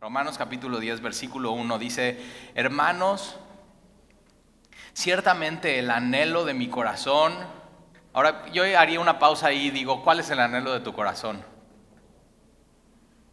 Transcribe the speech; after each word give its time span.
Romanos 0.00 0.38
capítulo 0.38 0.80
10, 0.80 1.02
versículo 1.02 1.52
1 1.52 1.78
dice, 1.78 2.18
hermanos, 2.54 3.38
ciertamente 4.94 5.78
el 5.78 5.90
anhelo 5.90 6.46
de 6.46 6.54
mi 6.54 6.68
corazón, 6.70 7.34
ahora 8.14 8.46
yo 8.46 8.62
haría 8.78 8.98
una 8.98 9.18
pausa 9.18 9.48
ahí 9.48 9.66
y 9.66 9.70
digo, 9.70 10.02
¿cuál 10.02 10.20
es 10.20 10.30
el 10.30 10.40
anhelo 10.40 10.72
de 10.72 10.80
tu 10.80 10.94
corazón? 10.94 11.44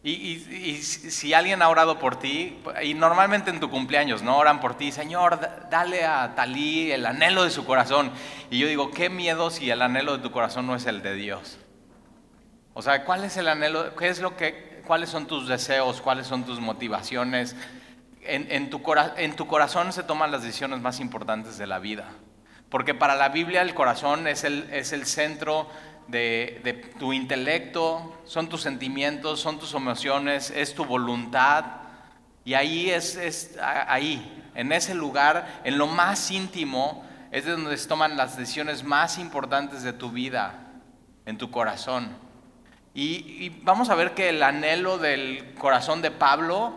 Y, 0.02 0.76
si 0.76 1.32
alguien 1.32 1.62
ha 1.62 1.70
orado 1.70 1.98
por 1.98 2.18
ti, 2.18 2.58
y 2.82 2.92
normalmente 2.92 3.48
en 3.48 3.60
tu 3.60 3.70
cumpleaños, 3.70 4.20
¿no? 4.22 4.36
Oran 4.36 4.60
por 4.60 4.76
ti, 4.76 4.92
Señor, 4.92 5.40
dale 5.70 6.04
a 6.04 6.34
Talí 6.34 6.92
el 6.92 7.06
anhelo 7.06 7.44
de 7.44 7.50
su 7.50 7.64
corazón. 7.64 8.12
Y 8.50 8.58
yo 8.58 8.68
digo, 8.68 8.90
qué 8.90 9.08
miedo 9.08 9.50
si 9.50 9.70
el 9.70 9.80
anhelo 9.80 10.18
de 10.18 10.22
tu 10.22 10.30
corazón 10.32 10.66
no 10.66 10.76
es 10.76 10.84
el 10.84 11.02
de 11.02 11.14
Dios. 11.14 11.58
O 12.74 12.82
sea, 12.82 13.06
¿cuál 13.06 13.24
es 13.24 13.38
el 13.38 13.48
anhelo? 13.48 13.96
¿Qué 13.96 14.08
es 14.08 14.20
lo 14.20 14.36
que, 14.36 14.67
¿Cuáles 14.88 15.10
son 15.10 15.26
tus 15.26 15.46
deseos? 15.46 16.00
¿Cuáles 16.00 16.26
son 16.26 16.44
tus 16.44 16.60
motivaciones? 16.60 17.54
En, 18.22 18.70
tu, 18.70 18.80
corazón 18.82 19.92
se 19.92 20.02
toman 20.02 20.32
las 20.32 20.42
decisiones 20.42 20.80
más 20.80 20.98
importantes 20.98 21.58
de 21.58 21.66
la 21.66 21.78
vida. 21.78 22.06
Porque 22.70 22.94
para 22.94 23.14
la 23.14 23.28
Biblia 23.28 23.60
el 23.60 23.74
corazón 23.74 24.26
es 24.26 24.44
el, 24.44 24.66
es 24.72 24.94
el 24.94 25.04
centro 25.04 25.68
de, 26.06 26.90
tu 26.98 27.12
intelecto, 27.12 28.18
son 28.24 28.48
tus 28.48 28.62
sentimientos, 28.62 29.40
son 29.40 29.58
tus 29.58 29.74
emociones, 29.74 30.50
es 30.56 30.74
tu 30.74 30.86
voluntad. 30.86 31.66
Y 32.46 32.54
ahí 32.54 32.88
es, 32.88 33.16
es 33.16 33.58
ahí, 33.60 34.50
en 34.54 34.72
ese 34.72 34.94
lugar, 34.94 35.60
en 35.64 35.76
lo 35.76 35.86
más 35.86 36.30
íntimo, 36.30 37.04
es 37.30 37.44
de 37.44 37.50
donde 37.50 37.76
se 37.76 37.86
toman 37.86 38.16
las 38.16 38.38
decisiones 38.38 38.84
más 38.84 39.18
importantes 39.18 39.82
de 39.82 39.92
tu 39.92 40.10
vida, 40.10 40.54
en 41.26 41.36
tu 41.36 41.50
corazón. 41.50 42.27
Y, 43.00 43.50
vamos 43.62 43.90
a 43.90 43.94
ver 43.94 44.12
que 44.12 44.30
el 44.30 44.42
anhelo 44.42 44.98
del 44.98 45.54
corazón 45.56 46.02
de 46.02 46.10
Pablo 46.10 46.74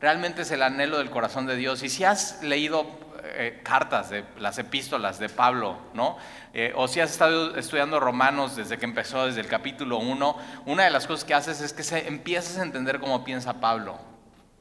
realmente 0.00 0.42
es 0.42 0.50
el 0.50 0.64
anhelo 0.64 0.98
del 0.98 1.10
corazón 1.10 1.46
de 1.46 1.54
Dios. 1.54 1.84
Y 1.84 1.88
si 1.88 2.02
has 2.02 2.42
leído 2.42 2.86
eh, 3.22 3.60
cartas, 3.62 4.10
de 4.10 4.24
las 4.40 4.58
epístolas 4.58 5.20
de 5.20 5.28
Pablo, 5.28 5.78
¿no? 5.94 6.18
Eh, 6.54 6.72
o 6.74 6.88
si 6.88 6.98
has 6.98 7.12
estado 7.12 7.54
estudiando 7.54 8.00
Romanos 8.00 8.56
desde 8.56 8.78
que 8.78 8.84
empezó, 8.84 9.26
desde 9.26 9.42
el 9.42 9.46
capítulo 9.46 9.98
1, 9.98 10.36
una 10.66 10.82
de 10.82 10.90
las 10.90 11.06
cosas 11.06 11.24
que 11.24 11.34
haces 11.34 11.60
es 11.60 11.72
que 11.72 11.84
se, 11.84 12.08
empiezas 12.08 12.58
a 12.58 12.64
entender 12.64 12.98
cómo 12.98 13.22
piensa 13.22 13.60
Pablo. 13.60 13.96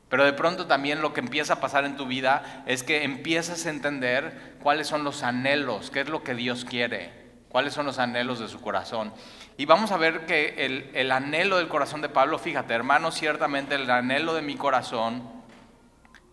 Pero 0.09 0.25
de 0.25 0.33
pronto 0.33 0.67
también 0.67 1.02
lo 1.02 1.13
que 1.13 1.21
empieza 1.21 1.53
a 1.53 1.59
pasar 1.59 1.85
en 1.85 1.97
tu 1.97 2.05
vida 2.05 2.63
es 2.67 2.83
que 2.83 3.03
empiezas 3.03 3.65
a 3.65 3.71
entender 3.71 4.57
cuáles 4.61 4.85
son 4.85 5.03
los 5.03 5.23
anhelos, 5.23 5.89
qué 5.89 6.02
es 6.02 6.09
lo 6.09 6.23
que 6.23 6.35
Dios 6.35 6.65
quiere, 6.65 7.11
cuáles 7.49 7.73
son 7.73 7.87
los 7.87 7.97
anhelos 7.97 8.39
de 8.39 8.47
su 8.47 8.61
corazón. 8.61 9.11
Y 9.59 9.65
vamos 9.65 9.91
a 9.91 9.97
ver 9.97 10.25
que 10.25 10.65
el, 10.65 10.89
el 10.93 11.11
anhelo 11.11 11.57
del 11.57 11.67
corazón 11.67 11.99
de 11.99 12.07
Pablo, 12.07 12.39
fíjate, 12.39 12.73
hermano, 12.73 13.11
ciertamente 13.11 13.75
el 13.75 13.89
anhelo 13.89 14.33
de 14.33 14.41
mi 14.41 14.55
corazón 14.55 15.29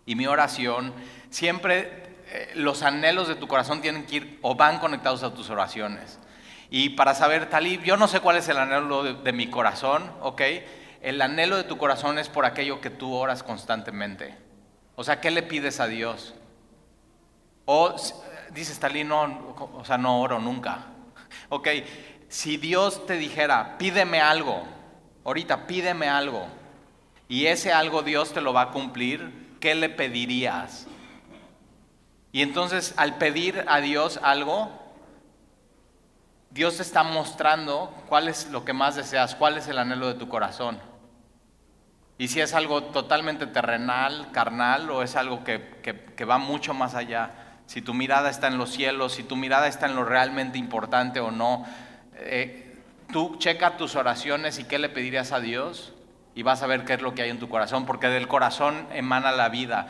y 0.05 0.15
mi 0.15 0.27
oración 0.27 0.93
siempre 1.29 2.07
eh, 2.29 2.51
los 2.55 2.83
anhelos 2.83 3.27
de 3.27 3.35
tu 3.35 3.45
corazón 3.49 3.81
tienen 3.81 4.05
que 4.05 4.15
ir 4.15 4.39
o 4.43 4.55
van 4.55 4.79
conectados 4.79 5.23
a 5.23 5.33
tus 5.33 5.49
oraciones. 5.49 6.19
Y 6.69 6.91
para 6.91 7.13
saber, 7.13 7.49
Talib, 7.49 7.83
yo 7.83 7.97
no 7.97 8.07
sé 8.07 8.21
cuál 8.21 8.37
es 8.37 8.47
el 8.47 8.59
anhelo 8.59 9.03
de, 9.03 9.33
mi 9.33 9.49
corazón, 9.49 10.09
¿ok? 10.21 10.41
El 11.01 11.21
anhelo 11.21 11.57
de 11.57 11.65
tu 11.65 11.77
corazón 11.77 12.19
es 12.19 12.29
por 12.29 12.45
aquello 12.45 12.79
que 12.79 12.91
tú 12.91 13.13
oras 13.13 13.43
constantemente. 13.43 14.37
O 14.95 15.03
sea, 15.03 15.19
¿qué 15.19 15.31
le 15.31 15.43
pides 15.43 15.81
a 15.81 15.87
Dios? 15.87 16.33
O 17.65 17.93
dices, 18.53 18.79
Talib, 18.79 19.05
no, 19.05 19.53
o 19.73 19.83
sea, 19.83 19.97
no 19.97 20.21
oro 20.21 20.39
nunca. 20.39 20.85
Ok, 21.49 21.67
si 22.29 22.57
Dios 22.57 23.05
te 23.05 23.17
dijera, 23.17 23.77
pídeme 23.77 24.19
algo, 24.19 24.63
ahorita 25.23 25.67
pídeme 25.67 26.09
algo, 26.09 26.47
y 27.27 27.47
ese 27.47 27.73
algo 27.73 28.03
Dios 28.03 28.33
te 28.33 28.41
lo 28.41 28.53
va 28.53 28.63
a 28.63 28.71
cumplir, 28.71 29.57
¿qué 29.59 29.75
le 29.75 29.89
pedirías? 29.89 30.87
Y 32.31 32.41
entonces 32.41 32.93
al 32.97 33.17
pedir 33.17 33.65
a 33.67 33.79
Dios 33.79 34.19
algo, 34.21 34.69
Dios 36.51 36.77
te 36.77 36.83
está 36.83 37.03
mostrando 37.03 37.93
cuál 38.07 38.27
es 38.27 38.49
lo 38.51 38.65
que 38.65 38.73
más 38.73 38.95
deseas, 38.95 39.35
cuál 39.35 39.57
es 39.57 39.67
el 39.67 39.77
anhelo 39.77 40.07
de 40.07 40.15
tu 40.15 40.27
corazón. 40.27 40.79
Y 42.17 42.29
si 42.29 42.41
es 42.41 42.53
algo 42.53 42.83
totalmente 42.83 43.45
terrenal, 43.45 44.31
carnal, 44.31 44.89
o 44.89 45.03
es 45.03 45.15
algo 45.15 45.43
que, 45.43 46.25
va 46.27 46.37
mucho 46.39 46.73
más 46.73 46.95
allá. 46.95 47.31
Si 47.67 47.81
tu 47.81 47.93
mirada 47.93 48.29
está 48.29 48.47
en 48.47 48.57
los 48.57 48.71
cielos, 48.71 49.13
si 49.13 49.23
tu 49.23 49.35
mirada 49.35 49.67
está 49.67 49.85
en 49.85 49.95
lo 49.95 50.03
realmente 50.03 50.57
importante 50.57 51.19
o 51.19 51.29
no. 51.29 51.65
Eh, 52.19 52.75
tú 53.11 53.37
checa 53.37 53.77
tus 53.77 53.95
oraciones 53.95 54.59
y 54.59 54.65
qué 54.65 54.79
le 54.79 54.89
pedirías 54.89 55.31
a 55.31 55.39
Dios 55.39 55.93
y 56.35 56.43
vas 56.43 56.61
a 56.61 56.67
ver 56.67 56.85
qué 56.85 56.93
es 56.93 57.01
lo 57.01 57.15
que 57.15 57.23
hay 57.23 57.29
en 57.29 57.39
tu 57.39 57.49
corazón, 57.49 57.85
porque 57.85 58.07
del 58.07 58.27
corazón 58.27 58.87
emana 58.91 59.31
la 59.31 59.49
vida. 59.49 59.87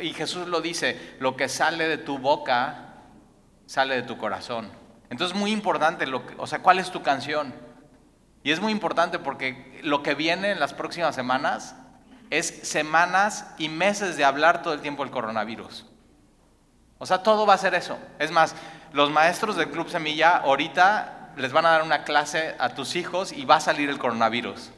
y 0.00 0.12
Jesús 0.14 0.48
lo 0.48 0.60
dice, 0.60 1.16
lo 1.20 1.36
que 1.36 1.48
sale 1.48 1.86
de 1.86 1.98
tu 1.98 2.18
boca 2.18 2.94
sale 3.66 3.94
de 3.94 4.02
tu 4.02 4.16
corazón. 4.16 4.70
Entonces 5.10 5.34
es 5.34 5.40
muy 5.40 5.52
importante, 5.52 6.06
lo 6.06 6.22
o 6.38 6.46
sea, 6.46 6.60
¿cuál 6.60 6.78
es 6.78 6.90
tu 6.90 7.02
canción? 7.02 7.54
Y 8.42 8.52
es 8.52 8.60
muy 8.60 8.72
importante 8.72 9.18
porque 9.18 9.80
lo 9.82 10.02
que 10.02 10.14
viene 10.14 10.50
en 10.50 10.60
las 10.60 10.74
próximas 10.74 11.14
semanas 11.14 11.76
es 12.30 12.46
semanas 12.46 13.54
y 13.58 13.68
meses 13.68 14.16
de 14.16 14.24
hablar 14.24 14.62
todo 14.62 14.74
el 14.74 14.80
tiempo 14.80 15.02
del 15.02 15.12
coronavirus. 15.12 15.86
O 16.98 17.06
sea, 17.06 17.22
todo 17.22 17.46
va 17.46 17.54
a 17.54 17.58
ser 17.58 17.74
eso. 17.74 17.98
Es 18.18 18.30
más, 18.30 18.54
los 18.94 19.10
maestros 19.10 19.56
del 19.56 19.70
Club 19.70 19.88
Semilla 19.90 20.36
ahorita 20.36 21.32
les 21.36 21.52
van 21.52 21.66
a 21.66 21.70
dar 21.70 21.82
una 21.82 22.04
clase 22.04 22.54
a 22.60 22.68
tus 22.70 22.94
hijos 22.94 23.32
y 23.32 23.44
va 23.44 23.56
a 23.56 23.60
salir 23.60 23.90
el 23.90 23.98
coronavirus. 23.98 24.70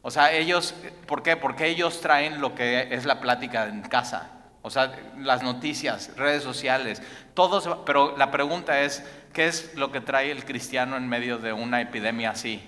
O 0.00 0.12
sea, 0.12 0.30
ellos, 0.30 0.76
¿por 1.08 1.24
qué? 1.24 1.36
Porque 1.36 1.66
ellos 1.66 2.00
traen 2.00 2.40
lo 2.40 2.54
que 2.54 2.94
es 2.94 3.04
la 3.04 3.18
plática 3.18 3.66
en 3.66 3.82
casa. 3.82 4.30
O 4.62 4.70
sea, 4.70 4.92
las 5.16 5.42
noticias, 5.42 6.12
redes 6.16 6.44
sociales, 6.44 7.02
todos, 7.34 7.68
pero 7.84 8.16
la 8.16 8.30
pregunta 8.30 8.80
es, 8.80 9.04
¿qué 9.32 9.48
es 9.48 9.74
lo 9.74 9.90
que 9.90 10.00
trae 10.00 10.30
el 10.30 10.44
cristiano 10.44 10.96
en 10.96 11.08
medio 11.08 11.38
de 11.38 11.52
una 11.52 11.80
epidemia 11.80 12.30
así? 12.30 12.62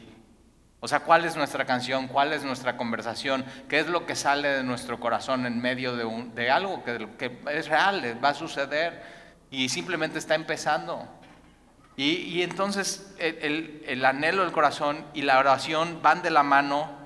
O 0.81 0.89
sea, 0.89 1.01
¿cuál 1.01 1.25
es 1.25 1.37
nuestra 1.37 1.65
canción? 1.67 2.09
¿Cuál 2.09 2.33
es 2.33 2.43
nuestra 2.43 2.77
conversación? 2.77 3.45
¿Qué 3.69 3.79
es 3.79 3.87
lo 3.87 4.07
que 4.07 4.17
sale 4.17 4.49
de 4.49 4.65
nuestro 4.65 4.99
corazón 4.99 5.47
en 5.47 5.61
medio 5.61 5.95
de, 5.95 6.05
un, 6.05 6.35
de 6.35 6.51
algo 6.51 6.83
que, 6.83 7.07
que, 7.17 7.39
es 7.53 7.69
real, 7.69 8.19
va 8.25 8.31
a 8.31 8.35
suceder 8.35 9.20
y 9.51 9.69
simplemente 9.69 10.19
está 10.19 10.35
empezando? 10.35 11.09
Y, 11.97 12.11
y 12.13 12.43
entonces 12.43 13.15
el, 13.19 13.85
el 13.87 14.05
anhelo 14.05 14.43
del 14.43 14.53
corazón 14.53 15.05
y 15.15 15.23
la 15.23 15.39
oración 15.39 16.01
van 16.03 16.23
de 16.23 16.31
la 16.31 16.43
mano 16.43 17.01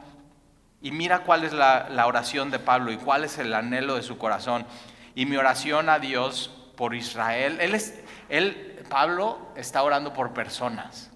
y 0.85 0.91
mira 0.91 1.21
cuál 1.21 1.45
es 1.45 1.55
la, 1.55 2.05
oración 2.07 2.51
de 2.51 2.59
Pablo 2.59 2.93
y 2.93 2.99
cuál 2.99 3.25
es 3.25 3.39
el 3.39 3.55
anhelo 3.55 3.95
de 3.95 4.03
su 4.03 4.19
corazón. 4.19 4.67
Y 5.15 5.25
mi 5.25 5.37
oración 5.37 5.89
a 5.89 5.99
Dios 5.99 6.51
por 6.77 6.95
Israel, 6.95 7.57
él 7.63 7.75
es, 7.75 7.99
él, 8.29 8.85
Pablo 8.91 9.39
está 9.57 9.83
orando 9.83 10.13
por 10.13 10.35
personas. 10.35 11.11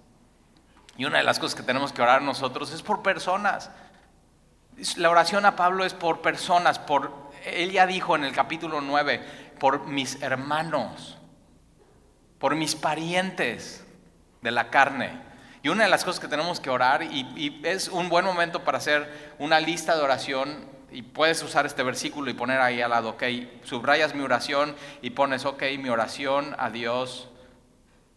Y 0.97 1.05
una 1.05 1.19
de 1.19 1.23
las 1.23 1.37
cosas 1.37 1.53
que 1.53 1.61
tenemos 1.61 1.93
que 1.93 2.01
orar 2.01 2.23
nosotros 2.23 2.73
es 2.73 2.81
por 2.81 3.03
personas. 3.03 3.69
La 4.97 5.11
oración 5.11 5.45
a 5.45 5.55
Pablo 5.55 5.85
es 5.85 5.93
por 5.93 6.21
personas, 6.21 6.79
por, 6.79 7.29
él 7.45 7.71
ya 7.71 7.85
dijo 7.85 8.15
en 8.15 8.23
el 8.23 8.33
capítulo 8.33 8.81
9, 8.81 9.23
por 9.59 9.85
mis 9.85 10.19
hermanos, 10.23 11.18
por 12.39 12.55
mis 12.55 12.75
parientes 12.75 13.85
de 14.41 14.51
la 14.51 14.69
carne. 14.69 15.11
Y 15.61 15.69
una 15.69 15.83
de 15.83 15.89
las 15.89 16.05
cosas 16.05 16.21
que 16.21 16.27
tenemos 16.27 16.59
que 16.59 16.69
orar, 16.69 17.03
y, 17.03 17.61
es 17.63 17.89
un 17.89 18.09
buen 18.09 18.25
momento 18.25 18.63
para 18.63 18.77
hacer 18.77 19.35
una 19.39 19.59
lista 19.59 19.95
de 19.95 20.01
oración, 20.01 20.79
y 20.91 21.03
puedes 21.03 21.43
usar 21.43 21.65
este 21.65 21.83
versículo 21.83 22.31
y 22.31 22.33
poner 22.33 22.61
ahí 22.61 22.81
al 22.81 22.89
lado, 22.89 23.09
ok, 23.09 23.23
subrayas 23.63 24.15
mi 24.15 24.23
oración 24.23 24.75
y 25.03 25.11
pones, 25.11 25.45
ok, 25.45 25.61
mi 25.77 25.89
oración 25.89 26.55
a 26.57 26.71
Dios 26.71 27.29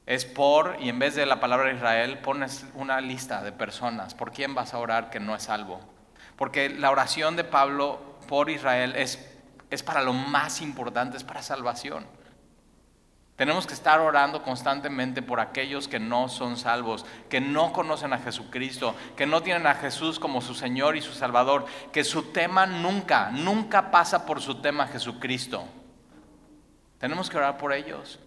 es 0.06 0.24
por, 0.24 0.76
y 0.80 0.88
en 0.88 0.98
vez 0.98 1.14
de 1.14 1.26
la 1.26 1.38
palabra 1.38 1.72
Israel, 1.72 2.18
pones 2.18 2.64
una 2.74 3.00
lista 3.00 3.42
de 3.42 3.52
personas, 3.52 4.14
por 4.14 4.32
quién 4.32 4.54
vas 4.54 4.72
a 4.72 4.78
orar 4.78 5.10
que 5.10 5.20
no 5.20 5.34
es 5.34 5.42
salvo. 5.42 5.80
Porque 6.36 6.70
la 6.70 6.90
oración 6.90 7.36
de 7.36 7.44
Pablo 7.44 8.16
por 8.26 8.48
Israel 8.48 8.94
es, 8.96 9.28
es 9.70 9.82
para 9.82 10.02
lo 10.02 10.12
más 10.12 10.62
importante, 10.62 11.18
es 11.18 11.24
para 11.24 11.42
salvación. 11.42 12.06
Tenemos 13.36 13.66
que 13.66 13.72
estar 13.72 13.98
orando 13.98 14.42
constantemente 14.42 15.22
por 15.22 15.40
aquellos 15.40 15.88
que 15.88 15.98
no 15.98 16.28
son 16.28 16.56
salvos, 16.56 17.06
que 17.30 17.40
no 17.40 17.72
conocen 17.72 18.12
a 18.12 18.18
Jesucristo, 18.18 18.94
que 19.16 19.26
no 19.26 19.42
tienen 19.42 19.66
a 19.66 19.74
Jesús 19.74 20.18
como 20.18 20.42
su 20.42 20.54
Señor 20.54 20.96
y 20.96 21.02
su 21.02 21.12
Salvador, 21.12 21.64
que 21.92 22.04
su 22.04 22.24
tema 22.24 22.66
nunca, 22.66 23.30
nunca 23.30 23.90
pasa 23.90 24.26
por 24.26 24.42
su 24.42 24.60
tema 24.60 24.86
Jesucristo. 24.86 25.64
Tenemos 26.98 27.30
que 27.30 27.38
orar 27.38 27.56
por 27.56 27.72
ellos. 27.72 28.20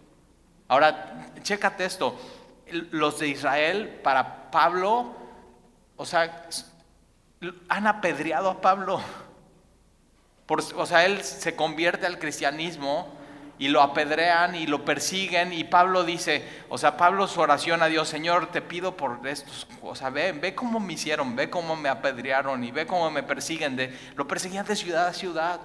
Ahora, 0.68 1.30
chécate 1.44 1.86
esto. 1.86 2.20
Los 2.92 3.20
de 3.20 3.28
Israel, 3.28 4.00
para 4.04 4.50
Pablo, 4.50 5.14
o 5.98 6.06
sea, 6.06 6.50
han 7.70 7.88
apedreado 7.88 8.50
a 8.50 8.60
Pablo. 8.60 9.00
o 10.48 10.86
sea, 10.88 11.06
él 11.06 11.24
se 11.24 11.56
convierte 11.56 12.08
al 12.08 12.18
cristianismo 12.18 13.15
y 13.58 13.70
lo 13.70 13.82
apedrean 13.82 14.56
y 14.56 14.68
lo 14.68 14.84
persiguen 14.84 15.54
y 15.54 15.64
Pablo 15.64 16.04
dice, 16.04 16.44
o 16.70 16.78
sea, 16.78 16.98
Pablo 16.98 17.28
su 17.28 17.40
oración 17.40 17.82
a 17.82 17.88
Dios, 17.88 18.08
Señor, 18.08 18.48
te 18.52 18.62
pido 18.62 18.98
por 18.98 19.26
estos, 19.28 19.68
o 19.82 19.96
sea, 19.96 20.10
ve, 20.10 20.32
ve 20.34 20.54
cómo 20.54 20.80
me 20.80 20.94
hicieron, 20.94 21.36
ve 21.36 21.50
cómo 21.50 21.76
me 21.76 21.90
apedrearon 21.90 22.64
y 22.64 22.72
ve 22.72 22.86
cómo 22.86 23.10
me 23.12 23.24
persiguen, 23.24 23.76
de, 23.76 23.98
lo 24.16 24.28
perseguían 24.28 24.66
de 24.66 24.76
ciudad 24.76 25.08
a 25.08 25.14
ciudad 25.14 25.60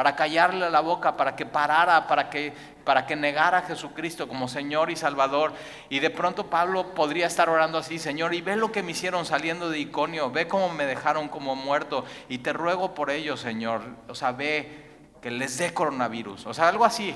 para 0.00 0.16
callarle 0.16 0.70
la 0.70 0.80
boca, 0.80 1.14
para 1.14 1.36
que 1.36 1.44
parara, 1.44 2.06
para 2.06 2.30
que, 2.30 2.54
para 2.84 3.04
que 3.04 3.16
negara 3.16 3.58
a 3.58 3.62
Jesucristo 3.62 4.28
como 4.28 4.48
Señor 4.48 4.90
y 4.90 4.96
Salvador. 4.96 5.52
Y 5.90 5.98
de 5.98 6.08
pronto 6.08 6.48
Pablo 6.48 6.94
podría 6.94 7.26
estar 7.26 7.50
orando 7.50 7.76
así, 7.76 7.98
Señor, 7.98 8.32
y 8.32 8.40
ve 8.40 8.56
lo 8.56 8.72
que 8.72 8.82
me 8.82 8.92
hicieron 8.92 9.26
saliendo 9.26 9.68
de 9.68 9.78
Iconio, 9.78 10.30
ve 10.30 10.48
cómo 10.48 10.70
me 10.70 10.86
dejaron 10.86 11.28
como 11.28 11.54
muerto, 11.54 12.06
y 12.30 12.38
te 12.38 12.54
ruego 12.54 12.94
por 12.94 13.10
ellos, 13.10 13.40
Señor. 13.40 13.82
O 14.08 14.14
sea, 14.14 14.32
ve 14.32 14.89
que 15.20 15.30
les 15.30 15.58
dé 15.58 15.72
coronavirus, 15.74 16.46
o 16.46 16.54
sea, 16.54 16.68
algo 16.68 16.84
así, 16.84 17.14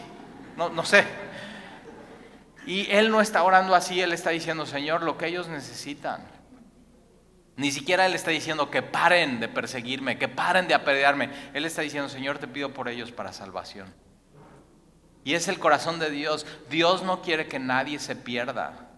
no, 0.56 0.68
no 0.68 0.84
sé. 0.84 1.04
Y 2.66 2.90
él 2.90 3.10
no 3.10 3.20
está 3.20 3.42
orando 3.42 3.74
así, 3.74 4.00
él 4.00 4.12
está 4.12 4.30
diciendo, 4.30 4.66
Señor, 4.66 5.02
lo 5.02 5.18
que 5.18 5.26
ellos 5.26 5.48
necesitan. 5.48 6.34
Ni 7.56 7.70
siquiera 7.70 8.06
Él 8.06 8.14
está 8.14 8.30
diciendo 8.30 8.70
que 8.70 8.82
paren 8.82 9.38
de 9.38 9.48
perseguirme, 9.48 10.18
que 10.18 10.28
paren 10.28 10.66
de 10.66 10.74
apedrearme. 10.74 11.30
Él 11.52 11.64
está 11.64 11.82
diciendo, 11.82 12.08
Señor, 12.08 12.38
te 12.38 12.48
pido 12.48 12.72
por 12.72 12.88
ellos 12.88 13.12
para 13.12 13.32
salvación. 13.32 13.94
Y 15.22 15.34
es 15.34 15.48
el 15.48 15.58
corazón 15.58 15.98
de 15.98 16.10
Dios. 16.10 16.46
Dios 16.68 17.02
no 17.02 17.22
quiere 17.22 17.46
que 17.46 17.58
nadie 17.58 17.98
se 17.98 18.16
pierda. 18.16 18.88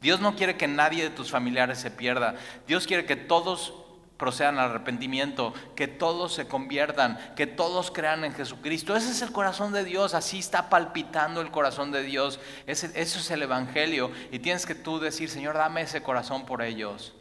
Dios 0.00 0.20
no 0.20 0.34
quiere 0.34 0.56
que 0.56 0.66
nadie 0.66 1.02
de 1.04 1.10
tus 1.10 1.30
familiares 1.30 1.78
se 1.78 1.90
pierda. 1.90 2.36
Dios 2.66 2.86
quiere 2.86 3.04
que 3.04 3.16
todos 3.16 3.74
procedan 4.20 4.60
al 4.60 4.70
arrepentimiento, 4.70 5.52
que 5.74 5.88
todos 5.88 6.34
se 6.34 6.46
conviertan, 6.46 7.18
que 7.34 7.48
todos 7.48 7.90
crean 7.90 8.24
en 8.24 8.32
Jesucristo. 8.32 8.94
Ese 8.94 9.10
es 9.10 9.22
el 9.22 9.32
corazón 9.32 9.72
de 9.72 9.82
Dios, 9.82 10.14
así 10.14 10.38
está 10.38 10.68
palpitando 10.68 11.40
el 11.40 11.50
corazón 11.50 11.90
de 11.90 12.04
Dios. 12.04 12.38
eso 12.66 12.86
es 12.94 13.30
el 13.32 13.42
Evangelio. 13.42 14.12
Y 14.30 14.38
tienes 14.38 14.66
que 14.66 14.76
tú 14.76 15.00
decir, 15.00 15.28
Señor, 15.28 15.56
dame 15.56 15.82
ese 15.82 16.02
corazón 16.02 16.46
por 16.46 16.62
ellos. 16.62 17.14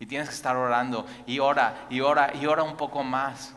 Y 0.00 0.06
tienes 0.06 0.28
que 0.28 0.34
estar 0.34 0.56
orando 0.56 1.06
y 1.26 1.38
ora 1.38 1.86
y 1.88 2.00
ora 2.00 2.32
y 2.34 2.46
ora 2.46 2.62
un 2.62 2.76
poco 2.76 3.04
más. 3.04 3.54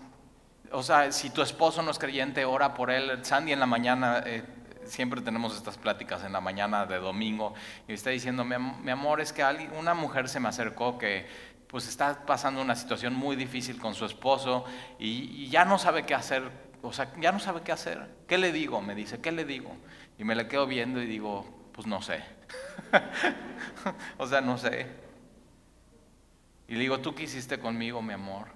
O 0.71 0.83
sea, 0.83 1.11
si 1.11 1.29
tu 1.29 1.41
esposo 1.41 1.81
no 1.81 1.91
es 1.91 1.97
creyente, 1.97 2.45
ora 2.45 2.73
por 2.73 2.91
él. 2.91 3.23
Sandy 3.23 3.53
en 3.53 3.59
la 3.59 3.65
mañana, 3.65 4.21
eh, 4.25 4.43
siempre 4.85 5.21
tenemos 5.21 5.55
estas 5.55 5.77
pláticas 5.77 6.23
en 6.23 6.33
la 6.33 6.41
mañana 6.41 6.85
de 6.85 6.97
domingo, 6.97 7.53
y 7.87 7.93
está 7.93 8.09
diciendo, 8.09 8.43
mi, 8.45 8.91
amor, 8.91 9.21
es 9.21 9.33
que 9.33 9.43
una 9.77 9.93
mujer 9.93 10.29
se 10.29 10.39
me 10.39 10.49
acercó 10.49 10.97
que 10.97 11.27
pues 11.67 11.87
está 11.87 12.25
pasando 12.25 12.61
una 12.61 12.75
situación 12.75 13.13
muy 13.13 13.35
difícil 13.35 13.79
con 13.79 13.93
su 13.93 14.05
esposo 14.05 14.65
y, 14.99 15.49
ya 15.49 15.65
no 15.65 15.77
sabe 15.77 16.05
qué 16.05 16.15
hacer. 16.15 16.43
O 16.81 16.93
sea, 16.93 17.11
ya 17.19 17.31
no 17.31 17.39
sabe 17.39 17.61
qué 17.61 17.71
hacer. 17.71 18.07
¿Qué 18.27 18.37
le 18.37 18.51
digo? 18.51 18.81
Me 18.81 18.95
dice, 18.95 19.19
¿qué 19.19 19.31
le 19.31 19.45
digo? 19.45 19.75
Y 20.17 20.23
me 20.23 20.35
le 20.35 20.47
quedo 20.47 20.67
viendo 20.67 21.01
y 21.01 21.05
digo, 21.05 21.69
pues 21.73 21.87
no 21.87 22.01
sé. 22.01 22.23
o 24.17 24.27
sea, 24.27 24.41
no 24.41 24.57
sé. 24.57 24.87
Y 26.67 26.73
le 26.73 26.79
digo, 26.79 26.99
¿tú 26.99 27.15
qué 27.15 27.23
hiciste 27.23 27.59
conmigo, 27.59 28.01
mi 28.01 28.13
amor? 28.13 28.47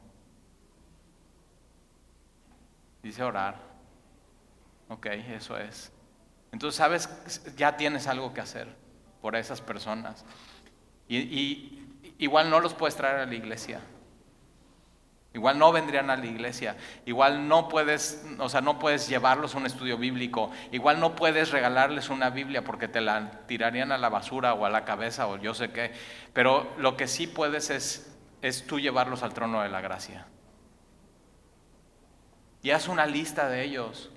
Dice 3.04 3.24
orar. 3.24 3.60
Ok, 4.90 5.06
eso 5.08 5.58
es. 5.58 5.92
Entonces, 6.52 6.78
sabes, 6.78 7.56
ya 7.56 7.78
tienes 7.78 8.08
algo 8.08 8.34
que 8.34 8.42
hacer 8.42 8.76
por 9.22 9.36
esas 9.36 9.62
personas. 9.62 10.26
Y, 11.08 11.81
igual 12.22 12.50
no 12.50 12.62
los 12.62 12.74
puedes 12.74 12.96
traer 12.96 13.18
a 13.18 13.26
la 13.26 13.36
iglesia. 13.36 13.82
Igual 15.34 15.58
no 15.58 15.72
vendrían 15.72 16.10
a 16.10 16.18
la 16.18 16.26
iglesia. 16.26 16.76
Igual 17.06 17.48
no 17.48 17.68
puedes, 17.68 18.26
o 18.38 18.50
sea, 18.50 18.62
no 18.62 18.80
puedes 18.80 19.08
llevarlos 19.08 19.56
a 19.56 19.58
un 19.58 19.66
estudio 19.66 19.98
bíblico. 19.98 20.52
Igual 20.72 21.00
no 21.00 21.16
puedes 21.16 21.52
regalarles 21.52 22.10
una 22.10 22.30
Biblia 22.30 22.64
porque 22.64 22.88
te 22.88 23.00
la 23.00 23.46
tirarían 23.48 23.92
a 23.92 23.98
la 23.98 24.10
basura 24.10 24.54
o 24.54 24.66
a 24.66 24.70
la 24.70 24.84
cabeza 24.84 25.28
o 25.28 25.38
yo 25.38 25.54
sé 25.54 25.72
qué. 25.72 25.94
Pero 26.34 26.74
lo 26.78 26.98
que 26.98 27.08
sí 27.08 27.28
puedes 27.28 27.70
es, 27.70 28.14
es 28.42 28.68
tú 28.68 28.80
llevarlos 28.80 29.24
al 29.24 29.34
trono 29.34 29.62
de 29.62 29.70
la 29.70 29.80
gracia. 29.80 30.28
Y 32.62 32.72
haz 32.72 32.88
una 32.90 33.06
lista 33.06 33.48
de 33.48 33.64
ellos. 33.64 34.12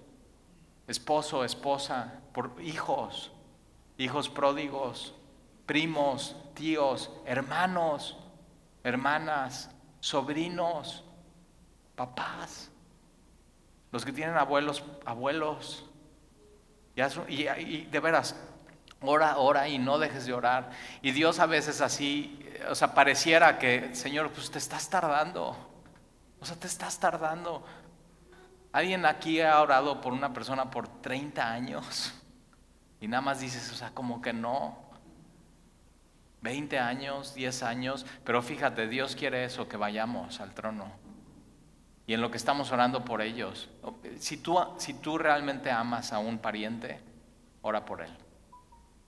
Esposo, 0.89 1.45
esposa, 1.45 2.21
por 2.33 2.57
hijos, 2.61 3.33
hijos 3.97 4.29
pródigos, 4.29 5.15
primos, 5.65 6.37
tíos, 6.55 7.11
hermanos, 7.27 8.17
hermanas, 8.83 9.71
sobrinos, 10.01 11.05
papás, 11.97 12.71
los 13.91 14.05
que 14.05 14.13
tienen 14.13 14.37
abuelos, 14.37 14.83
abuelos. 15.05 15.85
Y, 17.29 17.49
y, 17.49 17.89
de 17.91 18.01
veras, 18.01 18.37
ora, 19.01 19.39
ora 19.39 19.69
y 19.69 19.79
no 19.79 19.99
dejes 19.99 20.27
de 20.27 20.33
orar. 20.33 20.71
Y 21.03 21.13
Dios 21.13 21.39
a 21.39 21.47
veces 21.47 21.81
así, 21.81 22.45
o 22.69 22.75
sea, 22.75 22.95
pareciera 22.95 23.59
que, 23.59 23.95
Señor, 23.95 24.31
pues 24.31 24.51
te 24.51 24.59
estás 24.59 24.89
tardando. 24.89 25.57
O 26.41 26.45
sea, 26.45 26.57
te 26.57 26.67
estás 26.67 26.99
tardando. 26.99 27.65
¿Alguien 28.73 29.07
aquí 29.07 29.41
ha 29.41 29.61
orado 29.61 30.01
por 30.01 30.13
una 30.13 30.33
persona 30.33 30.71
por 30.71 30.89
30 30.89 31.49
años? 31.49 32.13
Y 33.01 33.09
nada 33.09 33.21
más 33.21 33.41
dices, 33.41 33.71
o 33.71 33.75
sea, 33.75 33.91
como 33.91 34.21
que 34.21 34.33
no. 34.33 34.84
20 36.45 36.79
años, 36.79 37.35
10 37.35 37.63
años, 37.63 38.05
pero 38.23 38.43
fíjate, 38.43 38.87
Dios 38.87 39.17
quiere 39.17 39.47
eso, 39.47 39.67
que 39.67 39.79
vayamos 39.79 40.41
al 40.41 40.53
trono. 40.53 40.93
Y 42.07 42.13
en 42.13 42.21
lo 42.21 42.31
que 42.31 42.37
estamos 42.37 42.71
orando 42.71 43.03
por 43.03 43.23
ellos, 43.23 43.71
si 44.19 44.37
tú, 44.37 44.59
si 44.77 44.93
tú 44.93 45.17
realmente 45.17 45.71
amas 45.71 46.13
a 46.13 46.19
un 46.19 46.37
pariente, 46.39 47.01
ora 47.63 47.87
por 47.87 48.03
él. 48.03 48.11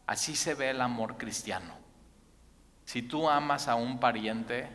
Así 0.07 0.35
se 0.35 0.55
ve 0.55 0.71
el 0.71 0.81
amor 0.81 1.19
cristiano. 1.19 1.75
Si 2.87 3.03
tú 3.03 3.29
amas 3.29 3.69
a 3.69 3.75
un 3.75 4.01
pariente, 4.01 4.71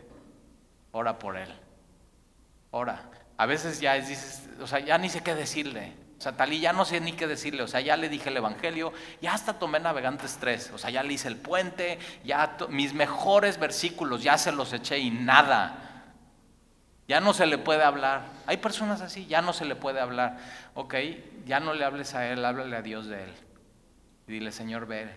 ora 0.92 1.18
por 1.18 1.38
él. 1.38 1.50
Ora. 2.70 3.10
A 3.38 3.48
veces 3.48 3.82
ya 3.82 3.96
dices, 3.96 4.48
o 4.62 4.68
sea, 4.68 4.80
ya 4.82 5.00
ni 5.00 5.10
sé 5.10 5.24
qué 5.24 5.34
decirle. 5.34 5.94
O 6.22 6.24
sea, 6.24 6.34
Talí 6.34 6.60
ya 6.60 6.72
no 6.72 6.86
sé 6.86 7.00
ni 7.00 7.14
qué 7.14 7.26
decirle, 7.26 7.64
o 7.64 7.68
sea, 7.68 7.82
ya 7.82 7.98
le 7.98 8.08
dije 8.08 8.30
el 8.30 8.38
Evangelio, 8.38 8.94
ya 9.24 9.34
hasta 9.34 9.58
tomé 9.58 9.80
Navegantes 9.80 10.38
3, 10.40 10.70
o 10.76 10.78
sea, 10.78 10.92
ya 10.92 11.02
le 11.02 11.14
hice 11.14 11.28
el 11.28 11.36
puente, 11.36 11.98
ya 12.24 12.58
mis 12.70 12.94
mejores 12.94 13.58
versículos 13.58 14.22
ya 14.22 14.38
se 14.38 14.52
los 14.52 14.72
eché 14.72 15.00
y 15.00 15.10
nada. 15.10 16.14
Ya 17.08 17.22
no 17.22 17.34
se 17.34 17.48
le 17.48 17.58
puede 17.58 17.84
hablar. 17.84 18.26
Hay 18.46 18.58
personas 18.58 19.02
así, 19.02 19.26
ya 19.26 19.42
no 19.42 19.52
se 19.52 19.66
le 19.66 19.76
puede 19.76 20.00
hablar. 20.00 20.38
Ok, 20.76 20.94
ya 21.48 21.60
no 21.60 21.74
le 21.74 21.86
hables 21.86 22.14
a 22.14 22.28
él, 22.28 22.46
háblale 22.46 22.76
a 22.76 22.84
Dios 22.84 23.08
de 23.08 23.24
él. 23.24 23.34
Y 24.28 24.34
dile, 24.34 24.52
Señor, 24.52 24.86
ve, 24.86 25.12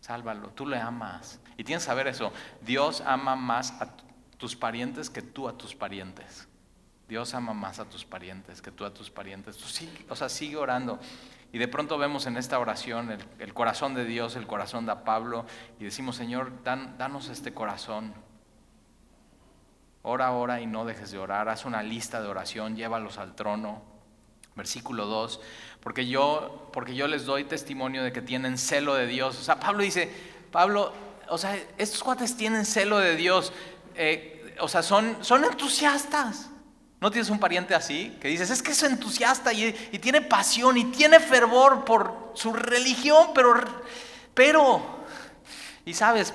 sálvalo, 0.00 0.48
tú 0.48 0.66
le 0.66 0.78
amas. 0.78 1.38
Y 1.56 1.62
tienes 1.62 1.84
que 1.84 1.90
saber 1.90 2.08
eso, 2.08 2.32
Dios 2.60 3.04
ama 3.06 3.36
más 3.36 3.70
a 3.80 3.88
tus 4.36 4.56
parientes 4.56 5.08
que 5.08 5.22
tú 5.22 5.48
a 5.48 5.56
tus 5.56 5.76
parientes. 5.76 6.49
Dios 7.10 7.34
ama 7.34 7.52
más 7.52 7.80
a 7.80 7.86
tus 7.86 8.04
parientes 8.04 8.62
que 8.62 8.70
tú 8.70 8.84
a 8.84 8.94
tus 8.94 9.10
parientes. 9.10 9.58
o 10.08 10.14
sea, 10.14 10.28
sigue 10.28 10.56
orando. 10.56 11.00
Y 11.52 11.58
de 11.58 11.66
pronto 11.66 11.98
vemos 11.98 12.26
en 12.26 12.36
esta 12.36 12.60
oración 12.60 13.18
el, 13.40 13.52
corazón 13.52 13.94
de 13.94 14.04
Dios, 14.04 14.36
el 14.36 14.46
corazón 14.46 14.86
de 14.86 14.94
Pablo, 14.94 15.44
y 15.80 15.84
decimos, 15.84 16.14
Señor, 16.14 16.52
danos 16.62 17.28
este 17.28 17.52
corazón. 17.52 18.14
Ora, 20.02 20.30
ora 20.30 20.60
y 20.60 20.68
no 20.68 20.84
dejes 20.84 21.10
de 21.10 21.18
orar. 21.18 21.48
Haz 21.48 21.64
una 21.64 21.82
lista 21.82 22.22
de 22.22 22.28
oración, 22.28 22.76
llévalos 22.76 23.18
al 23.18 23.34
trono. 23.34 23.82
Versículo 24.54 25.06
2, 25.06 25.40
porque 25.80 26.06
yo, 26.06 26.70
porque 26.72 26.94
yo 26.94 27.08
les 27.08 27.24
doy 27.24 27.42
testimonio 27.42 28.04
de 28.04 28.12
que 28.12 28.22
tienen 28.22 28.56
celo 28.56 28.94
de 28.94 29.08
Dios. 29.08 29.36
O 29.36 29.42
sea, 29.42 29.58
Pablo 29.58 29.82
dice, 29.82 30.12
Pablo, 30.52 30.92
o 31.28 31.38
sea, 31.38 31.58
estos 31.76 32.04
cuates 32.04 32.36
tienen 32.36 32.64
celo 32.64 32.98
de 32.98 33.16
Dios. 33.16 33.52
Eh, 33.96 34.56
o 34.60 34.68
sea, 34.68 34.84
son, 34.84 35.16
son 35.22 35.44
entusiastas. 35.44 36.49
¿No 37.00 37.10
tienes 37.10 37.30
un 37.30 37.38
pariente 37.38 37.74
así? 37.74 38.16
Que 38.20 38.28
dices, 38.28 38.50
es 38.50 38.62
que 38.62 38.72
es 38.72 38.82
entusiasta 38.82 39.52
y, 39.54 39.72
tiene 40.00 40.20
pasión 40.20 40.76
y 40.76 40.84
tiene 40.84 41.18
fervor 41.18 41.84
por 41.84 42.32
su 42.34 42.52
religión, 42.52 43.28
pero, 43.34 43.54
pero, 44.34 44.82
y 45.86 45.94
sabes, 45.94 46.34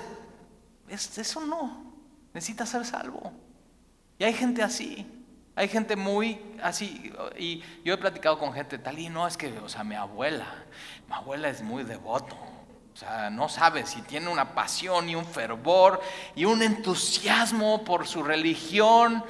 eso 0.88 1.40
no, 1.40 1.94
necesita 2.34 2.66
ser 2.66 2.84
salvo. 2.84 3.32
Y 4.18 4.24
hay 4.24 4.34
gente 4.34 4.60
así, 4.64 5.06
hay 5.54 5.68
gente 5.68 5.94
muy 5.94 6.40
así, 6.60 7.12
y 7.38 7.62
yo 7.84 7.94
he 7.94 7.98
platicado 7.98 8.36
con 8.36 8.52
gente 8.52 8.76
tal, 8.78 8.98
y 8.98 9.08
no, 9.08 9.28
es 9.28 9.36
que, 9.36 9.56
o 9.58 9.68
sea, 9.68 9.84
mi 9.84 9.94
abuela, 9.94 10.46
mi 11.08 11.14
abuela 11.14 11.48
es 11.48 11.62
muy 11.62 11.84
devoto. 11.84 12.36
O 12.92 12.98
sea, 12.98 13.28
no 13.28 13.50
sabe 13.50 13.84
si 13.84 14.00
tiene 14.02 14.28
una 14.28 14.54
pasión 14.54 15.10
y 15.10 15.14
un 15.14 15.26
fervor 15.26 16.00
y 16.34 16.46
un 16.46 16.62
entusiasmo 16.62 17.84
por 17.84 18.08
su 18.08 18.22
religión 18.22 19.22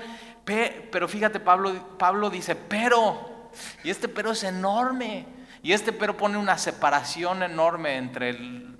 pero 0.46 1.08
fíjate, 1.08 1.40
Pablo, 1.40 2.30
dice, 2.30 2.54
pero, 2.54 3.50
y 3.82 3.90
este 3.90 4.08
pero 4.08 4.30
es 4.30 4.44
enorme, 4.44 5.26
y 5.60 5.72
este 5.72 5.92
pero 5.92 6.16
pone 6.16 6.38
una 6.38 6.56
separación 6.56 7.42
enorme 7.42 7.96
entre 7.96 8.32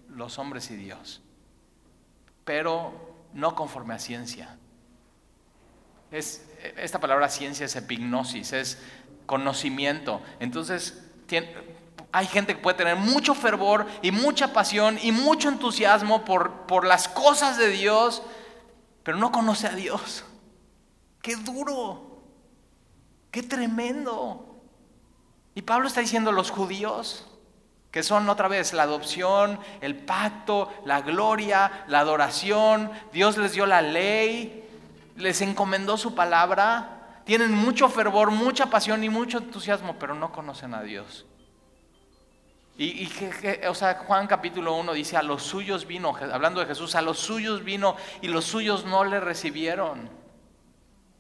los 0.09 0.39
hombres 0.39 0.71
y 0.71 0.77
Dios, 0.77 1.23
pero 2.45 3.27
no 3.33 3.57
conforme 3.57 3.95
a 3.95 3.99
ciencia. 3.99 4.57
Es, 6.13 6.49
esta 6.77 7.01
palabra 7.01 7.29
ciencia 7.29 7.67
es 7.67 7.75
epignosis, 7.75 8.53
es 8.53 8.79
conocimiento. 9.27 10.23
Entonces, 10.39 11.05
hay 12.13 12.27
gente 12.29 12.55
que 12.55 12.63
puede 12.63 12.79
tener 12.79 12.95
mucho 12.95 13.35
fervor 13.35 13.87
y 14.03 14.13
mucha 14.13 14.53
pasión 14.53 15.01
y 15.03 15.11
mucho 15.11 15.49
entusiasmo 15.49 16.25
por, 16.25 16.67
por 16.67 16.87
las 16.87 17.09
cosas 17.09 17.59
de 17.59 17.71
Dios, 17.71 18.23
pero 19.03 19.19
no 19.19 19.33
conoce 19.33 19.67
a 19.67 19.73
Dios. 19.73 20.25
Qué 21.27 21.35
duro, 21.35 22.21
qué 23.33 23.43
tremendo. 23.43 24.61
Y 25.57 25.63
Pablo 25.63 25.89
está 25.89 26.01
diciendo 26.01 26.31
los 26.31 26.53
judíos, 26.53 27.27
que 27.91 28.05
son 28.05 28.29
otra 28.29 28.47
vez 28.47 28.73
la 28.73 28.85
adopción, 28.85 29.59
el 29.81 29.97
pacto, 29.97 30.73
la 30.85 31.01
gloria, 31.01 31.85
la 31.89 31.99
adoración, 31.99 32.93
Dios 33.13 33.39
les 33.39 33.55
dio 33.55 33.67
la 33.67 33.83
ley, 33.83 34.69
les 35.17 35.41
encomendó 35.41 35.97
su 35.97 36.15
palabra, 36.15 37.23
tienen 37.25 37.51
mucho 37.51 37.89
fervor, 37.89 38.31
mucha 38.31 38.67
pasión 38.67 39.03
y 39.03 39.09
mucho 39.09 39.39
entusiasmo, 39.39 39.97
pero 39.99 40.15
no 40.15 40.31
conocen 40.31 40.75
a 40.75 40.83
Dios. 40.83 41.27
Y, 42.79 43.11
o 43.69 43.75
sea, 43.75 43.95
Juan 44.07 44.29
capítulo 44.29 44.77
1 44.77 44.93
dice, 44.93 45.17
a 45.17 45.25
los 45.25 45.43
suyos 45.43 45.89
vino, 45.89 46.15
hablando 46.33 46.61
de 46.61 46.67
Jesús, 46.67 46.95
a 46.95 47.03
los 47.03 47.19
suyos 47.19 47.65
vino 47.65 47.97
y 48.23 48.29
los 48.29 48.45
suyos 48.45 48.85
no 48.85 49.03
le 49.03 49.19
recibieron. 49.19 50.25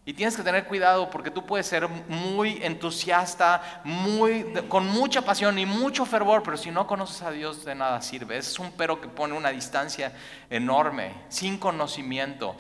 Y 0.09 0.15
tienes 0.15 0.37
que 0.37 0.45
tener 0.45 0.67
cuidado 0.67 1.11
porque 1.11 1.33
tú 1.33 1.45
puedes 1.45 1.67
ser 1.67 1.89
muy 1.89 2.61
entusiasta, 2.63 3.81
muy, 3.83 4.45
con 4.69 4.87
mucha 4.87 5.23
pasión 5.23 5.59
y 5.59 5.67
mucho 5.67 6.07
fervor, 6.07 6.45
pero 6.45 6.57
si 6.57 6.71
no 6.71 6.87
conoces 6.87 7.23
a 7.23 7.33
Dios 7.33 7.65
de 7.65 7.75
nada 7.75 8.01
sirve. 8.01 8.39
Es 8.39 8.57
un 8.61 8.71
pero 8.71 9.01
que 9.01 9.09
pone 9.09 9.35
una 9.35 9.49
distancia 9.49 10.13
enorme, 10.49 11.13
sin 11.29 11.59
conocimiento. 11.59 12.55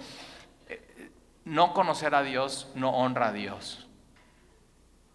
Eh, 0.69 1.13
no 1.45 1.73
conocer 1.73 2.17
a 2.17 2.25
Dios 2.25 2.69
no 2.75 2.91
honra 2.91 3.29
a 3.29 3.33
Dios. 3.33 3.87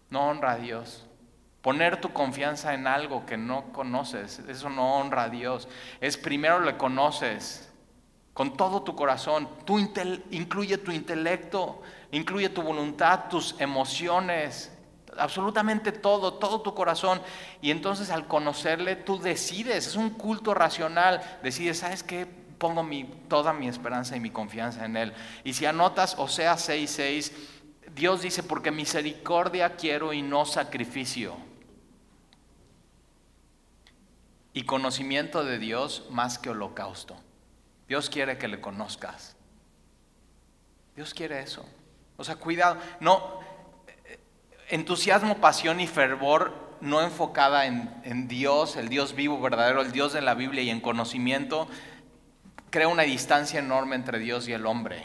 No 0.08 0.30
honra 0.30 0.52
a 0.52 0.56
Dios. 0.56 1.04
Poner 1.60 2.00
tu 2.00 2.14
confianza 2.14 2.72
en 2.72 2.86
algo 2.86 3.26
que 3.26 3.36
no 3.36 3.74
conoces, 3.74 4.38
eso 4.38 4.70
no 4.70 4.96
honra 4.96 5.24
a 5.24 5.28
Dios. 5.28 5.68
Es 6.00 6.16
primero 6.16 6.60
le 6.60 6.78
conoces 6.78 7.70
con 8.32 8.56
todo 8.56 8.82
tu 8.82 8.96
corazón. 8.96 9.48
Tú 9.66 9.78
incluye 10.30 10.78
tu 10.78 10.92
intelecto 10.92 11.82
incluye 12.12 12.48
tu 12.48 12.62
voluntad, 12.62 13.28
tus 13.28 13.56
emociones, 13.58 14.70
absolutamente 15.18 15.92
todo, 15.92 16.34
todo 16.34 16.60
tu 16.60 16.74
corazón. 16.74 17.20
Y 17.60 17.70
entonces 17.70 18.10
al 18.10 18.28
conocerle 18.28 18.96
tú 18.96 19.18
decides, 19.18 19.88
es 19.88 19.96
un 19.96 20.10
culto 20.10 20.54
racional, 20.54 21.20
decides, 21.42 21.78
¿sabes 21.78 22.02
qué? 22.02 22.26
Pongo 22.58 22.86
toda 23.28 23.52
mi 23.52 23.66
esperanza 23.66 24.16
y 24.16 24.20
mi 24.20 24.30
confianza 24.30 24.84
en 24.84 24.96
Él. 24.96 25.12
Y 25.42 25.54
si 25.54 25.66
anotas 25.66 26.14
Osea 26.16 26.54
6:6, 26.54 27.32
Dios 27.94 28.22
dice, 28.22 28.42
porque 28.42 28.70
misericordia 28.70 29.74
quiero 29.76 30.12
y 30.12 30.22
no 30.22 30.46
sacrificio. 30.46 31.36
Y 34.54 34.64
conocimiento 34.64 35.44
de 35.44 35.58
Dios 35.58 36.06
más 36.10 36.38
que 36.38 36.50
holocausto. 36.50 37.16
Dios 37.88 38.08
quiere 38.08 38.38
que 38.38 38.48
le 38.48 38.60
conozcas. 38.60 39.34
Dios 40.94 41.14
quiere 41.14 41.40
eso. 41.40 41.66
O 42.22 42.24
sea, 42.24 42.36
cuidado, 42.36 42.76
no, 43.00 43.40
entusiasmo, 44.68 45.38
pasión 45.38 45.80
y 45.80 45.88
fervor 45.88 46.54
no 46.80 47.02
enfocada 47.02 47.66
en, 47.66 48.28
Dios, 48.28 48.76
el 48.76 48.88
Dios 48.88 49.16
vivo, 49.16 49.40
verdadero, 49.40 49.82
el 49.82 49.90
Dios 49.90 50.12
de 50.12 50.20
la 50.20 50.34
Biblia 50.34 50.62
y 50.62 50.70
en 50.70 50.80
conocimiento, 50.80 51.66
crea 52.70 52.86
una 52.86 53.02
distancia 53.02 53.58
enorme 53.58 53.96
entre 53.96 54.20
Dios 54.20 54.46
y 54.46 54.52
el 54.52 54.66
hombre. 54.66 55.04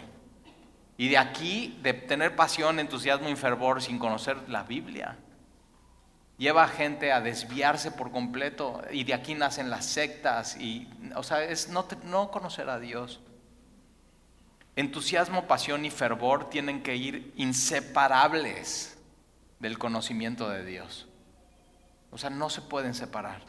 Y 0.95 1.07
de 1.07 1.17
aquí, 1.17 1.79
de 1.81 1.93
tener 1.93 2.35
pasión, 2.35 2.79
entusiasmo 2.79 3.29
y 3.29 3.35
fervor 3.35 3.81
sin 3.81 3.97
conocer 3.97 4.37
la 4.47 4.61
Biblia, 4.61 5.17
lleva 6.37 6.65
a 6.65 6.67
gente 6.67 7.11
a 7.11 7.19
desviarse 7.19 7.89
por 7.89 8.11
completo 8.11 8.83
y 8.91 9.05
de 9.05 9.15
aquí 9.15 9.33
nacen 9.33 9.71
las 9.71 9.87
sectas 9.87 10.55
y, 10.57 10.87
o 11.15 11.23
sea, 11.23 11.43
es 11.43 11.69
no, 11.69 11.87
no 12.03 12.29
conocer 12.29 12.69
a 12.69 12.77
Dios. 12.77 13.21
Entusiasmo, 14.77 15.47
pasión 15.47 15.85
y 15.85 15.89
fervor 15.89 16.51
tienen 16.51 16.83
que 16.83 16.95
ir 16.95 17.33
inseparables 17.35 18.95
del 19.57 19.79
conocimiento 19.79 20.49
de 20.49 20.63
Dios. 20.63 21.07
O 22.11 22.19
sea, 22.19 22.29
no 22.29 22.51
se 22.51 22.61
pueden 22.61 22.93
separar. 22.93 23.41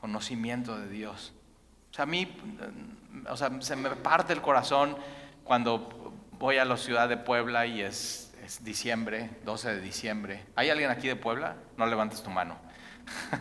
Conocimiento 0.00 0.78
de 0.78 0.88
Dios. 0.88 1.32
O 1.90 1.94
sea, 1.94 2.04
a 2.04 2.06
mí, 2.06 2.32
o 3.28 3.36
sea, 3.36 3.50
se 3.60 3.74
me 3.74 3.90
parte 3.96 4.32
el 4.32 4.40
corazón 4.40 4.96
cuando 5.42 6.14
voy 6.38 6.58
a 6.58 6.64
la 6.64 6.76
ciudad 6.76 7.08
de 7.08 7.16
Puebla 7.16 7.66
y 7.66 7.82
es, 7.82 8.32
diciembre, 8.60 9.30
12 9.44 9.74
de 9.74 9.80
diciembre. 9.80 10.46
¿Hay 10.54 10.70
alguien 10.70 10.92
aquí 10.92 11.08
de 11.08 11.16
Puebla? 11.16 11.56
No 11.76 11.84
levantes 11.86 12.22
tu 12.22 12.30
mano. 12.30 12.58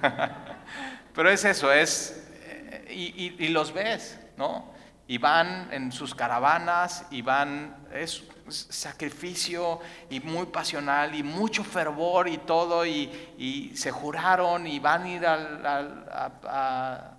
Pero 1.13 1.29
es 1.29 1.45
eso, 1.45 1.71
es, 1.71 2.27
eh, 2.41 3.37
y 3.37 3.49
los 3.49 3.71
ves, 3.71 4.19
¿no? 4.35 4.78
Y 5.09 5.17
van 5.17 5.67
en 5.71 5.91
sus 5.91 6.13
caravanas 6.13 7.03
y 7.09 7.23
van, 7.23 7.75
es 7.91 8.23
sacrificio 8.47 9.79
y 10.07 10.19
muy 10.19 10.45
pasional 10.45 11.15
y 11.15 11.23
mucho 11.23 11.63
fervor 11.63 12.27
y 12.27 12.37
todo 12.37 12.85
y, 12.85 13.73
se 13.75 13.89
juraron 13.89 14.67
y 14.67 14.77
van 14.77 15.03
a 15.03 15.09
ir 15.09 15.25
a, 15.25 17.15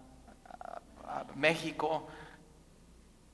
México 1.34 2.06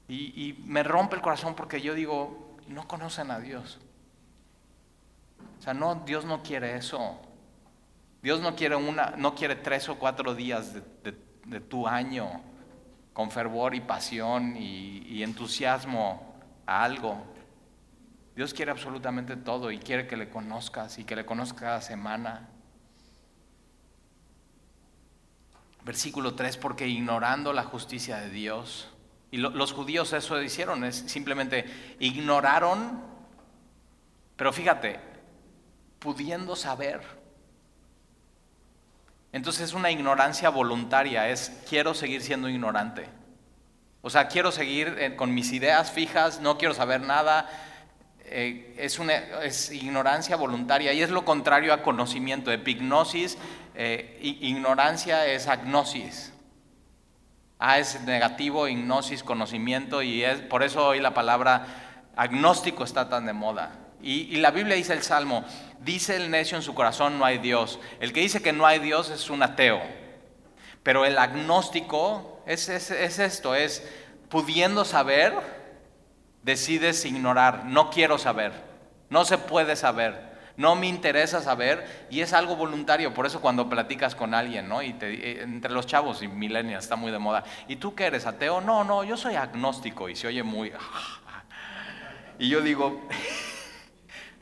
y, 0.09 0.49
y 0.49 0.65
me 0.65 0.83
rompe 0.83 1.17
el 1.17 1.23
corazón 1.23 1.55
porque 1.55 1.83
yo 1.83 1.93
digo, 1.93 2.57
no 2.67 2.89
conocen 2.89 3.31
a 3.31 3.39
Dios. 3.39 3.79
O 5.59 5.63
sea, 5.63 5.75
no, 5.75 5.97
Dios 5.97 6.25
no 6.25 6.43
quiere 6.43 6.77
eso. 6.77 7.21
Dios 8.23 8.41
no 8.41 8.57
quiere, 8.57 8.77
una, 8.77 9.11
no 9.19 9.35
quiere 9.35 9.57
tres 9.57 9.91
o 9.91 9.99
cuatro 9.99 10.35
días 10.35 10.73
de 10.73 11.61
tu 11.61 11.87
año 11.87 12.41
con 13.17 13.31
fervor 13.31 13.75
y 13.75 13.81
pasión 13.81 14.59
y, 14.59 15.23
entusiasmo 15.23 16.35
a 16.67 16.85
algo. 16.85 17.25
Dios 18.35 18.53
quiere 18.53 18.71
absolutamente 18.71 19.37
todo 19.37 19.71
y 19.71 19.79
quiere 19.79 20.07
que 20.07 20.19
le 20.19 20.29
conozcas 20.29 20.99
y 20.99 21.05
que 21.05 21.17
le 21.17 21.25
conozcas 21.25 21.59
cada 21.59 21.81
semana. 21.81 22.51
Versículo 25.83 26.35
3, 26.35 26.59
porque 26.59 26.87
ignorando 26.87 27.55
la 27.55 27.65
justicia 27.65 28.19
de 28.19 28.29
Dios, 28.29 28.91
y 29.31 29.39
los 29.39 29.73
judíos 29.73 30.13
eso 30.13 30.43
hicieron, 30.43 30.85
es 30.85 30.97
simplemente 30.97 31.97
ignoraron, 31.99 33.01
pero 34.37 34.53
fíjate, 34.53 35.01
pudiendo 36.01 36.55
saber. 36.55 37.01
Entonces 39.37 39.69
es 39.69 39.75
una 39.75 39.90
ignorancia 39.90 40.49
voluntaria, 40.49 41.28
es 41.28 41.52
quiero 41.69 41.93
seguir 41.93 42.23
siendo 42.23 42.49
ignorante. 42.49 43.07
O 44.00 44.09
sea, 44.09 44.28
quiero 44.28 44.50
seguir 44.50 44.97
eh, 44.99 45.14
con 45.14 45.35
mis 45.35 45.52
ideas 45.52 45.93
fijas, 45.93 46.40
no 46.40 46.57
quiero 46.57 46.73
saber 46.73 47.02
nada. 47.02 47.47
Eh, 48.21 48.75
es, 48.78 48.99
una, 48.99 49.12
es 49.43 49.71
ignorancia 49.71 50.37
voluntaria 50.37 50.95
y 50.95 51.02
es 51.02 51.11
lo 51.11 51.26
contrario 51.26 51.75
a 51.75 51.83
conocimiento. 51.83 52.50
Epignosis, 52.50 53.37
eh, 53.75 54.19
ignorancia 54.23 55.26
es 55.26 55.49
agnosis. 55.49 56.33
A 57.59 57.78
es 57.78 58.00
negativo, 58.05 58.69
ignosis, 58.69 59.23
conocimiento 59.23 60.00
y 60.00 60.25
es, 60.25 60.40
por 60.40 60.62
eso 60.62 60.87
hoy 60.87 60.99
la 60.99 61.12
palabra 61.12 61.66
agnóstico 62.16 62.85
está 62.85 63.11
tan 63.11 63.26
de 63.26 63.35
moda. 63.35 63.86
Y, 64.03 64.37
la 64.37 64.50
Biblia 64.50 64.76
dice 64.76 64.93
el 64.93 65.03
Salmo, 65.03 65.45
dice 65.81 66.17
el 66.17 66.31
necio 66.31 66.57
en 66.57 66.62
su 66.62 66.75
corazón 66.75 67.19
no 67.19 67.25
hay 67.25 67.38
Dios. 67.38 67.81
El 68.00 68.12
que 68.12 68.21
dice 68.21 68.43
que 68.43 68.53
no 68.53 68.67
hay 68.67 68.79
Dios 68.79 69.11
es 69.11 69.31
un 69.31 69.43
ateo. 69.43 69.81
Pero 70.83 71.05
el 71.05 71.19
agnóstico 71.19 72.43
es, 72.47 72.69
esto, 72.69 73.55
es 73.55 73.88
pudiendo 74.29 74.85
saber, 74.85 75.35
decides 76.43 77.05
ignorar, 77.05 77.65
no 77.65 77.91
quiero 77.91 78.19
saber, 78.19 78.53
no 79.11 79.25
se 79.25 79.38
puede 79.38 79.75
saber, 79.75 80.37
no 80.57 80.76
me 80.76 80.87
interesa 80.87 81.41
saber 81.41 82.07
y 82.09 82.21
es 82.21 82.33
algo 82.33 82.55
voluntario. 82.55 83.12
Por 83.12 83.26
eso 83.26 83.41
cuando 83.41 83.69
platicas 83.69 84.15
con 84.15 84.33
alguien, 84.33 84.69
¿no? 84.69 84.81
Y 84.83 84.97
eh, 85.00 85.41
entre 85.43 85.73
los 85.73 85.87
chavos 85.87 86.23
y 86.23 86.29
millennials 86.29 86.85
está 86.85 86.95
muy 86.95 87.11
de 87.11 87.19
moda. 87.19 87.43
¿Y 87.67 87.76
tú 87.76 87.95
qué 87.97 88.07
eres, 88.07 88.26
ateo? 88.26 88.61
No, 88.61 88.85
no, 88.85 89.03
yo 89.03 89.17
soy 89.17 89.35
agnóstico 89.35 90.09
y 90.09 90.15
se 90.15 90.29
oye 90.29 90.43
muy... 90.43 90.73
Y 92.38 92.50
yo 92.50 92.61
digo... 92.61 93.09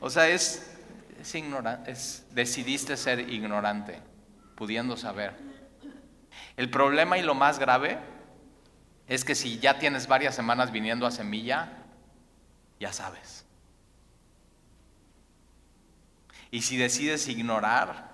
O 0.05 0.09
sea, 0.11 0.29
es, 0.29 0.63
es, 1.87 2.25
decidiste 2.29 2.95
ser 2.95 3.27
ignorante, 3.27 3.99
pudiendo 4.53 4.97
saber. 4.97 5.33
El 6.57 6.69
problema 6.69 7.17
y 7.17 7.23
lo 7.23 7.33
más 7.33 7.57
grave 7.57 7.97
es 9.07 9.25
que 9.25 9.33
si 9.33 9.57
ya 9.57 9.79
tienes 9.79 10.05
varias 10.05 10.35
semanas 10.35 10.71
viniendo 10.71 11.07
a 11.07 11.11
semilla, 11.11 11.69
ya 12.79 12.93
sabes. 12.93 13.45
Y 16.51 16.61
si 16.61 16.77
decides 16.77 17.27
ignorar, 17.27 18.11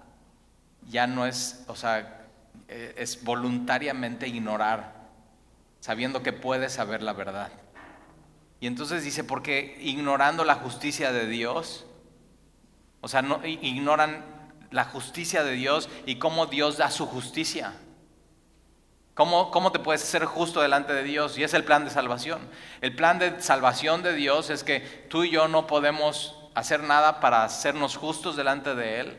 ya 0.88 1.08
no 1.08 1.26
es, 1.26 1.66
o 1.68 1.76
sea, 1.76 2.26
e, 2.70 2.94
es 2.96 3.22
voluntariamente 3.22 4.30
ignorar, 4.30 4.94
sabiendo 5.82 6.24
que 6.24 6.32
puedes 6.32 6.72
saber 6.72 7.02
la 7.02 7.12
verdad. 7.12 7.52
Y 8.62 8.68
entonces 8.68 9.04
dice, 9.04 9.24
porque 9.24 9.78
ignorando 9.82 10.46
la 10.46 10.56
justicia 10.56 11.12
de 11.12 11.28
Dios, 11.28 11.86
o 13.02 13.08
sea, 13.08 13.24
no, 13.24 13.46
ignoran 13.46 14.24
la 14.70 14.86
justicia 14.86 15.44
de 15.44 15.54
Dios 15.54 15.90
y 16.06 16.16
cómo 16.16 16.46
Dios 16.46 16.78
da 16.78 16.92
su 16.92 17.08
justicia. 17.08 17.74
¿Cómo, 19.16 19.50
¿Cómo, 19.50 19.72
te 19.72 19.80
puedes 19.80 20.02
ser 20.02 20.26
justo 20.26 20.62
delante 20.62 20.94
de 20.94 21.04
Dios? 21.04 21.40
Y 21.40 21.44
es 21.44 21.56
el 21.56 21.64
plan 21.64 21.86
de 21.86 21.92
salvación. 21.92 22.40
El 22.82 22.96
plan 22.96 23.18
de 23.18 23.42
salvación 23.42 24.04
de 24.04 24.14
Dios 24.14 24.52
es 24.52 24.64
que 24.64 24.80
tú 25.10 25.24
y 25.24 25.32
yo 25.32 25.48
no 25.48 25.66
podemos 25.66 26.38
hacer 26.54 26.84
nada 26.84 27.20
para 27.20 27.44
hacernos 27.44 27.98
justos 27.98 28.36
delante 28.36 28.76
de 28.76 29.00
Él, 29.00 29.18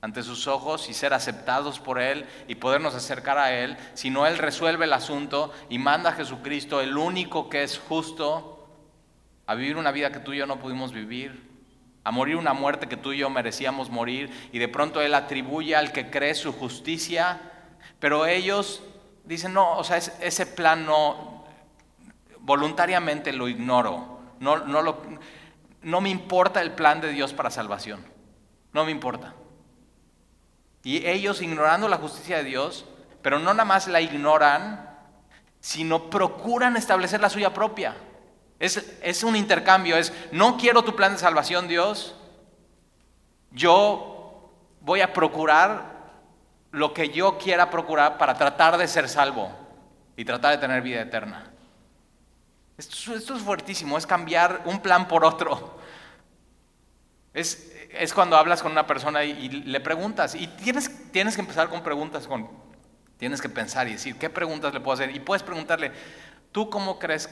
ante 0.00 0.22
sus 0.22 0.46
ojos 0.48 0.88
y 0.88 0.94
ser 0.94 1.14
aceptados 1.14 1.78
por 1.78 2.00
Él 2.00 2.26
y 2.48 2.56
podernos 2.56 2.94
acercar 2.94 3.38
a 3.38 3.52
Él, 3.52 3.76
sino 3.94 4.26
Él 4.26 4.38
resuelve 4.38 4.84
el 4.84 4.92
asunto 4.92 5.52
y 5.68 5.78
manda 5.78 6.10
a 6.10 6.14
Jesucristo, 6.14 6.80
el 6.80 6.96
único 6.96 7.48
que 7.48 7.62
es 7.62 7.78
justo, 7.78 8.51
a 9.46 9.54
vivir 9.54 9.76
una 9.76 9.92
vida 9.92 10.12
que 10.12 10.20
tú 10.20 10.32
y 10.32 10.38
yo 10.38 10.46
no 10.46 10.58
pudimos 10.58 10.92
vivir, 10.92 11.50
a 12.04 12.10
morir 12.10 12.36
una 12.36 12.52
muerte 12.52 12.88
que 12.88 12.96
tú 12.96 13.12
y 13.12 13.18
yo 13.18 13.30
merecíamos 13.30 13.90
morir, 13.90 14.30
y 14.52 14.58
de 14.58 14.68
pronto 14.68 15.00
Él 15.00 15.14
atribuye 15.14 15.76
al 15.76 15.92
que 15.92 16.10
cree 16.10 16.34
su 16.34 16.52
justicia, 16.52 17.40
pero 17.98 18.26
ellos 18.26 18.82
dicen, 19.24 19.52
no, 19.52 19.76
o 19.76 19.84
sea, 19.84 19.96
ese 19.98 20.46
plan 20.46 20.84
no, 20.84 21.44
voluntariamente 22.40 23.32
lo 23.32 23.48
ignoro, 23.48 24.20
no, 24.40 24.58
no, 24.58 24.82
lo, 24.82 25.02
no 25.82 26.00
me 26.00 26.10
importa 26.10 26.60
el 26.60 26.72
plan 26.72 27.00
de 27.00 27.12
Dios 27.12 27.32
para 27.32 27.50
salvación, 27.50 28.04
no 28.72 28.84
me 28.84 28.90
importa. 28.90 29.34
Y 30.84 31.06
ellos 31.06 31.42
ignorando 31.42 31.88
la 31.88 31.98
justicia 31.98 32.38
de 32.38 32.44
Dios, 32.44 32.84
pero 33.22 33.38
no 33.38 33.54
nada 33.54 33.64
más 33.64 33.86
la 33.86 34.00
ignoran, 34.00 34.90
sino 35.60 36.10
procuran 36.10 36.76
establecer 36.76 37.20
la 37.20 37.30
suya 37.30 37.54
propia. 37.54 37.94
Es, 38.62 39.24
un 39.24 39.34
intercambio, 39.34 39.96
es, 39.96 40.12
no 40.30 40.56
quiero 40.56 40.84
tu 40.84 40.94
plan 40.94 41.14
de 41.14 41.18
salvación, 41.18 41.66
Dios, 41.66 42.14
yo 43.50 44.52
voy 44.80 45.00
a 45.00 45.12
procurar 45.12 46.12
lo 46.70 46.94
que 46.94 47.08
yo 47.08 47.38
quiera 47.38 47.70
procurar 47.70 48.18
para 48.18 48.34
tratar 48.38 48.78
de 48.78 48.86
ser 48.86 49.08
salvo 49.08 49.50
y 50.16 50.24
tratar 50.24 50.52
de 50.52 50.58
tener 50.58 50.80
vida 50.80 51.00
eterna. 51.00 51.50
Esto, 52.78 53.16
es 53.16 53.42
fuertísimo, 53.42 53.98
es 53.98 54.06
cambiar 54.06 54.62
un 54.64 54.78
plan 54.78 55.08
por 55.08 55.24
otro. 55.24 55.80
Es, 57.34 57.72
es 57.90 58.14
cuando 58.14 58.36
hablas 58.36 58.62
con 58.62 58.70
una 58.70 58.86
persona 58.86 59.24
y, 59.24 59.48
le 59.48 59.80
preguntas, 59.80 60.36
y 60.36 60.46
tienes, 60.46 61.10
tienes 61.10 61.34
que 61.34 61.40
empezar 61.40 61.68
con 61.68 61.82
preguntas, 61.82 62.28
con, 62.28 62.48
tienes 63.16 63.42
que 63.42 63.48
pensar 63.48 63.88
y 63.88 63.94
decir, 63.94 64.16
¿qué 64.18 64.30
preguntas 64.30 64.72
le 64.72 64.78
puedo 64.78 64.94
hacer? 64.94 65.10
Y 65.16 65.18
puedes 65.18 65.42
preguntarle, 65.42 65.90
¿tú 66.52 66.70
cómo 66.70 67.00
crees 67.00 67.28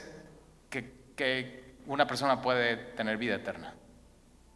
que 1.21 1.75
una 1.87 2.07
persona 2.07 2.41
puede 2.41 2.79
tener 2.79 3.19
vida 3.19 3.35
eterna. 3.35 3.75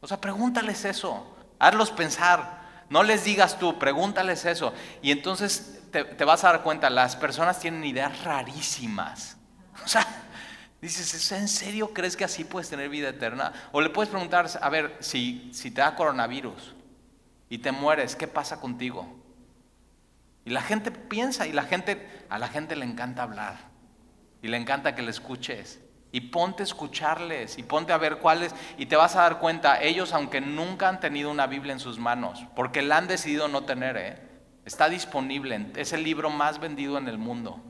O 0.00 0.06
sea, 0.06 0.18
pregúntales 0.18 0.86
eso, 0.86 1.36
hazlos 1.58 1.90
pensar. 1.90 2.64
No 2.88 3.02
les 3.02 3.24
digas 3.24 3.58
tú, 3.58 3.78
pregúntales 3.78 4.46
eso. 4.46 4.72
Y 5.02 5.10
entonces 5.10 5.82
te, 5.90 6.24
vas 6.24 6.42
a 6.42 6.52
dar 6.52 6.62
cuenta, 6.62 6.88
las 6.88 7.16
personas 7.16 7.60
tienen 7.60 7.84
ideas 7.84 8.24
rarísimas. 8.24 9.36
O 9.84 9.88
sea, 9.88 10.06
dices, 10.80 11.32
¿en 11.32 11.48
serio 11.48 11.92
crees 11.92 12.16
que 12.16 12.24
así 12.24 12.44
puedes 12.44 12.70
tener 12.70 12.88
vida 12.88 13.10
eterna? 13.10 13.52
O 13.72 13.82
le 13.82 13.90
puedes 13.90 14.08
preguntar, 14.08 14.48
a 14.58 14.68
ver, 14.70 14.96
si, 15.00 15.50
si 15.52 15.70
te 15.70 15.82
da 15.82 15.94
coronavirus 15.94 16.74
y 17.50 17.58
te 17.58 17.72
mueres, 17.72 18.16
¿qué 18.16 18.26
pasa 18.26 18.58
contigo? 18.58 19.06
Y 20.46 20.50
la 20.50 20.62
gente 20.62 20.90
piensa 20.90 21.46
y 21.46 21.52
la 21.52 21.64
gente, 21.64 22.24
a 22.30 22.38
la 22.38 22.48
gente 22.48 22.74
le 22.74 22.86
encanta 22.86 23.22
hablar 23.22 23.56
y 24.40 24.48
le 24.48 24.56
encanta 24.56 24.94
que 24.94 25.02
le 25.02 25.10
escuches 25.10 25.83
y 26.14 26.20
ponte 26.20 26.62
a 26.62 26.64
escucharles 26.64 27.58
y 27.58 27.64
ponte 27.64 27.92
a 27.92 27.98
ver 27.98 28.18
cuáles 28.18 28.54
y 28.78 28.86
te 28.86 28.94
vas 28.94 29.16
a 29.16 29.22
dar 29.22 29.40
cuenta, 29.40 29.82
ellos 29.82 30.12
aunque 30.12 30.40
nunca 30.40 30.88
han 30.88 31.00
tenido 31.00 31.28
una 31.28 31.48
Biblia 31.48 31.72
en 31.72 31.80
sus 31.80 31.98
manos, 31.98 32.44
porque 32.54 32.82
la 32.82 32.98
han 32.98 33.08
decidido 33.08 33.48
no 33.48 33.64
tener, 33.64 33.96
¿eh? 33.96 34.22
está 34.64 34.88
disponible, 34.88 35.72
es 35.74 35.92
el 35.92 36.04
libro 36.04 36.30
más 36.30 36.60
vendido 36.60 36.98
en 36.98 37.08
el 37.08 37.18
mundo, 37.18 37.60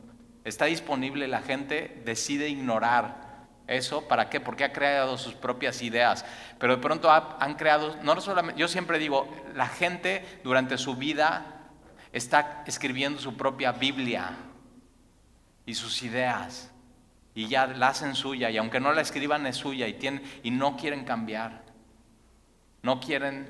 está 0.45 0.67
disponible, 0.67 1.27
la 1.27 1.41
gente 1.41 2.03
decide 2.05 2.51
ignorar 2.51 3.47
eso, 3.67 4.07
¿para 4.09 4.29
qué? 4.29 4.41
Porque 4.41 4.65
ha 4.65 4.75
creado 4.75 5.17
sus 5.17 5.33
propias 5.33 5.81
ideas, 5.81 6.27
pero 6.59 6.77
de 6.77 6.83
pronto 6.83 7.11
han 7.11 7.55
creado, 7.55 7.97
no 8.03 8.21
solamente, 8.21 8.61
yo 8.61 8.69
siempre 8.69 8.99
digo, 8.99 9.27
la 9.55 9.69
gente 9.69 10.23
durante 10.45 10.77
su 10.77 10.97
vida 10.97 11.71
está 12.13 12.63
escribiendo 12.67 13.23
su 13.23 13.39
propia 13.39 13.73
Biblia 13.73 14.37
y 15.65 15.73
sus 15.73 16.03
ideas 16.03 16.74
y 17.35 17.49
ya 17.49 17.67
la 17.67 17.89
hacen 17.89 18.15
suya 18.15 18.51
y 18.51 18.57
aunque 18.57 18.81
no 18.81 18.93
la 18.93 19.01
escriban 19.01 19.47
es 19.47 19.57
suya 19.57 19.89
y, 19.89 19.95
tienen, 19.95 20.23
y 20.43 20.51
no 20.51 20.77
quieren 20.77 21.05
cambiar. 21.05 21.65
No 22.83 23.01
quieren, 23.01 23.49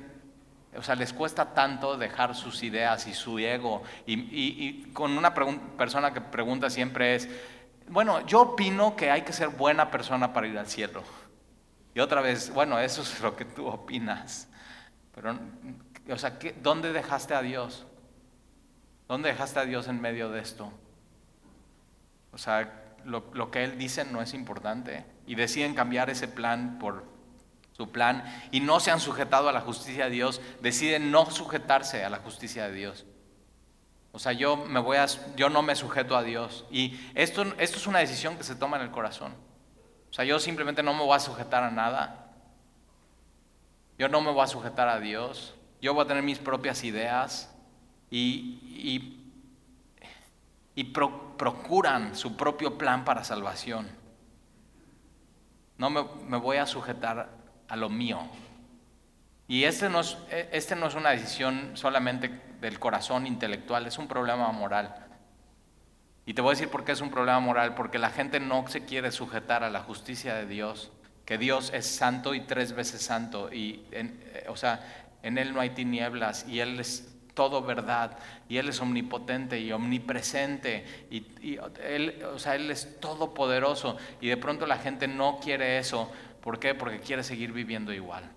o 0.75 0.81
sea, 0.81 0.95
les 0.95 1.13
cuesta 1.13 1.53
tanto 1.53 1.97
dejar 1.97 2.35
sus 2.35 2.63
ideas 2.63 3.05
y 3.05 3.13
su 3.13 3.37
ego. 3.37 3.83
Y, 4.07 4.83
con 4.93 5.17
una 5.17 5.33
persona 5.33 6.13
que 6.13 6.21
pregunta 6.21 6.69
siempre 6.69 7.15
es, 7.15 7.29
bueno, 7.89 8.25
yo 8.25 8.41
opino 8.41 8.95
que 8.95 9.11
hay 9.11 9.21
que 9.21 9.33
ser 9.33 9.49
buena 9.49 9.91
persona 9.91 10.33
para 10.33 10.47
ir 10.47 10.57
al 10.57 10.67
cielo. 10.67 11.03
Y 11.93 11.99
otra 11.99 12.21
vez, 12.21 12.51
bueno, 12.53 12.79
eso 12.79 13.03
es 13.03 13.21
lo 13.21 13.35
que 13.35 13.45
tú 13.45 13.67
opinas. 13.67 14.47
Pero, 15.13 15.37
o 16.09 16.17
sea, 16.17 16.39
¿dónde 16.61 16.91
dejaste 16.91 17.35
a 17.35 17.41
Dios? 17.41 17.85
¿Dónde 19.07 19.29
dejaste 19.29 19.59
a 19.59 19.65
Dios 19.65 19.87
en 19.87 20.01
medio 20.01 20.29
de 20.29 20.39
esto? 20.39 20.71
O 22.31 22.37
sea, 22.37 22.84
lo, 23.05 23.51
que 23.51 23.63
Él 23.63 23.77
dice 23.77 24.05
no 24.05 24.21
es 24.21 24.33
importante 24.33 25.05
y 25.27 25.35
deciden 25.35 25.75
cambiar 25.75 26.09
ese 26.09 26.27
plan 26.27 26.79
por 26.79 27.05
su 27.71 27.91
plan 27.91 28.23
y 28.51 28.59
no 28.59 28.79
se 28.79 28.91
han 28.91 28.99
sujetado 28.99 29.49
a 29.49 29.51
la 29.51 29.61
justicia 29.61 30.05
de 30.05 30.11
Dios, 30.11 30.41
deciden 30.61 31.11
no 31.11 31.29
sujetarse 31.29 32.03
a 32.03 32.09
la 32.09 32.17
justicia 32.17 32.67
de 32.67 32.73
Dios. 32.73 33.05
O 34.11 34.19
sea, 34.19 34.31
yo, 34.31 34.55
me 34.55 34.79
voy 34.79 34.97
a, 34.97 35.07
yo 35.35 35.49
no 35.49 35.61
me 35.61 35.75
sujeto 35.75 36.15
a 36.15 36.23
Dios. 36.23 36.65
Y 36.71 36.97
esto, 37.15 37.43
esto 37.57 37.77
es 37.77 37.85
una 37.85 37.99
decisión 37.99 38.37
que 38.37 38.43
se 38.43 38.55
toma 38.55 38.77
en 38.77 38.83
el 38.83 38.91
corazón. 38.91 39.33
O 40.09 40.13
sea, 40.13 40.23
yo 40.23 40.39
simplemente 40.39 40.81
no 40.81 40.93
me 40.93 41.03
voy 41.03 41.17
a 41.17 41.19
sujetar 41.19 41.63
a 41.63 41.71
nada. 41.71 42.31
Yo 43.99 44.07
no 44.07 44.21
me 44.21 44.31
voy 44.31 44.43
a 44.43 44.47
sujetar 44.47 44.87
a 44.87 45.01
Dios. 45.01 45.55
Yo 45.81 45.93
voy 45.93 46.05
a 46.05 46.07
tener 46.07 46.23
mis 46.23 46.39
propias 46.39 46.85
ideas. 46.85 47.53
Y, 48.09 48.59
y 48.63 49.24
y 50.75 50.83
procuran 50.83 52.15
su 52.15 52.35
propio 52.35 52.77
plan 52.77 53.05
para 53.05 53.23
salvación. 53.23 53.87
No 55.77 55.89
me, 55.89 56.37
voy 56.37 56.57
a 56.57 56.65
sujetar 56.65 57.29
a 57.67 57.75
lo 57.75 57.89
mío. 57.89 58.19
Y 59.47 59.63
este 59.63 59.89
no, 59.89 60.01
es, 60.01 60.17
e, 60.29 60.49
este 60.51 60.75
no 60.75 60.87
es 60.87 60.95
una 60.95 61.11
decisión 61.11 61.71
solamente 61.75 62.29
del 62.59 62.79
corazón 62.79 63.25
intelectual, 63.27 63.87
es 63.87 63.97
un 63.97 64.07
problema 64.07 64.51
moral. 64.51 64.95
Y 66.25 66.33
te 66.33 66.41
voy 66.41 66.49
a 66.49 66.55
decir 66.55 66.69
por 66.69 66.83
qué 66.83 66.91
es 66.91 67.01
un 67.01 67.11
problema 67.11 67.39
moral, 67.39 67.75
porque 67.75 67.99
la 67.99 68.09
gente 68.09 68.39
no 68.39 68.67
se 68.67 68.83
quiere 68.85 69.11
sujetar 69.11 69.63
a 69.63 69.69
la 69.69 69.81
justicia 69.81 70.35
de 70.35 70.45
Dios, 70.45 70.91
que 71.25 71.37
Dios 71.37 71.71
es 71.73 71.85
santo 71.85 72.33
y 72.33 72.41
tres 72.41 72.73
veces 72.73 73.01
santo, 73.01 73.53
y 73.53 73.85
eh, 73.91 74.45
o 74.47 74.57
sea, 74.57 75.07
en 75.23 75.37
Él 75.37 75.53
no 75.53 75.61
hay 75.61 75.71
tinieblas, 75.71 76.45
y 76.47 76.59
Él 76.59 76.79
es 76.79 77.14
todo 77.35 77.61
verdad 77.61 78.17
y 78.49 78.57
Él 78.57 78.69
es 78.69 78.81
omnipotente 78.81 79.59
y 79.59 79.71
omnipresente 79.71 81.05
y, 81.11 81.59
él, 81.83 82.23
o 82.33 82.39
sea, 82.39 82.55
él 82.55 82.71
es 82.71 82.99
todopoderoso 82.99 83.97
y 84.19 84.29
de 84.29 84.37
pronto 84.37 84.65
la 84.65 84.77
gente 84.77 85.07
no 85.07 85.39
quiere 85.39 85.77
eso. 85.77 86.11
¿Por 86.41 86.59
qué? 86.59 86.73
Porque 86.73 86.99
quiere 86.99 87.23
seguir 87.23 87.51
viviendo 87.51 87.93
igual. 87.93 88.31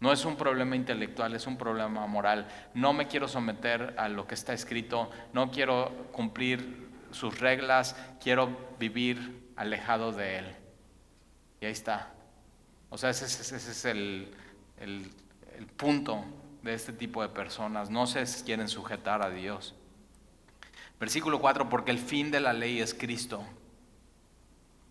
No 0.00 0.12
es 0.12 0.24
un 0.24 0.36
problema 0.36 0.76
intelectual, 0.76 1.34
es 1.34 1.46
un 1.46 1.56
problema 1.56 2.06
moral. 2.06 2.48
No 2.74 2.92
me 2.92 3.06
quiero 3.06 3.28
someter 3.28 3.94
a 3.98 4.08
lo 4.08 4.26
que 4.26 4.34
está 4.34 4.52
escrito, 4.52 5.10
no 5.32 5.50
quiero 5.50 6.08
cumplir 6.12 6.88
sus 7.10 7.38
reglas, 7.38 7.96
quiero 8.22 8.56
vivir 8.78 9.52
alejado 9.56 10.12
de 10.12 10.38
Él. 10.38 10.56
Y 11.60 11.66
ahí 11.66 11.72
está. 11.72 12.12
O 12.88 12.96
sea, 12.96 13.10
ese, 13.10 13.26
es 13.26 13.84
el, 13.84 14.34
el, 14.78 15.10
el 15.58 15.66
punto 15.66 16.24
de 16.62 16.74
este 16.74 16.92
tipo 16.92 17.22
de 17.22 17.28
personas, 17.28 17.90
no 17.90 18.06
se 18.06 18.24
quieren 18.44 18.68
sujetar 18.68 19.22
a 19.22 19.30
Dios. 19.30 19.74
Versículo 20.98 21.40
4, 21.40 21.68
porque 21.68 21.90
el 21.90 21.98
fin 21.98 22.30
de 22.30 22.40
la 22.40 22.52
ley 22.52 22.80
es 22.80 22.94
Cristo. 22.94 23.44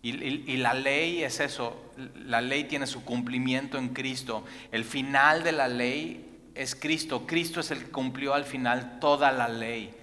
Y, 0.02 0.56
la 0.56 0.72
ley 0.72 1.22
es 1.22 1.40
eso, 1.40 1.92
la 2.24 2.40
ley 2.40 2.64
tiene 2.64 2.86
su 2.86 3.04
cumplimiento 3.04 3.76
en 3.76 3.90
Cristo. 3.90 4.44
El 4.72 4.84
final 4.84 5.42
de 5.42 5.52
la 5.52 5.68
ley 5.68 6.50
es 6.54 6.74
Cristo. 6.74 7.26
Cristo 7.26 7.60
es 7.60 7.70
el 7.70 7.84
que 7.84 7.90
cumplió 7.90 8.32
al 8.32 8.44
final 8.44 8.98
toda 8.98 9.30
la 9.30 9.48
ley. 9.48 9.94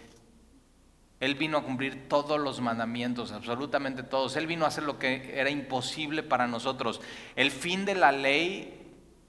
Él 1.20 1.34
vino 1.34 1.58
a 1.58 1.64
cumplir 1.64 2.08
todos 2.08 2.40
los 2.40 2.62
mandamientos, 2.62 3.32
absolutamente 3.32 4.04
todos. 4.04 4.36
Él 4.36 4.46
vino 4.46 4.66
a 4.66 4.68
hacer 4.68 4.84
lo 4.84 5.00
que 5.00 5.34
era 5.34 5.50
imposible 5.50 6.22
para 6.22 6.46
nosotros. 6.46 7.02
El 7.36 7.50
fin 7.50 7.86
de 7.86 7.96
la 7.96 8.12
ley 8.12 8.77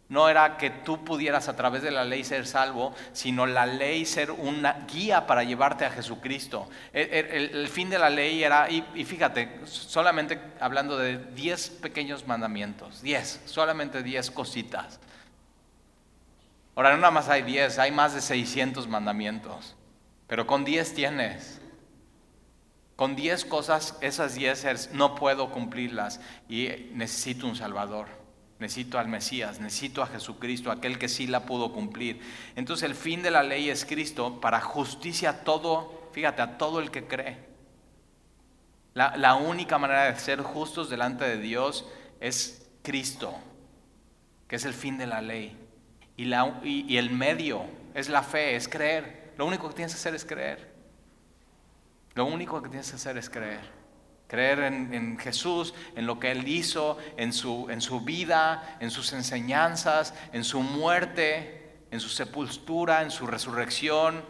no 0.08 0.28
era 0.28 0.56
que 0.56 0.70
tú 0.70 1.04
pudieras 1.04 1.48
a 1.48 1.56
través 1.56 1.82
de 1.82 1.90
la 1.90 2.04
ley 2.04 2.24
ser 2.24 2.46
salvo, 2.46 2.94
sino 3.12 3.46
la 3.46 3.66
ley 3.66 4.06
ser 4.06 4.30
una 4.30 4.86
guía 4.90 5.26
para 5.26 5.44
llevarte 5.44 5.84
a 5.84 5.90
Jesucristo. 5.90 6.68
El, 6.92 7.68
fin 7.68 7.90
de 7.90 7.98
la 7.98 8.08
ley 8.08 8.42
era, 8.42 8.70
y, 8.70 8.82
fíjate, 9.04 9.60
solamente 9.66 10.40
hablando 10.60 10.96
de 10.96 11.18
10 11.18 11.70
pequeños 11.82 12.26
mandamientos, 12.26 13.02
10, 13.02 13.42
solamente 13.44 14.02
10 14.02 14.30
cositas. 14.30 14.98
Ahora, 16.74 16.92
no 16.92 16.98
nada 16.98 17.10
más 17.10 17.28
hay 17.28 17.42
10, 17.42 17.78
hay 17.78 17.90
más 17.90 18.14
de 18.14 18.22
600 18.22 18.88
mandamientos. 18.88 19.74
Pero 20.26 20.46
con 20.46 20.64
10 20.64 20.94
tienes. 20.94 21.60
Con 22.96 23.14
10 23.14 23.44
cosas, 23.44 23.96
esas 24.00 24.34
10 24.34 24.92
no 24.92 25.14
puedo 25.14 25.50
cumplirlas 25.50 26.20
y 26.48 26.90
necesito 26.92 27.46
un 27.46 27.56
Salvador. 27.56 28.17
Necesito 28.58 28.98
al 28.98 29.06
Mesías, 29.06 29.60
necesito 29.60 30.02
a 30.02 30.08
Jesucristo, 30.08 30.70
aquel 30.70 30.98
que 30.98 31.08
sí 31.08 31.26
la 31.26 31.46
pudo 31.46 31.72
cumplir. 31.72 32.20
Entonces 32.56 32.88
el 32.88 32.96
fin 32.96 33.22
de 33.22 33.30
la 33.30 33.42
ley 33.42 33.70
es 33.70 33.84
Cristo 33.84 34.40
para 34.40 34.60
justicia 34.60 35.30
a 35.30 35.44
todo, 35.44 36.10
fíjate, 36.12 36.42
a 36.42 36.58
todo 36.58 36.80
el 36.80 36.90
que 36.90 37.06
cree. 37.06 37.46
La, 38.94 39.36
única 39.36 39.78
manera 39.78 40.10
de 40.10 40.18
ser 40.18 40.42
justos 40.42 40.90
delante 40.90 41.24
de 41.24 41.38
Dios 41.38 41.86
es 42.18 42.68
Cristo, 42.82 43.32
que 44.48 44.56
es 44.56 44.64
el 44.64 44.74
fin 44.74 44.98
de 44.98 45.06
la 45.06 45.22
ley. 45.22 45.56
Y, 46.16 46.24
la, 46.24 46.60
y 46.64 46.96
el 46.96 47.10
medio 47.10 47.62
es 47.94 48.08
la 48.08 48.24
fe, 48.24 48.56
es 48.56 48.66
creer. 48.66 49.34
Lo 49.38 49.46
único 49.46 49.68
que 49.68 49.74
tienes 49.76 49.92
que 49.92 50.00
hacer 50.00 50.16
es 50.16 50.24
creer. 50.24 50.74
Lo 52.14 52.26
único 52.26 52.60
que 52.60 52.68
tienes 52.68 52.90
que 52.90 52.96
hacer 52.96 53.16
es 53.16 53.30
creer. 53.30 53.77
Creer 54.28 54.60
en, 54.60 55.18
Jesús, 55.18 55.72
en 55.96 56.06
lo 56.06 56.20
que 56.20 56.30
Él 56.30 56.46
hizo, 56.46 56.98
en 57.16 57.32
su, 57.32 57.68
en 57.70 57.80
su 57.80 58.02
vida, 58.02 58.76
en 58.78 58.90
sus 58.90 59.14
enseñanzas, 59.14 60.12
en 60.34 60.44
su 60.44 60.60
muerte, 60.60 61.86
en 61.90 61.98
su 61.98 62.10
sepultura, 62.10 63.00
en 63.00 63.10
su 63.10 63.26
resurrección. 63.26 64.22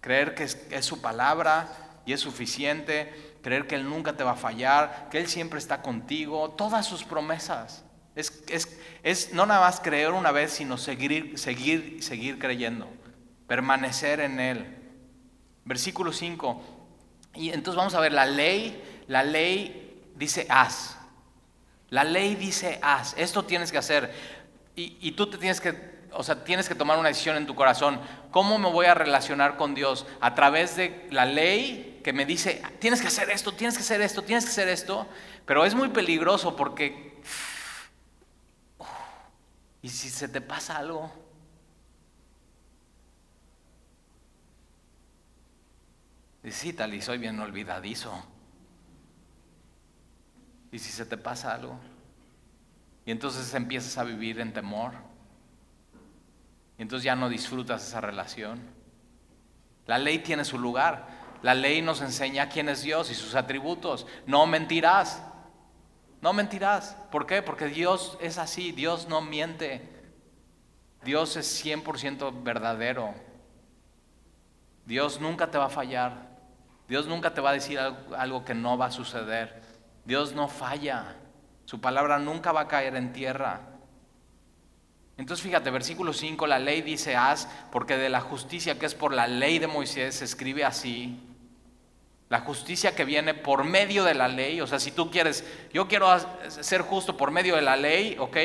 Creer 0.00 0.36
que 0.36 0.44
es, 0.44 0.84
su 0.84 1.00
palabra 1.00 1.68
y 2.06 2.12
es 2.12 2.20
suficiente. 2.20 3.38
Creer 3.42 3.66
que 3.66 3.74
Él 3.74 3.88
nunca 3.88 4.16
te 4.16 4.22
va 4.22 4.32
a 4.32 4.36
fallar, 4.36 5.08
que 5.10 5.18
Él 5.18 5.26
siempre 5.26 5.58
está 5.58 5.82
contigo. 5.82 6.50
Todas 6.50 6.86
sus 6.86 7.02
promesas. 7.02 7.84
Es, 8.14 8.44
es, 8.48 8.78
es, 9.02 9.32
no 9.32 9.46
nada 9.46 9.62
más 9.62 9.80
creer 9.80 10.12
una 10.12 10.30
vez, 10.30 10.52
sino 10.52 10.78
seguir, 10.78 11.36
seguir, 11.40 12.04
seguir 12.04 12.38
creyendo. 12.38 12.88
Permanecer 13.48 14.20
en 14.20 14.38
Él. 14.38 14.76
Versículo 15.64 16.12
5. 16.12 16.79
Y 17.34 17.50
entonces 17.50 17.76
vamos 17.76 17.94
a 17.94 18.00
ver, 18.00 18.12
la 18.12 18.26
ley, 18.26 19.02
la 19.06 19.22
ley 19.22 20.12
dice 20.16 20.46
haz. 20.48 20.96
La 21.88 22.04
ley 22.04 22.34
dice 22.34 22.78
haz. 22.82 23.14
Esto 23.16 23.44
tienes 23.44 23.72
que 23.72 23.78
hacer. 23.78 24.12
Y, 24.76 25.12
tú 25.12 25.28
te 25.28 25.36
tienes 25.36 25.60
que, 25.60 25.74
o 26.12 26.22
sea, 26.22 26.42
tienes 26.42 26.66
que 26.66 26.74
tomar 26.74 26.98
una 26.98 27.08
decisión 27.08 27.36
en 27.36 27.46
tu 27.46 27.54
corazón. 27.54 28.00
¿Cómo 28.30 28.58
me 28.58 28.70
voy 28.70 28.86
a 28.86 28.94
relacionar 28.94 29.56
con 29.58 29.74
Dios? 29.74 30.06
A 30.20 30.34
través 30.34 30.76
de 30.76 31.06
la 31.10 31.26
ley 31.26 32.00
que 32.02 32.14
me 32.14 32.24
dice, 32.24 32.62
tienes 32.78 33.02
que 33.02 33.08
hacer 33.08 33.28
esto, 33.28 33.52
tienes 33.52 33.76
que 33.76 33.82
hacer 33.82 34.00
esto, 34.00 34.22
tienes 34.22 34.44
que 34.44 34.50
hacer 34.50 34.68
esto. 34.68 35.06
Pero 35.44 35.66
es 35.66 35.74
muy 35.74 35.88
peligroso 35.88 36.56
porque... 36.56 37.20
¿Y 39.82 39.88
si 39.88 40.08
se 40.08 40.28
te 40.28 40.40
pasa 40.40 40.78
algo? 40.78 41.12
Dice, 46.42 46.58
sí, 46.58 46.72
tal 46.72 46.94
y 46.94 47.02
soy 47.02 47.18
bien 47.18 47.38
olvidadizo. 47.38 48.12
¿Y 50.72 50.78
si 50.78 50.90
se 50.90 51.04
te 51.04 51.16
pasa 51.16 51.54
algo? 51.54 51.78
Y 53.04 53.10
entonces 53.10 53.52
empiezas 53.54 53.98
a 53.98 54.04
vivir 54.04 54.40
en 54.40 54.52
temor. 54.52 54.92
Y 56.78 56.82
entonces 56.82 57.04
ya 57.04 57.16
no 57.16 57.28
disfrutas 57.28 57.86
esa 57.86 58.00
relación. 58.00 58.60
La 59.86 59.98
ley 59.98 60.20
tiene 60.20 60.44
su 60.44 60.58
lugar. 60.58 61.08
La 61.42 61.54
ley 61.54 61.82
nos 61.82 62.00
enseña 62.00 62.48
quién 62.48 62.68
es 62.68 62.82
Dios 62.82 63.10
y 63.10 63.14
sus 63.14 63.34
atributos. 63.34 64.06
No 64.26 64.46
mentirás. 64.46 65.22
No 66.22 66.32
mentirás. 66.32 66.96
¿Por 67.10 67.26
qué? 67.26 67.42
Porque 67.42 67.66
Dios 67.66 68.16
es 68.20 68.38
así. 68.38 68.72
Dios 68.72 69.08
no 69.08 69.20
miente. 69.20 69.88
Dios 71.02 71.36
es 71.36 71.64
100% 71.64 72.42
verdadero. 72.42 73.14
Dios 74.86 75.20
nunca 75.20 75.50
te 75.50 75.58
va 75.58 75.66
a 75.66 75.70
fallar. 75.70 76.29
Dios 76.90 77.06
nunca 77.06 77.32
te 77.32 77.40
va 77.40 77.50
a 77.50 77.52
decir 77.52 77.78
algo 77.78 78.44
que 78.44 78.52
no 78.52 78.76
va 78.76 78.86
a 78.86 78.90
suceder. 78.90 79.62
Dios 80.04 80.34
no 80.34 80.48
falla. 80.48 81.14
Su 81.64 81.80
palabra 81.80 82.18
nunca 82.18 82.50
va 82.50 82.62
a 82.62 82.66
caer 82.66 82.96
en 82.96 83.12
tierra. 83.12 83.60
Entonces 85.16 85.40
fíjate, 85.44 85.70
versículo 85.70 86.12
5, 86.12 86.48
la 86.48 86.58
ley 86.58 86.82
dice 86.82 87.14
haz, 87.14 87.46
porque 87.70 87.96
de 87.96 88.08
la 88.08 88.20
justicia 88.20 88.76
que 88.76 88.86
es 88.86 88.96
por 88.96 89.14
la 89.14 89.28
ley 89.28 89.60
de 89.60 89.68
Moisés 89.68 90.16
se 90.16 90.24
escribe 90.24 90.64
así. 90.64 91.16
La 92.28 92.40
justicia 92.40 92.96
que 92.96 93.04
viene 93.04 93.34
por 93.34 93.62
medio 93.62 94.02
de 94.02 94.14
la 94.14 94.26
ley, 94.26 94.60
o 94.60 94.66
sea, 94.66 94.80
si 94.80 94.90
tú 94.90 95.12
quieres, 95.12 95.44
yo 95.72 95.86
quiero 95.86 96.08
ser 96.48 96.82
justo 96.82 97.16
por 97.16 97.30
medio 97.30 97.54
de 97.54 97.62
la 97.62 97.76
ley, 97.76 98.16
¿ok? 98.18 98.36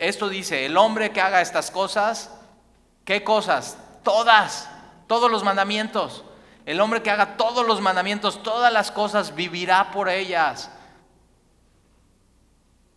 Esto 0.00 0.28
dice, 0.28 0.66
el 0.66 0.76
hombre 0.76 1.12
que 1.12 1.20
haga 1.20 1.40
estas 1.40 1.70
cosas, 1.70 2.36
¿qué 3.04 3.22
cosas? 3.22 3.78
Todas, 4.02 4.68
todos 5.06 5.30
los 5.30 5.44
mandamientos. 5.44 6.24
El 6.64 6.80
hombre 6.80 7.02
que 7.02 7.10
haga 7.10 7.36
todos 7.36 7.66
los 7.66 7.80
mandamientos, 7.80 8.42
todas 8.42 8.72
las 8.72 8.92
cosas, 8.92 9.34
vivirá 9.34 9.90
por 9.90 10.08
ellas. 10.08 10.70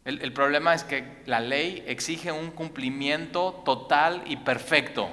El, 0.04 0.34
problema 0.34 0.76
es 0.76 0.84
que 0.84 1.24
la 1.26 1.40
ley 1.40 1.84
exige 1.88 2.32
un 2.32 2.52
cumplimiento 2.52 3.64
total 3.66 4.22
y 4.28 4.38
perfecto. 4.38 5.10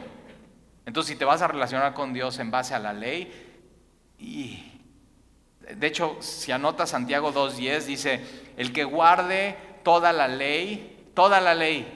Entonces, 0.84 1.14
si 1.14 1.18
te 1.18 1.24
vas 1.24 1.40
a 1.40 1.48
relacionar 1.48 1.94
con 1.94 2.12
Dios 2.12 2.38
en 2.38 2.50
base 2.50 2.74
a 2.74 2.78
la 2.78 2.92
ley, 2.92 3.32
y 4.18 4.70
de 5.60 5.86
hecho, 5.86 6.18
si 6.20 6.52
anota 6.52 6.86
Santiago 6.86 7.32
2.10, 7.32 7.84
dice, 7.84 8.52
el 8.58 8.74
que 8.74 8.84
guarde 8.84 9.56
toda 9.82 10.12
la 10.12 10.28
ley, 10.28 11.10
toda 11.14 11.40
la 11.40 11.54
ley, 11.54 11.86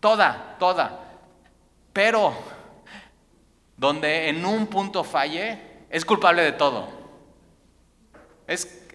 toda, 0.00 0.56
toda, 0.58 1.00
pero 1.94 2.34
donde 3.76 4.28
en 4.28 4.44
un 4.44 4.66
punto 4.66 5.04
falle, 5.04 5.60
es 5.90 6.04
culpable 6.04 6.42
de 6.42 6.52
todo. 6.52 6.88
Es, 8.46 8.86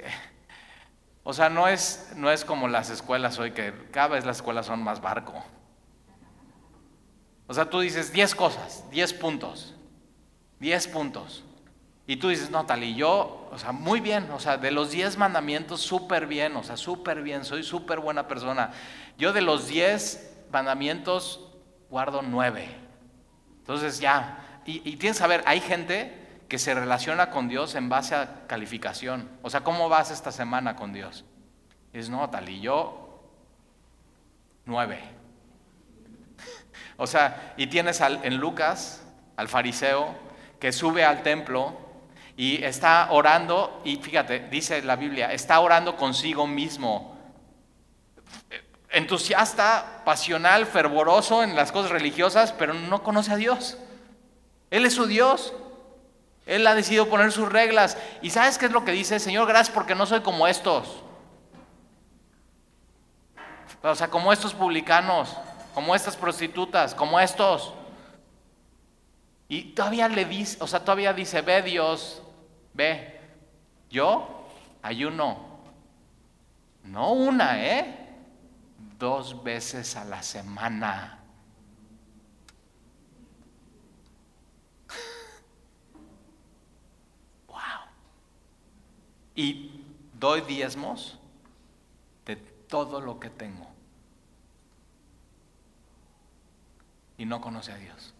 o 1.23 1.33
sea, 1.33 1.49
no 1.49 1.67
es, 1.67 2.11
no 2.15 2.31
es 2.31 2.45
como 2.45 2.67
las 2.67 2.89
escuelas 2.89 3.39
hoy, 3.39 3.51
que 3.51 3.73
cada 3.91 4.09
vez 4.09 4.25
las 4.25 4.37
escuelas 4.37 4.65
son 4.65 4.83
más 4.83 5.01
barco. 5.01 5.43
O 7.47 7.53
sea, 7.53 7.69
tú 7.69 7.79
dices 7.79 8.13
10 8.13 8.35
cosas, 8.35 8.83
10 8.91 9.13
puntos, 9.13 9.75
10 10.59 10.87
puntos. 10.89 11.43
Y 12.05 12.17
tú 12.17 12.29
dices, 12.29 12.49
no, 12.49 12.65
tal, 12.65 12.83
y 12.83 12.95
yo, 12.95 13.47
o 13.51 13.57
sea, 13.57 13.71
muy 13.71 13.99
bien, 13.99 14.31
o 14.31 14.39
sea, 14.39 14.57
de 14.57 14.71
los 14.71 14.91
10 14.91 15.17
mandamientos, 15.17 15.81
súper 15.81 16.25
bien, 16.25 16.55
o 16.55 16.63
sea, 16.63 16.75
súper 16.75 17.21
bien, 17.21 17.45
soy 17.45 17.63
súper 17.63 17.99
buena 17.99 18.27
persona. 18.27 18.71
Yo 19.17 19.31
de 19.31 19.41
los 19.41 19.67
10 19.67 20.47
mandamientos 20.51 21.47
guardo 21.89 22.23
9. 22.23 22.67
Entonces 23.59 23.99
ya, 23.99 24.48
y, 24.69 24.95
tienes 24.97 25.17
que 25.17 25.23
saber, 25.23 25.43
hay 25.45 25.59
gente 25.59 26.13
que 26.47 26.59
se 26.59 26.73
relaciona 26.73 27.31
con 27.31 27.47
Dios 27.47 27.75
en 27.75 27.89
base 27.89 28.15
a 28.15 28.45
calificación. 28.47 29.29
O 29.41 29.49
sea, 29.49 29.61
¿cómo 29.61 29.89
vas 29.89 30.11
esta 30.11 30.31
semana 30.31 30.75
con 30.75 30.93
Dios? 30.93 31.25
Es 31.93 32.09
no, 32.09 32.29
tal 32.29 32.49
y 32.49 32.61
yo, 32.61 33.23
nueve. 34.65 34.99
O 36.97 37.07
sea, 37.07 37.53
y 37.55 37.67
tienes 37.67 38.01
en 38.01 38.37
Lucas 38.37 39.05
al 39.37 39.47
fariseo 39.47 40.15
que 40.59 40.73
sube 40.73 41.05
al 41.05 41.23
templo 41.23 41.77
y 42.35 42.61
está 42.63 43.07
orando, 43.11 43.81
y 43.85 43.95
fíjate, 43.95 44.47
dice 44.49 44.81
la 44.81 44.97
Biblia, 44.97 45.31
está 45.31 45.59
orando 45.61 45.95
consigo 45.95 46.45
mismo. 46.45 47.17
Entusiasta, 48.89 50.01
pasional, 50.03 50.65
fervoroso 50.65 51.43
en 51.43 51.55
las 51.55 51.71
cosas 51.71 51.91
religiosas, 51.91 52.51
pero 52.51 52.73
no 52.73 53.01
conoce 53.01 53.31
a 53.31 53.37
Dios. 53.37 53.77
Él 54.69 54.85
es 54.85 54.93
su 54.93 55.05
Dios. 55.05 55.53
Él 56.45 56.65
ha 56.65 56.73
decidido 56.75 57.09
poner 57.09 57.31
sus 57.31 57.51
reglas. 57.51 57.97
¿Y 58.21 58.31
sabes 58.31 58.57
qué 58.57 58.65
es 58.65 58.71
lo 58.71 58.83
que 58.83 58.91
dice? 58.91 59.19
Señor, 59.19 59.47
gracias 59.47 59.73
porque 59.73 59.95
no 59.95 60.05
soy 60.05 60.21
como 60.21 60.47
estos. 60.47 61.03
O 63.81 63.95
sea, 63.95 64.09
como 64.09 64.33
estos 64.33 64.53
publicanos, 64.53 65.35
como 65.73 65.95
estas 65.95 66.17
prostitutas, 66.17 66.93
como 66.95 67.19
estos. 67.19 67.73
Y 69.47 69.73
todavía 69.73 70.07
le 70.07 70.25
dice, 70.25 70.57
o 70.59 70.67
sea, 70.67 70.79
todavía 70.81 71.13
dice, 71.13 71.41
ve 71.41 71.61
Dios, 71.61 72.21
ve, 72.73 73.19
yo 73.89 74.47
ayuno. 74.81 75.49
No 76.83 77.13
una, 77.13 77.63
¿eh? 77.63 77.95
Dos 78.97 79.43
veces 79.43 79.95
a 79.95 80.03
la 80.03 80.21
semana. 80.21 81.18
Y 89.39 89.85
doy 90.19 90.41
diezmos 90.41 91.17
de 92.25 92.35
todo 92.35 92.99
lo 92.99 93.21
que 93.21 93.29
tengo. 93.29 93.65
Y 97.17 97.23
no 97.25 97.39
conoce 97.39 97.71
a 97.71 97.77
Dios. 97.77 98.13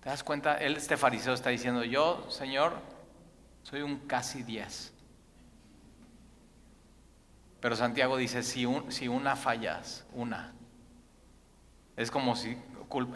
¿Te 0.00 0.10
das 0.10 0.22
cuenta? 0.22 0.58
Él, 0.58 0.76
este 0.76 0.96
fariseo, 0.96 1.34
está 1.34 1.50
diciendo, 1.50 1.82
yo, 1.82 2.24
Señor, 2.30 2.74
soy 3.64 3.82
un 3.82 3.98
casi 4.06 4.44
diez. 4.44 4.92
Pero 7.60 7.74
Santiago 7.74 8.16
dice, 8.16 8.44
si, 8.44 8.64
si 8.90 9.08
una 9.08 9.34
fallas, 9.34 10.06
una, 10.12 10.52
Es 11.96 12.12
como 12.12 12.36
si... 12.36 12.56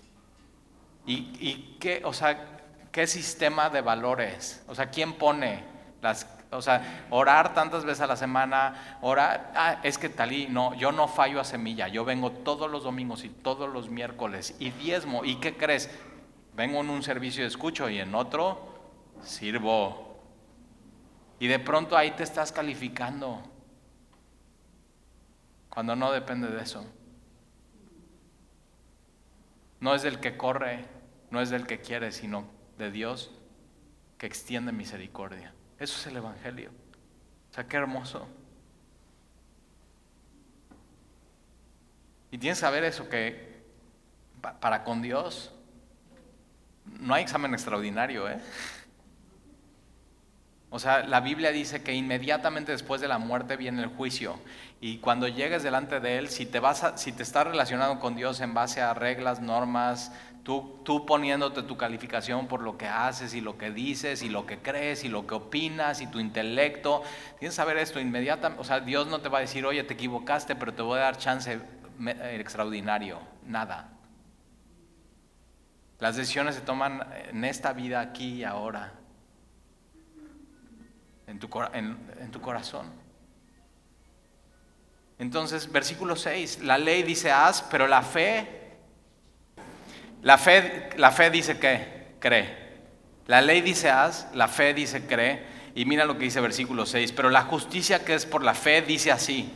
¿Y, 1.04 1.32
y 1.40 1.76
qué, 1.80 2.02
o 2.04 2.12
sea, 2.12 2.60
qué 2.92 3.06
sistema 3.06 3.68
de 3.68 3.80
valores? 3.80 4.62
O 4.68 4.74
sea, 4.74 4.90
¿quién 4.90 5.14
pone 5.14 5.64
las, 6.00 6.26
o 6.52 6.60
sea, 6.60 7.06
orar 7.10 7.54
tantas 7.54 7.84
veces 7.84 8.02
a 8.02 8.06
la 8.06 8.16
semana, 8.16 8.98
orar, 9.00 9.52
ah, 9.54 9.80
es 9.82 9.96
que 9.96 10.10
talí, 10.10 10.48
no, 10.48 10.74
yo 10.74 10.92
no 10.92 11.08
fallo 11.08 11.40
a 11.40 11.44
semilla, 11.44 11.88
yo 11.88 12.04
vengo 12.04 12.30
todos 12.30 12.70
los 12.70 12.84
domingos 12.84 13.24
y 13.24 13.30
todos 13.30 13.72
los 13.72 13.88
miércoles 13.88 14.54
y 14.58 14.70
diezmo, 14.70 15.24
¿y 15.24 15.36
qué 15.36 15.56
crees? 15.56 15.90
Vengo 16.54 16.80
en 16.80 16.90
un 16.90 17.02
servicio 17.02 17.42
de 17.42 17.48
escucho 17.48 17.88
y 17.88 17.98
en 17.98 18.14
otro 18.14 18.68
sirvo. 19.22 20.20
Y 21.38 21.46
de 21.46 21.58
pronto 21.58 21.96
ahí 21.96 22.10
te 22.10 22.22
estás 22.22 22.52
calificando, 22.52 23.42
cuando 25.70 25.96
no 25.96 26.12
depende 26.12 26.48
de 26.48 26.62
eso. 26.62 26.84
No 29.80 29.94
es 29.94 30.02
del 30.02 30.20
que 30.20 30.36
corre, 30.36 30.84
no 31.30 31.40
es 31.40 31.48
del 31.48 31.66
que 31.66 31.80
quiere, 31.80 32.12
sino 32.12 32.44
de 32.76 32.90
Dios 32.90 33.32
que 34.18 34.26
extiende 34.26 34.70
misericordia. 34.70 35.54
Eso 35.82 35.98
es 35.98 36.06
el 36.06 36.16
Evangelio. 36.16 36.70
O 37.50 37.54
sea, 37.54 37.64
qué 37.66 37.76
hermoso. 37.76 38.28
Y 42.30 42.38
tienes 42.38 42.58
que 42.58 42.60
saber 42.60 42.84
eso, 42.84 43.08
que 43.08 43.64
para 44.60 44.84
con 44.84 45.02
Dios 45.02 45.52
no 46.84 47.14
hay 47.14 47.24
examen 47.24 47.52
extraordinario, 47.52 48.30
¿eh? 48.30 48.40
O 50.70 50.78
sea, 50.78 51.02
la 51.02 51.20
Biblia 51.20 51.50
dice 51.50 51.82
que 51.82 51.92
inmediatamente 51.92 52.70
después 52.70 53.00
de 53.00 53.08
la 53.08 53.18
muerte 53.18 53.56
viene 53.56 53.82
el 53.82 53.88
juicio. 53.88 54.38
Y 54.80 54.98
cuando 54.98 55.26
llegues 55.26 55.64
delante 55.64 55.98
de 55.98 56.18
Él, 56.18 56.28
si 56.28 56.46
te, 56.46 56.60
vas 56.60 56.92
si 56.94 57.10
te 57.10 57.24
estás 57.24 57.48
relacionado 57.48 57.98
con 57.98 58.14
Dios 58.14 58.40
en 58.40 58.54
base 58.54 58.80
a 58.80 58.94
reglas, 58.94 59.40
normas, 59.40 60.12
tú, 60.42 60.80
tú 60.84 61.06
poniéndote 61.06 61.62
tu 61.62 61.76
calificación 61.76 62.46
por 62.46 62.62
lo 62.62 62.76
que 62.76 62.86
haces 62.86 63.34
y 63.34 63.40
lo 63.40 63.58
que 63.58 63.70
dices 63.70 64.22
y 64.22 64.28
lo 64.28 64.46
que 64.46 64.58
crees 64.58 65.04
y 65.04 65.08
lo 65.08 65.26
que 65.26 65.34
opinas 65.34 66.00
y 66.00 66.06
tu 66.06 66.20
intelecto, 66.20 67.02
tienes 67.38 67.54
que 67.54 67.56
saber 67.56 67.76
esto 67.78 68.00
inmediatamente. 68.00 68.60
O 68.60 68.64
sea, 68.64 68.80
Dios 68.80 69.06
no 69.06 69.20
te 69.20 69.28
va 69.28 69.38
a 69.38 69.40
decir, 69.42 69.64
oye, 69.66 69.82
te 69.84 69.94
equivocaste, 69.94 70.56
pero 70.56 70.74
te 70.74 70.82
voy 70.82 70.98
a 70.98 71.02
dar 71.02 71.18
chance 71.18 71.60
extraordinario. 72.06 73.18
Nada. 73.46 73.90
Las 75.98 76.16
decisiones 76.16 76.56
se 76.56 76.62
toman 76.62 77.06
en 77.30 77.44
esta 77.44 77.72
vida, 77.72 78.00
aquí 78.00 78.34
y 78.34 78.44
ahora 78.44 78.92
en 81.32 81.38
tu, 81.38 81.48
en, 81.72 82.30
tu 82.30 82.40
corazón. 82.40 82.86
Entonces, 85.18 85.70
versículo 85.70 86.16
6, 86.16 86.62
la 86.62 86.78
ley 86.78 87.02
dice 87.02 87.30
haz, 87.30 87.62
pero 87.62 87.86
la 87.86 88.02
fe, 88.02 88.61
la 90.22 90.38
fe, 90.38 90.90
la 90.96 91.10
fe 91.10 91.30
dice 91.30 91.58
que 91.58 92.14
cree. 92.18 92.62
La 93.26 93.40
ley 93.40 93.60
dice 93.60 93.90
haz, 93.90 94.28
la 94.34 94.48
fe 94.48 94.74
dice 94.74 95.06
cree. 95.06 95.42
Y 95.74 95.84
mira 95.84 96.04
lo 96.04 96.18
que 96.18 96.24
dice 96.24 96.40
versículo 96.40 96.86
6, 96.86 97.12
pero 97.12 97.30
la 97.30 97.42
justicia 97.42 98.04
que 98.04 98.14
es 98.14 98.26
por 98.26 98.42
la 98.42 98.54
fe 98.54 98.82
dice 98.82 99.10
así. 99.12 99.50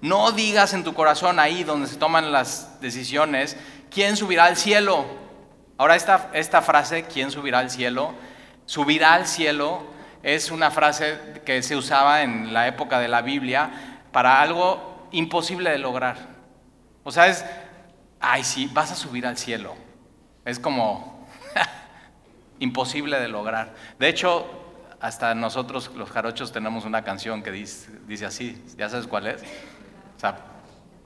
No 0.00 0.32
digas 0.32 0.74
en 0.74 0.84
tu 0.84 0.94
corazón 0.94 1.38
ahí 1.38 1.64
donde 1.64 1.86
se 1.86 1.96
toman 1.96 2.32
las 2.32 2.80
decisiones, 2.80 3.56
¿quién 3.90 4.16
subirá 4.16 4.46
al 4.46 4.56
cielo? 4.56 5.04
Ahora 5.78 5.96
esta, 5.96 6.30
esta 6.34 6.62
frase, 6.62 7.04
¿quién 7.04 7.30
subirá 7.30 7.60
al 7.60 7.70
cielo? 7.70 8.14
Subirá 8.66 9.14
al 9.14 9.26
cielo 9.26 9.92
es 10.22 10.50
una 10.50 10.70
frase 10.70 11.18
que 11.44 11.62
se 11.62 11.76
usaba 11.76 12.22
en 12.22 12.52
la 12.52 12.68
época 12.68 13.00
de 13.00 13.08
la 13.08 13.22
Biblia 13.22 13.98
para 14.12 14.40
algo 14.40 15.08
imposible 15.10 15.70
de 15.70 15.78
lograr. 15.78 16.16
O 17.02 17.10
sea, 17.10 17.26
es, 17.26 17.44
ay, 18.22 18.44
sí, 18.44 18.70
vas 18.72 18.92
a 18.92 18.94
subir 18.94 19.26
al 19.26 19.36
cielo. 19.36 19.74
Es 20.44 20.58
como 20.58 21.26
imposible 22.60 23.20
de 23.20 23.28
lograr. 23.28 23.74
De 23.98 24.08
hecho, 24.08 24.46
hasta 25.00 25.34
nosotros 25.34 25.90
los 25.94 26.10
jarochos 26.10 26.52
tenemos 26.52 26.84
una 26.84 27.02
canción 27.02 27.42
que 27.42 27.50
dice, 27.50 28.24
así, 28.24 28.64
¿ya 28.78 28.88
sabes 28.88 29.06
cuál 29.06 29.26
es? 29.26 29.42
O 30.16 30.20
sea, 30.20 30.38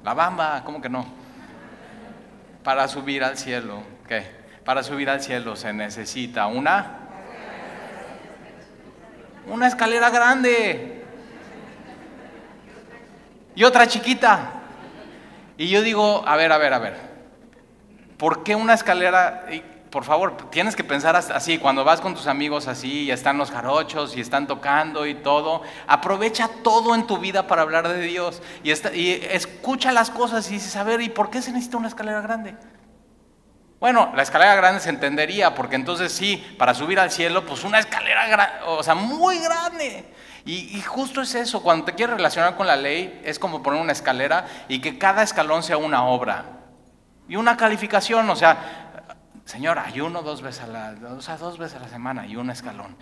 la 0.05 0.14
bamba, 0.14 0.62
¿cómo 0.64 0.81
que 0.81 0.88
no? 0.88 1.07
Para 2.62 2.87
subir 2.87 3.24
al 3.24 3.38
cielo, 3.38 3.83
¿qué? 4.07 4.46
Para 4.64 4.83
subir 4.83 5.09
al 5.09 5.22
cielo 5.22 5.57
se 5.57 5.72
necesita 5.72 6.46
una 6.46 7.07
una 9.46 9.68
escalera 9.68 10.11
grande 10.11 11.05
y 13.55 13.64
otra 13.64 13.87
chiquita. 13.87 14.52
Y 15.59 15.69
yo 15.69 15.83
digo, 15.83 16.23
a 16.27 16.37
ver, 16.37 16.53
a 16.53 16.59
ver, 16.59 16.75
a 16.75 16.79
ver, 16.79 16.97
¿por 18.16 18.42
qué 18.42 18.55
una 18.55 18.75
escalera? 18.75 19.47
por 19.90 20.05
favor, 20.05 20.37
tienes 20.51 20.77
que 20.77 20.85
pensar 20.85 21.16
así, 21.16 21.57
cuando 21.57 21.83
vas 21.83 22.03
con 22.03 22.14
tus 22.14 22.27
amigos 22.27 22.69
así, 22.69 23.05
y 23.05 23.11
están 23.11 23.38
los 23.38 23.51
jarochos 23.51 24.14
y 24.14 24.21
están 24.21 24.47
tocando 24.47 25.07
y 25.07 25.14
todo, 25.14 25.62
aprovecha 25.87 26.51
todo 26.62 26.95
en 26.95 27.07
tu 27.07 27.16
vida 27.16 27.47
para 27.47 27.62
hablar 27.62 27.88
de 27.88 28.03
Dios 28.03 28.42
y, 28.62 28.73
y 28.95 29.12
escucha 29.31 29.92
las 29.92 30.11
cosas 30.11 30.51
y 30.51 30.55
dices, 30.55 30.77
a 30.77 30.83
ver, 30.83 31.01
¿y 31.01 31.09
por 31.09 31.31
qué 31.31 31.40
se 31.40 31.51
necesita 31.51 31.79
una 31.79 31.88
escalera 31.88 32.21
grande? 32.21 32.57
Bueno, 33.79 34.12
la 34.14 34.23
escalera 34.23 34.55
grande 34.55 34.81
se 34.81 34.90
entendería, 34.90 35.55
porque 35.55 35.77
entonces 35.77 36.11
sí, 36.12 36.45
para 36.59 36.75
subir 36.75 36.99
al 36.99 37.11
cielo, 37.11 37.47
pues 37.47 37.62
una 37.62 37.79
escalera, 37.79 38.61
o 38.66 38.83
sea, 38.83 38.95
muy 38.95 39.38
grande. 39.38 40.05
Y, 40.46 40.80
justo 40.82 41.22
es 41.22 41.35
eso, 41.35 41.61
cuando 41.61 41.87
te 41.87 41.94
quieres 41.96 42.16
relacionar 42.16 42.54
con 42.54 42.68
la 42.68 42.76
ley, 42.76 43.20
es 43.24 43.37
como 43.37 43.64
poner 43.64 43.82
una 43.82 43.90
escalera 43.90 44.46
y 44.68 44.80
que 44.80 44.96
cada 44.96 45.24
escalón 45.24 45.64
sea 45.64 45.76
una 45.76 46.04
obra. 46.04 46.44
Y 47.28 47.35
una 47.35 47.56
calificación, 47.56 48.30
o 48.30 48.37
sea, 48.37 49.02
señor, 49.44 49.80
ayuno 49.80 50.22
dos 50.22 50.42
veces 50.42 50.62
a 50.62 50.66
la, 50.68 50.94
o 51.11 51.20
sea, 51.20 51.37
dos 51.37 51.59
veces 51.59 51.78
a 51.78 51.80
la 51.80 51.88
semana 51.88 52.28
y 52.28 52.37
un 52.37 52.48
escalón. 52.50 52.96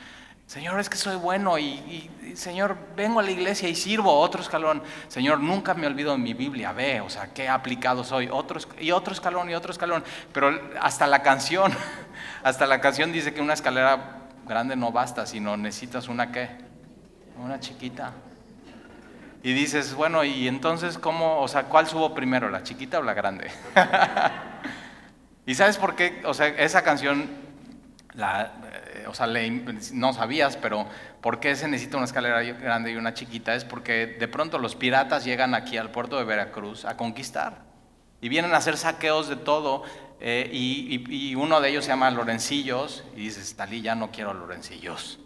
Señor, 0.47 0.81
es 0.81 0.89
que 0.89 0.97
soy 0.97 1.17
bueno 1.17 1.59
y, 1.59 2.11
Señor, 2.35 2.79
vengo 2.97 3.21
a 3.21 3.23
la 3.23 3.31
iglesia 3.31 3.69
y 3.69 3.75
sirvo 3.75 4.19
otro 4.19 4.41
escalón. 4.41 4.83
Señor, 5.09 5.39
nunca 5.39 5.75
me 5.75 5.87
olvido 5.87 6.13
de 6.13 6.19
mi 6.19 6.33
Biblia, 6.33 6.73
ve, 6.73 7.03
o 7.03 7.11
sea, 7.11 7.35
qué 7.35 7.51
aplicado 7.51 8.05
soy. 8.05 8.31
Otro, 8.33 8.59
y 8.81 8.91
otro 8.91 9.13
escalón 9.13 9.51
y 9.51 9.55
otro 9.55 9.71
escalón. 9.71 10.03
Pero 10.33 10.51
hasta 10.81 11.07
la 11.07 11.23
canción, 11.23 11.75
hasta 12.43 12.67
la 12.67 12.81
canción 12.81 13.13
dice 13.13 13.35
que 13.35 13.43
una 13.43 13.53
escalera 13.53 14.29
grande 14.47 14.77
no 14.77 14.93
basta, 14.93 15.27
sino 15.27 15.59
necesitas 15.59 16.09
una 16.09 16.33
qué? 16.33 16.73
Una 17.37 17.61
chiquita. 17.61 18.13
Y 19.43 19.53
dices, 19.53 19.95
bueno, 19.95 20.25
y 20.25 20.49
entonces, 20.49 20.99
¿cómo, 20.99 21.41
o 21.41 21.49
sea, 21.49 21.65
cuál 21.65 21.87
subo 21.87 22.15
primero, 22.15 22.49
la 22.49 22.63
chiquita 22.63 22.99
o 22.99 23.03
la 23.03 23.15
grande? 23.15 23.51
¿Y 25.47 25.55
sabes 25.55 25.77
por 25.77 25.95
qué? 25.95 26.23
O 26.25 26.33
sea, 26.33 26.47
esa 26.49 26.83
canción 26.83 27.29
la, 28.15 28.53
o 29.07 29.15
sea, 29.15 29.27
no 29.93 30.13
sabías, 30.13 30.57
pero 30.57 30.87
¿por 31.21 31.41
qué 31.41 31.57
se 31.57 31.69
necesita 31.69 31.97
una 31.97 32.07
escalera 32.07 32.43
grande 32.43 32.93
y 32.93 32.97
una 32.97 33.13
chiquita? 33.13 33.55
Es 33.55 33.65
porque 33.65 34.07
de 34.07 34.29
pronto 34.29 34.59
los 34.59 34.77
piratas 34.77 35.25
llegan 35.25 35.55
aquí 35.55 35.77
al 35.77 35.91
puerto 35.91 36.19
de 36.19 36.25
Veracruz 36.25 36.85
a 36.85 36.97
conquistar 36.97 37.63
y 38.21 38.29
vienen 38.29 38.55
a 38.55 38.59
hacer 38.59 38.77
saqueos 38.77 39.29
de 39.29 39.37
todo. 39.37 39.83
Eh, 40.21 40.49
y, 40.53 41.35
uno 41.35 41.61
de 41.61 41.69
ellos 41.69 41.85
se 41.85 41.91
llama 41.91 42.11
Lorencillos 42.11 43.05
y 43.15 43.21
dices, 43.21 43.55
Talí, 43.57 43.83
ya 43.83 43.95
no 43.95 44.11
quiero 44.11 44.33
Lorencillos. 44.33 45.19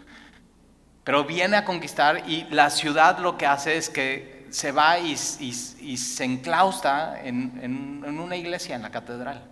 Pero 1.09 1.25
viene 1.25 1.57
a 1.57 1.65
conquistar 1.65 2.29
y 2.29 2.45
la 2.51 2.69
ciudad 2.69 3.19
lo 3.19 3.39
que 3.39 3.47
hace 3.47 3.79
es 3.79 3.89
que 3.89 4.47
se 4.51 4.73
va 4.73 4.99
y, 4.99 5.17
se 5.17 6.23
enclausta 6.23 7.19
en, 7.25 8.03
en 8.05 8.21
una 8.21 8.37
iglesia, 8.37 8.77
en 8.77 8.83
la 8.83 8.91
catedral. 8.91 9.43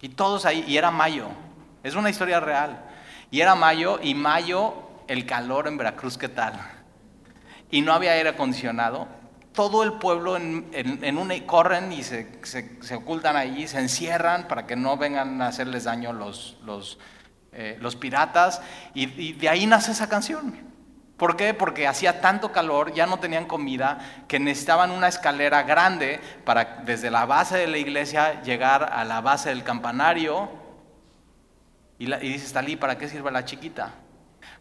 Y 0.00 0.10
todos 0.10 0.46
ahí, 0.46 0.64
y 0.68 0.76
era 0.76 0.92
mayo, 0.92 1.26
es 1.82 1.96
una 1.96 2.10
historia 2.10 2.38
real. 2.38 2.80
Y 3.32 3.40
era 3.40 3.56
mayo, 3.56 3.98
y 4.00 4.14
mayo, 4.14 4.74
el 5.08 5.26
calor 5.26 5.66
en 5.66 5.78
Veracruz, 5.78 6.16
¿qué 6.16 6.28
tal? 6.28 6.52
Y 7.72 7.80
no 7.80 7.92
había 7.92 8.12
aire 8.12 8.28
acondicionado. 8.28 9.08
Todo 9.52 9.82
el 9.82 9.94
pueblo 9.94 10.36
en, 10.36 10.70
en, 10.72 11.40
corren 11.44 11.90
y 11.90 12.04
se, 12.04 12.40
se, 12.44 12.94
ocultan 12.94 13.34
allí, 13.34 13.66
se 13.66 13.80
encierran 13.80 14.46
para 14.46 14.64
que 14.68 14.76
no 14.76 14.96
vengan 14.96 15.42
a 15.42 15.48
hacerles 15.48 15.82
daño 15.82 16.12
los, 16.12 16.56
los, 16.64 17.00
eh, 17.52 17.78
los 17.80 17.96
piratas. 17.96 18.60
Y, 18.94 19.08
y 19.20 19.32
de 19.34 19.48
ahí 19.48 19.66
nace 19.66 19.92
esa 19.92 20.08
canción. 20.08 20.72
¿Por 21.16 21.36
qué? 21.36 21.54
Porque 21.54 21.86
hacía 21.86 22.20
tanto 22.20 22.50
calor, 22.50 22.92
ya 22.94 23.06
no 23.06 23.18
tenían 23.18 23.46
comida, 23.46 24.24
que 24.26 24.40
necesitaban 24.40 24.90
una 24.90 25.08
escalera 25.08 25.62
grande 25.62 26.20
para 26.44 26.82
desde 26.84 27.10
la 27.10 27.26
base 27.26 27.58
de 27.58 27.68
la 27.68 27.78
iglesia 27.78 28.42
llegar 28.42 28.90
a 28.92 29.04
la 29.04 29.20
base 29.20 29.50
del 29.50 29.62
campanario 29.62 30.50
y, 31.98 32.06
dices, 32.06 32.52
Talí, 32.52 32.74
¿para 32.74 32.98
qué 32.98 33.08
sirve 33.08 33.30
la 33.30 33.44
chiquita? 33.44 33.92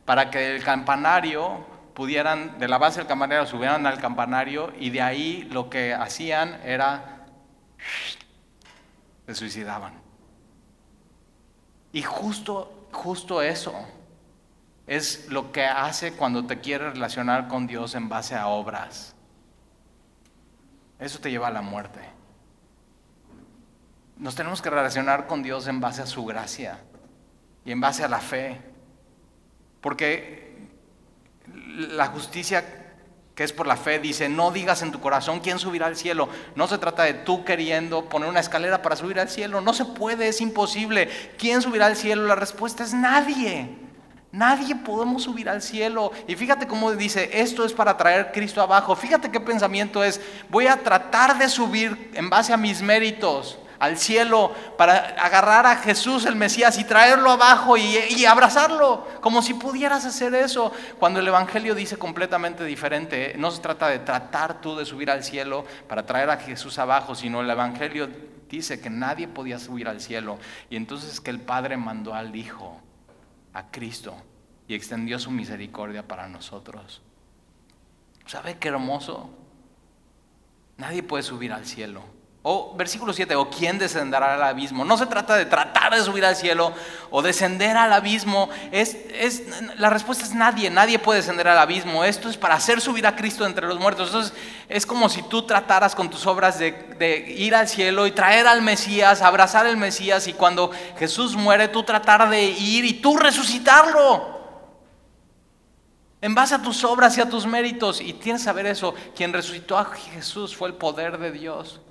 para 0.06 0.30
que 0.30 0.40
del 0.40 0.64
campanario 0.64 1.66
pudieran, 1.94 2.58
de 2.60 2.68
la 2.68 2.78
base 2.78 3.00
del 3.00 3.08
campanario 3.08 3.46
subieran 3.46 3.86
al 3.86 4.00
campanario 4.00 4.74
y 4.80 4.90
de 4.90 5.02
ahí 5.02 5.48
lo 5.52 5.70
que 5.70 5.94
hacían 5.94 6.60
era, 6.64 7.26
se 9.28 9.36
suicidaban. 9.36 9.94
Y 11.94 12.02
justo, 12.02 12.81
justo 12.92 13.42
eso 13.42 13.74
es 14.88 15.28
lo 15.30 15.52
que 15.52 15.66
hace 15.66 16.14
cuando 16.14 16.46
te 16.46 16.60
quieres 16.60 16.94
relacionar 16.94 17.48
con 17.48 17.68
Dios 17.68 17.96
en 17.96 18.10
base 18.10 18.36
a 18.36 18.48
obras. 18.48 19.16
Eso 21.00 21.20
te 21.20 21.32
lleva 21.32 21.48
a 21.48 21.52
la 21.52 21.62
muerte. 21.62 22.00
Nos 24.18 24.36
tenemos 24.36 24.62
que 24.62 24.70
relacionar 24.70 25.28
con 25.28 25.42
Dios 25.42 25.68
en 25.68 25.80
base 25.80 26.02
a 26.02 26.06
su 26.06 26.26
gracia 26.26 26.80
y 27.66 27.72
en 27.72 27.82
base 27.82 28.04
a 28.04 28.08
la 28.08 28.20
fe. 28.20 28.62
Porque 29.82 30.70
la 31.48 32.08
justicia 32.08 32.81
que 33.36 33.44
es 33.44 33.54
por 33.54 33.66
la 33.66 33.78
fe 33.78 34.00
dice, 34.00 34.28
no 34.28 34.52
digas 34.52 34.82
en 34.82 34.92
tu 34.92 35.00
corazón 35.00 35.40
quién 35.40 35.58
subirá 35.58 35.88
al 35.88 35.96
cielo. 35.96 36.28
No 36.56 36.68
se 36.68 36.78
trata 36.78 37.04
de 37.04 37.14
tú 37.14 37.46
queriendo 37.46 38.06
poner 38.10 38.30
una 38.30 38.42
escalera 38.42 38.82
para 38.82 38.96
subir 38.96 39.20
al 39.20 39.30
cielo. 39.30 39.62
No 39.62 39.74
se 39.74 39.86
puede, 39.86 40.28
es 40.28 40.42
imposible. 40.42 41.10
¿Quién 41.38 41.62
subirá 41.62 41.86
al 41.86 41.96
cielo? 41.96 42.28
La 42.28 42.36
respuesta 42.36 42.84
es 42.84 42.94
nadie. 42.94 43.70
Nadie 44.34 44.76
podemos 44.76 45.24
subir 45.24 45.50
al 45.50 45.62
cielo. 45.62 46.12
Y 46.28 46.36
fíjate 46.36 46.68
cómo 46.68 46.92
dice, 46.92 47.30
esto 47.34 47.66
es 47.66 47.74
para 47.74 47.96
traer 47.96 48.32
Cristo 48.34 48.62
abajo. 48.62 48.96
Fíjate 48.96 49.32
qué 49.32 49.40
pensamiento 49.40 50.04
es, 50.04 50.20
voy 50.50 50.68
a 50.68 50.78
tratar 50.78 51.38
de 51.38 51.48
subir 51.48 52.12
en 52.14 52.30
base 52.30 52.52
a 52.52 52.58
mis 52.58 52.82
méritos 52.82 53.60
al 53.82 53.98
cielo 53.98 54.54
para 54.78 55.16
agarrar 55.18 55.66
a 55.66 55.78
Jesús 55.78 56.28
el 56.28 56.36
Mesías 56.36 56.78
y 56.78 56.84
traerlo 56.84 57.32
abajo 57.32 57.78
y, 57.78 58.26
abrazarlo, 58.26 59.08
como 59.22 59.42
si 59.42 59.56
pudieras 59.56 60.06
hacer 60.06 60.36
eso. 60.36 60.72
Cuando 61.00 61.20
el 61.20 61.28
Evangelio 61.28 61.74
dice 61.74 61.98
completamente 61.98 62.64
diferente, 62.64 63.34
no 63.40 63.50
se 63.50 63.60
trata 63.60 63.88
de 63.88 63.98
tratar 63.98 64.62
tú 64.62 64.76
de 64.76 64.86
subir 64.86 65.10
al 65.10 65.24
cielo 65.24 65.66
para 65.90 66.06
traer 66.06 66.30
a 66.30 66.38
Jesús 66.38 66.78
abajo, 66.78 67.16
sino 67.16 67.42
el 67.42 67.50
Evangelio 67.50 68.08
dice 68.48 68.80
que 68.80 68.92
nadie 68.92 69.28
podía 69.28 69.58
subir 69.58 69.88
al 69.88 70.00
cielo 70.00 70.38
y 70.70 70.76
entonces 70.76 71.20
que 71.20 71.32
el 71.32 71.40
Padre 71.40 71.76
mandó 71.76 72.14
al 72.14 72.36
Hijo 72.36 72.80
a 73.52 73.72
Cristo 73.72 74.16
y 74.68 74.76
extendió 74.76 75.18
su 75.18 75.32
misericordia 75.32 76.08
para 76.08 76.28
nosotros. 76.28 77.02
¿Sabe 78.28 78.60
qué 78.60 78.68
hermoso? 78.68 79.32
Nadie 80.78 81.02
puede 81.02 81.24
subir 81.24 81.52
al 81.52 81.66
cielo. 81.66 82.21
O 82.44 82.74
versículo 82.76 83.14
7, 83.14 83.36
o 83.36 83.52
quién 83.52 83.78
descenderá 83.78 84.34
al 84.34 84.42
abismo. 84.42 84.84
No 84.84 84.98
se 84.98 85.06
trata 85.06 85.36
de 85.36 85.46
tratar 85.46 85.94
de 85.94 86.02
subir 86.02 86.26
al 86.26 86.36
cielo 86.36 86.74
o 87.12 87.22
descender 87.22 87.78
al 87.78 87.94
abismo. 87.94 88.50
Es, 88.72 88.98
es, 89.14 89.44
la 89.78 89.92
respuesta 89.92 90.24
es 90.24 90.34
nadie, 90.34 90.72
nadie 90.72 90.98
puede 90.98 91.20
descender 91.20 91.48
al 91.48 91.60
abismo. 91.60 92.04
Esto 92.04 92.30
es 92.30 92.38
para 92.38 92.56
hacer 92.56 92.82
subir 92.82 93.06
a 93.06 93.16
Cristo 93.16 93.46
entre 93.46 93.68
los 93.68 93.80
muertos. 93.80 94.08
Entonces 94.08 94.34
es 94.68 94.88
como 94.88 95.08
si 95.08 95.22
tú 95.22 95.44
trataras 95.44 95.94
con 95.94 96.10
tus 96.10 96.26
obras 96.26 96.58
de, 96.58 96.72
de 96.72 97.20
ir 97.32 97.54
al 97.54 97.68
cielo 97.68 98.08
y 98.08 98.12
traer 98.12 98.48
al 98.48 98.64
Mesías, 98.64 99.22
abrazar 99.22 99.68
al 99.68 99.78
Mesías 99.78 100.28
y 100.28 100.34
cuando 100.34 100.72
Jesús 100.98 101.36
muere 101.36 101.68
tú 101.68 101.84
tratar 101.84 102.28
de 102.28 102.42
ir 102.42 102.86
y 102.86 102.94
tú 102.94 103.18
resucitarlo. 103.18 104.42
En 106.22 106.34
base 106.34 106.56
a 106.56 106.62
tus 106.62 106.84
obras 106.84 107.16
y 107.20 107.22
a 107.22 107.30
tus 107.30 107.46
méritos. 107.46 108.02
Y 108.02 108.14
tienes 108.14 108.42
que 108.42 108.46
saber 108.46 108.66
eso. 108.66 108.96
Quien 109.16 109.32
resucitó 109.32 109.78
a 109.78 109.86
Jesús 109.86 110.56
fue 110.56 110.70
el 110.70 110.74
poder 110.74 111.20
de 111.20 111.32
Dios. 111.32 111.82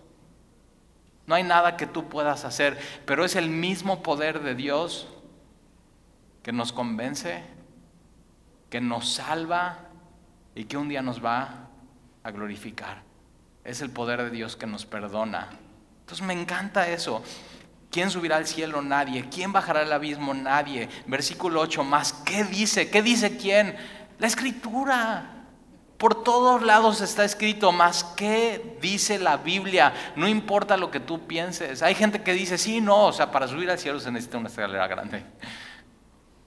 No 1.26 1.34
hay 1.34 1.42
nada 1.42 1.76
que 1.76 1.86
tú 1.86 2.08
puedas 2.08 2.44
hacer, 2.44 2.78
pero 3.06 3.24
es 3.24 3.36
el 3.36 3.48
mismo 3.48 4.02
poder 4.02 4.40
de 4.40 4.54
Dios 4.54 5.08
que 6.42 6.52
nos 6.52 6.72
convence, 6.72 7.42
que 8.68 8.80
nos 8.80 9.14
salva 9.14 9.78
y 10.54 10.64
que 10.64 10.76
un 10.76 10.88
día 10.88 11.02
nos 11.02 11.24
va 11.24 11.68
a 12.22 12.30
glorificar. 12.30 13.02
Es 13.64 13.80
el 13.80 13.90
poder 13.90 14.22
de 14.22 14.30
Dios 14.30 14.56
que 14.56 14.66
nos 14.66 14.86
perdona. 14.86 15.50
Entonces 16.00 16.26
me 16.26 16.32
encanta 16.32 16.88
eso. 16.88 17.22
¿Quién 17.90 18.10
subirá 18.10 18.36
al 18.36 18.46
cielo? 18.46 18.82
Nadie. 18.82 19.28
¿Quién 19.28 19.52
bajará 19.52 19.80
al 19.80 19.92
abismo? 19.92 20.32
Nadie. 20.32 20.88
Versículo 21.06 21.60
8 21.60 21.84
más. 21.84 22.12
¿Qué 22.12 22.44
dice? 22.44 22.88
¿Qué 22.88 23.02
dice 23.02 23.36
quién? 23.36 23.76
La 24.18 24.26
escritura. 24.26 25.39
Por 26.00 26.24
todos 26.24 26.62
lados 26.62 27.02
está 27.02 27.26
escrito, 27.26 27.72
más 27.72 28.04
qué 28.04 28.78
dice 28.80 29.18
la 29.18 29.36
Biblia, 29.36 29.92
no 30.16 30.26
importa 30.28 30.78
lo 30.78 30.90
que 30.90 30.98
tú 30.98 31.26
pienses. 31.26 31.82
Hay 31.82 31.94
gente 31.94 32.22
que 32.22 32.32
dice, 32.32 32.56
sí, 32.56 32.80
no, 32.80 33.08
o 33.08 33.12
sea, 33.12 33.30
para 33.30 33.46
subir 33.46 33.70
al 33.70 33.78
cielo 33.78 34.00
se 34.00 34.10
necesita 34.10 34.38
una 34.38 34.48
escalera 34.48 34.86
grande 34.86 35.22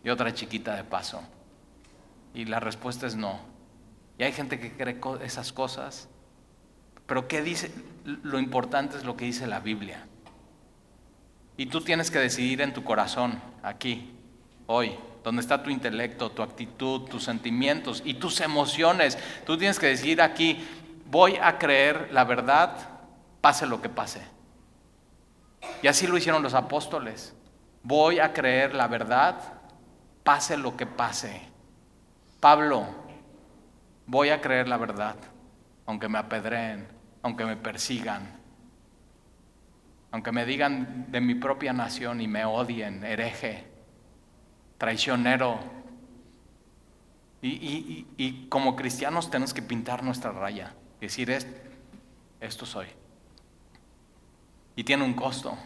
y 0.03 0.09
otra 0.09 0.33
chiquita 0.33 0.75
de 0.75 0.83
paso. 0.83 1.21
Y 2.33 2.45
la 2.45 2.59
respuesta 2.59 3.05
es 3.05 3.15
no. 3.15 3.41
Y 4.17 4.23
hay 4.23 4.31
gente 4.31 4.59
que 4.59 4.71
cree 4.71 4.99
esas 5.23 5.53
cosas, 5.53 6.09
pero 7.05 7.27
¿qué 7.27 7.43
dice? 7.43 7.71
Lo 8.05 8.39
importante 8.39 8.97
es 8.97 9.03
lo 9.03 9.15
que 9.15 9.25
dice 9.25 9.45
la 9.45 9.59
Biblia. 9.59 10.07
Y 11.57 11.67
tú 11.67 11.81
tienes 11.81 12.09
que 12.09 12.17
decidir 12.17 12.59
en 12.61 12.73
tu 12.73 12.83
corazón, 12.83 13.39
aquí, 13.61 14.15
hoy, 14.65 14.95
donde 15.23 15.41
está 15.41 15.63
tu 15.63 15.69
intelecto, 15.69 16.31
tu 16.31 16.43
actitud, 16.43 17.01
tus 17.03 17.23
sentimientos 17.23 18.01
y 18.05 18.15
tus 18.15 18.41
emociones. 18.41 19.17
Tú 19.45 19.57
tienes 19.57 19.79
que 19.79 19.87
decir 19.87 20.21
aquí, 20.21 20.63
voy 21.09 21.37
a 21.41 21.57
creer 21.57 22.09
la 22.11 22.25
verdad, 22.25 22.75
pase 23.39 23.65
lo 23.65 23.81
que 23.81 23.89
pase. 23.89 24.21
Y 25.81 25.87
así 25.87 26.07
lo 26.07 26.17
hicieron 26.17 26.43
los 26.43 26.53
apóstoles. 26.53 27.33
Voy 27.83 28.19
a 28.19 28.33
creer 28.33 28.75
la 28.75 28.87
verdad, 28.87 29.35
pase 30.23 30.57
lo 30.57 30.75
que 30.75 30.85
pase. 30.85 31.41
Pablo, 32.41 32.85
voy 34.05 34.29
a 34.29 34.41
creer 34.41 34.67
la 34.67 34.77
verdad, 34.77 35.15
aunque 35.85 36.09
me 36.09 36.17
apedreen, 36.17 36.87
aunque 37.21 37.45
me 37.45 37.55
persigan, 37.55 38.41
aunque 40.11 40.33
me 40.33 40.45
digan 40.45 41.05
de 41.09 41.21
mi 41.21 41.35
propia 41.35 41.71
nación 41.71 42.19
y 42.19 42.27
me 42.27 42.43
odien, 42.43 43.05
hereje 43.05 43.72
traicionero. 44.77 45.59
Y, 47.41 48.47
como 48.49 48.75
cristianos 48.75 49.29
tenemos 49.29 49.53
que 49.53 49.61
pintar 49.61 50.01
nuestra 50.03 50.31
raya, 50.31 50.73
decir, 51.01 51.29
esto 52.39 52.65
soy. 52.65 52.87
Y 54.75 54.83
tiene 54.83 55.03
un 55.03 55.13
costo. 55.13 55.57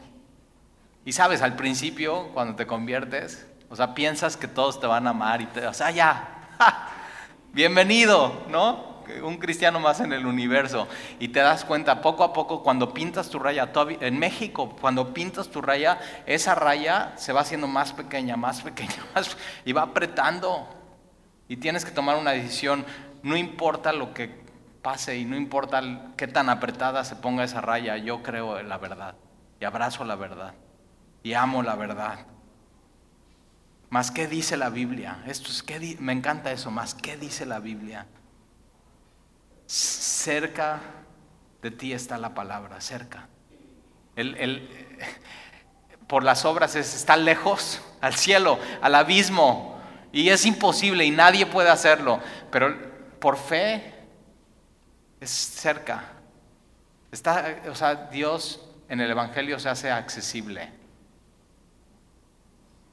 Y 1.05 1.11
sabes, 1.11 1.41
al 1.41 1.55
principio, 1.55 2.29
cuando 2.33 2.55
te 2.55 2.65
conviertes, 2.65 3.47
o 3.69 3.75
sea, 3.75 3.93
piensas 3.93 4.37
que 4.37 4.47
todos 4.47 4.79
te 4.79 4.87
van 4.87 5.07
a 5.07 5.11
amar 5.11 5.41
y 5.41 5.45
te, 5.45 5.67
o 5.67 5.73
sea, 5.73 5.91
ya, 5.91 6.49
bienvenido, 7.53 8.45
¿no? 8.49 8.96
Un 9.23 9.37
cristiano 9.37 9.79
más 9.79 9.99
en 9.99 10.13
el 10.13 10.25
universo. 10.25 10.87
Y 11.19 11.29
te 11.29 11.39
das 11.39 11.65
cuenta, 11.65 12.01
poco 12.01 12.23
a 12.23 12.33
poco, 12.33 12.63
cuando 12.63 12.93
pintas 12.93 13.29
tu 13.29 13.39
raya, 13.39 13.71
en 14.01 14.19
México, 14.19 14.75
cuando 14.79 15.13
pintas 15.13 15.49
tu 15.49 15.61
raya, 15.61 15.99
esa 16.25 16.55
raya 16.55 17.13
se 17.17 17.33
va 17.33 17.41
haciendo 17.41 17.67
más 17.67 17.93
pequeña, 17.93 18.37
más 18.37 18.61
pequeña, 18.61 19.05
más, 19.15 19.37
y 19.65 19.73
va 19.73 19.83
apretando. 19.83 20.67
Y 21.47 21.57
tienes 21.57 21.85
que 21.85 21.91
tomar 21.91 22.17
una 22.17 22.31
decisión, 22.31 22.85
no 23.23 23.37
importa 23.37 23.93
lo 23.93 24.13
que 24.13 24.45
pase 24.81 25.17
y 25.17 25.25
no 25.25 25.35
importa 25.35 25.81
qué 26.15 26.27
tan 26.27 26.49
apretada 26.49 27.03
se 27.03 27.15
ponga 27.15 27.43
esa 27.43 27.61
raya, 27.61 27.97
yo 27.97 28.21
creo 28.23 28.59
en 28.59 28.69
la 28.69 28.77
verdad 28.77 29.15
y 29.59 29.65
abrazo 29.65 30.05
la 30.05 30.15
verdad 30.15 30.53
y 31.23 31.33
amo 31.33 31.63
la 31.63 31.75
verdad. 31.75 32.25
Más 33.89 34.11
qué 34.11 34.27
dice 34.27 34.57
la 34.57 34.69
Biblia. 34.69 35.23
Esto 35.27 35.49
es 35.49 35.63
que 35.63 35.97
me 35.99 36.11
encanta 36.11 36.51
eso, 36.51 36.71
más 36.71 36.93
qué 36.93 37.15
dice 37.17 37.45
la 37.45 37.59
Biblia 37.59 38.05
cerca 39.67 40.79
de 41.61 41.71
ti 41.71 41.93
está 41.93 42.17
la 42.17 42.33
palabra, 42.33 42.81
cerca. 42.81 43.27
por 46.07 46.23
las 46.23 46.45
obras 46.45 46.75
está 46.75 47.17
lejos, 47.17 47.81
al 48.01 48.15
cielo, 48.15 48.57
al 48.81 48.95
abismo, 48.95 49.79
y 50.11 50.29
es 50.29 50.45
imposible 50.45 51.05
y 51.05 51.11
nadie 51.11 51.45
puede 51.45 51.69
hacerlo, 51.69 52.19
pero 52.49 52.75
por 53.19 53.37
fe 53.37 53.93
es 55.19 55.29
cerca. 55.29 56.13
Está, 57.11 57.61
o 57.69 57.75
sea, 57.75 57.95
Dios 57.95 58.61
en 58.89 59.01
el 59.01 59.11
Evangelio 59.11 59.59
se 59.59 59.69
hace 59.69 59.91
accesible. 59.91 60.71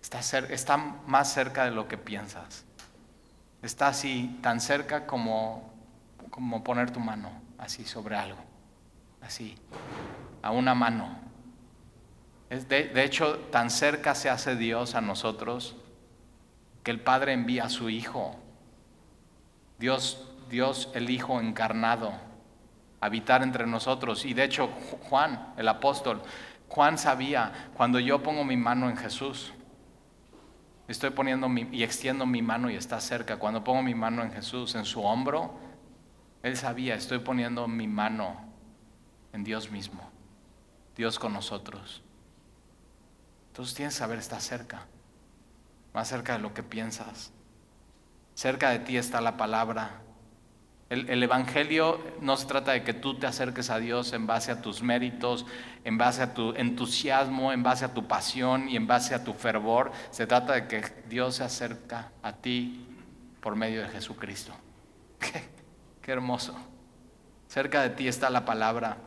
Está, 0.02 0.18
está 0.48 0.76
más 0.76 1.32
cerca 1.32 1.64
de 1.64 1.70
lo 1.70 1.88
que 1.88 1.96
piensas. 1.96 2.64
Está 3.62 3.88
así, 3.88 4.38
tan 4.42 4.60
cerca 4.60 5.06
como 5.06 5.73
como 6.34 6.64
poner 6.64 6.90
tu 6.90 6.98
mano 6.98 7.30
así 7.58 7.84
sobre 7.84 8.16
algo, 8.16 8.40
así, 9.20 9.56
a 10.42 10.50
una 10.50 10.74
mano. 10.74 11.16
De, 12.50 12.88
de, 12.88 13.04
hecho, 13.04 13.38
tan 13.52 13.70
cerca 13.70 14.16
se 14.16 14.28
hace 14.28 14.56
Dios 14.56 14.96
a 14.96 15.00
nosotros 15.00 15.76
que 16.82 16.90
el 16.90 16.98
Padre 16.98 17.34
envía 17.34 17.66
a 17.66 17.68
su 17.68 17.88
Hijo. 17.88 18.34
Dios, 19.78 20.28
Dios 20.50 20.90
el 20.94 21.08
Hijo 21.08 21.40
encarnado, 21.40 22.08
a 23.00 23.06
habitar 23.06 23.44
entre 23.44 23.68
nosotros. 23.68 24.24
Y 24.24 24.34
de 24.34 24.42
hecho, 24.42 24.70
Juan, 25.08 25.52
el 25.56 25.68
apóstol, 25.68 26.20
Juan 26.68 26.98
sabía, 26.98 27.70
cuando 27.76 28.00
yo 28.00 28.24
pongo 28.24 28.44
mi 28.44 28.56
mano 28.56 28.90
en 28.90 28.96
Jesús, 28.96 29.52
Estoy 30.86 31.10
poniendo 31.10 31.48
mi, 31.48 31.66
y 31.72 31.82
extiendo 31.82 32.26
mi 32.26 32.42
mano 32.42 32.68
y 32.68 32.74
está 32.74 33.00
cerca. 33.00 33.38
Cuando 33.38 33.64
pongo 33.64 33.82
mi 33.82 33.94
mano 33.94 34.22
en 34.22 34.30
Jesús, 34.32 34.74
en 34.74 34.84
su 34.84 35.02
hombro, 35.02 35.58
Él 36.44 36.58
sabía, 36.58 36.94
estoy 36.94 37.20
poniendo 37.20 37.66
mi 37.66 37.88
mano 37.88 38.36
en 39.32 39.44
Dios 39.44 39.70
mismo. 39.70 40.10
Dios 40.94 41.18
con 41.18 41.32
nosotros. 41.32 42.02
Entonces 43.48 43.74
tienes 43.74 43.94
que 43.94 43.98
saber, 44.00 44.18
está 44.18 44.38
cerca. 44.40 44.86
Más 45.94 46.06
cerca 46.06 46.34
de 46.34 46.40
lo 46.40 46.52
que 46.52 46.62
piensas. 46.62 47.32
Cerca 48.34 48.68
de 48.68 48.80
ti 48.80 48.98
está 48.98 49.22
la 49.22 49.38
palabra. 49.38 50.02
El, 50.90 51.22
Evangelio 51.22 51.98
no 52.20 52.36
se 52.36 52.44
trata 52.44 52.72
de 52.72 52.84
que 52.84 52.92
tú 52.92 53.18
te 53.18 53.26
acerques 53.26 53.70
a 53.70 53.78
Dios 53.78 54.12
en 54.12 54.26
base 54.26 54.52
a 54.52 54.60
tus 54.60 54.82
méritos, 54.82 55.46
en 55.82 55.96
base 55.96 56.20
a 56.22 56.34
tu 56.34 56.52
entusiasmo, 56.56 57.52
en 57.52 57.62
base 57.62 57.86
a 57.86 57.94
tu 57.94 58.06
pasión 58.06 58.68
y 58.68 58.76
en 58.76 58.86
base 58.86 59.14
a 59.14 59.24
tu 59.24 59.32
fervor. 59.32 59.92
Se 60.10 60.26
trata 60.26 60.52
de 60.52 60.68
que 60.68 60.82
Dios 61.08 61.36
se 61.36 61.44
acerca 61.44 62.12
a 62.22 62.34
ti 62.34 62.86
por 63.40 63.56
medio 63.56 63.80
de 63.80 63.88
Jesucristo. 63.88 64.52
Qué, 66.04 66.12
hermoso. 66.12 66.54
Cerca 67.48 67.80
de 67.80 67.90
ti 67.90 68.08
está 68.08 68.28
la 68.28 68.44
palabra, 68.44 68.98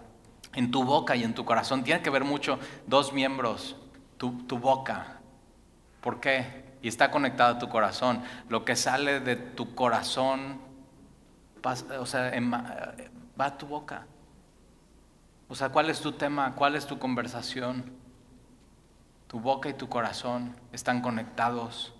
en 0.53 0.71
tu 0.71 0.83
boca 0.83 1.15
y 1.15 1.23
en 1.23 1.33
tu 1.33 1.45
corazón. 1.45 1.83
Tiene 1.83 2.01
que 2.01 2.09
ver 2.09 2.23
mucho 2.23 2.59
dos 2.87 3.13
miembros, 3.13 3.75
tu, 4.17 4.43
tu 4.47 4.57
boca. 4.57 5.19
¿Por 6.01 6.19
qué? 6.19 6.65
Y 6.81 6.87
está 6.87 7.11
conectado 7.11 7.55
a 7.55 7.59
tu 7.59 7.69
corazón. 7.69 8.23
Lo 8.49 8.65
que 8.65 8.75
sale 8.75 9.19
de 9.19 9.35
tu 9.35 9.75
corazón 9.75 10.67
o 11.99 12.05
sea, 12.05 12.31
va 13.39 13.45
a 13.45 13.57
tu 13.57 13.67
boca. 13.67 14.05
O 15.49 15.55
sea, 15.55 15.69
¿cuál 15.69 15.89
es 15.89 15.99
tu 15.99 16.11
tema? 16.13 16.53
¿Cuál 16.55 16.75
es 16.75 16.85
tu 16.85 16.99
conversación? 16.99 17.91
Tu 19.27 19.39
boca 19.39 19.69
y 19.69 19.73
tu 19.73 19.89
corazón 19.89 20.55
están 20.71 21.01
conectados. 21.01 21.93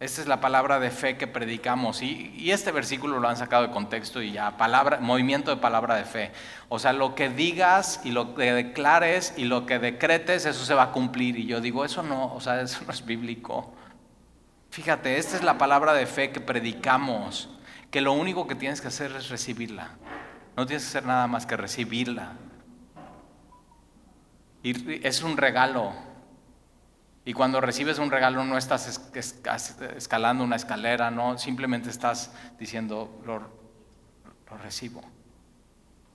Esta 0.00 0.20
es 0.20 0.26
la 0.26 0.40
palabra 0.40 0.80
de 0.80 0.90
fe 0.90 1.16
que 1.16 1.26
predicamos. 1.26 2.02
Y, 2.02 2.50
este 2.50 2.72
versículo 2.72 3.20
lo 3.20 3.28
han 3.28 3.36
sacado 3.36 3.62
de 3.66 3.72
contexto 3.72 4.20
y 4.20 4.32
ya, 4.32 4.56
palabra, 4.56 4.98
movimiento 5.00 5.54
de 5.54 5.60
palabra 5.60 5.94
de 5.94 6.04
fe. 6.04 6.32
O 6.68 6.78
sea, 6.78 6.92
lo 6.92 7.14
que 7.14 7.28
digas 7.28 8.00
y 8.04 8.10
lo 8.10 8.34
que 8.34 8.52
declares 8.52 9.34
y 9.36 9.44
lo 9.44 9.66
que 9.66 9.78
decretes, 9.78 10.46
eso 10.46 10.64
se 10.64 10.74
va 10.74 10.84
a 10.84 10.92
cumplir. 10.92 11.38
Y 11.38 11.46
yo 11.46 11.60
digo, 11.60 11.84
eso 11.84 12.02
no, 12.02 12.34
o 12.34 12.40
sea, 12.40 12.60
eso 12.60 12.82
no 12.84 12.92
es 12.92 13.04
bíblico. 13.04 13.72
Fíjate, 14.70 15.18
esta 15.18 15.36
es 15.36 15.44
la 15.44 15.56
palabra 15.56 15.94
de 15.94 16.06
fe 16.06 16.32
que 16.32 16.40
predicamos 16.40 17.48
que 17.92 18.00
lo 18.00 18.12
único 18.12 18.48
que 18.48 18.56
tienes 18.56 18.80
que 18.80 18.88
hacer 18.88 19.12
es 19.12 19.28
recibirla. 19.28 19.90
No 20.56 20.66
tienes 20.66 20.82
que 20.82 20.88
hacer 20.88 21.06
nada 21.06 21.28
más 21.28 21.46
que 21.46 21.56
recibirla. 21.56 22.32
Y 24.64 25.06
es 25.06 25.22
un 25.22 25.36
regalo. 25.36 25.92
Y 27.24 27.32
cuando 27.32 27.60
recibes 27.60 27.98
un 27.98 28.10
regalo 28.10 28.44
no 28.44 28.58
estás 28.58 29.00
escalando 29.96 30.44
una 30.44 30.56
escalera, 30.56 31.10
no, 31.10 31.38
simplemente 31.38 31.88
estás 31.88 32.32
diciendo, 32.58 33.20
lo, 33.24 33.38
lo 33.38 34.58
recibo. 34.58 35.00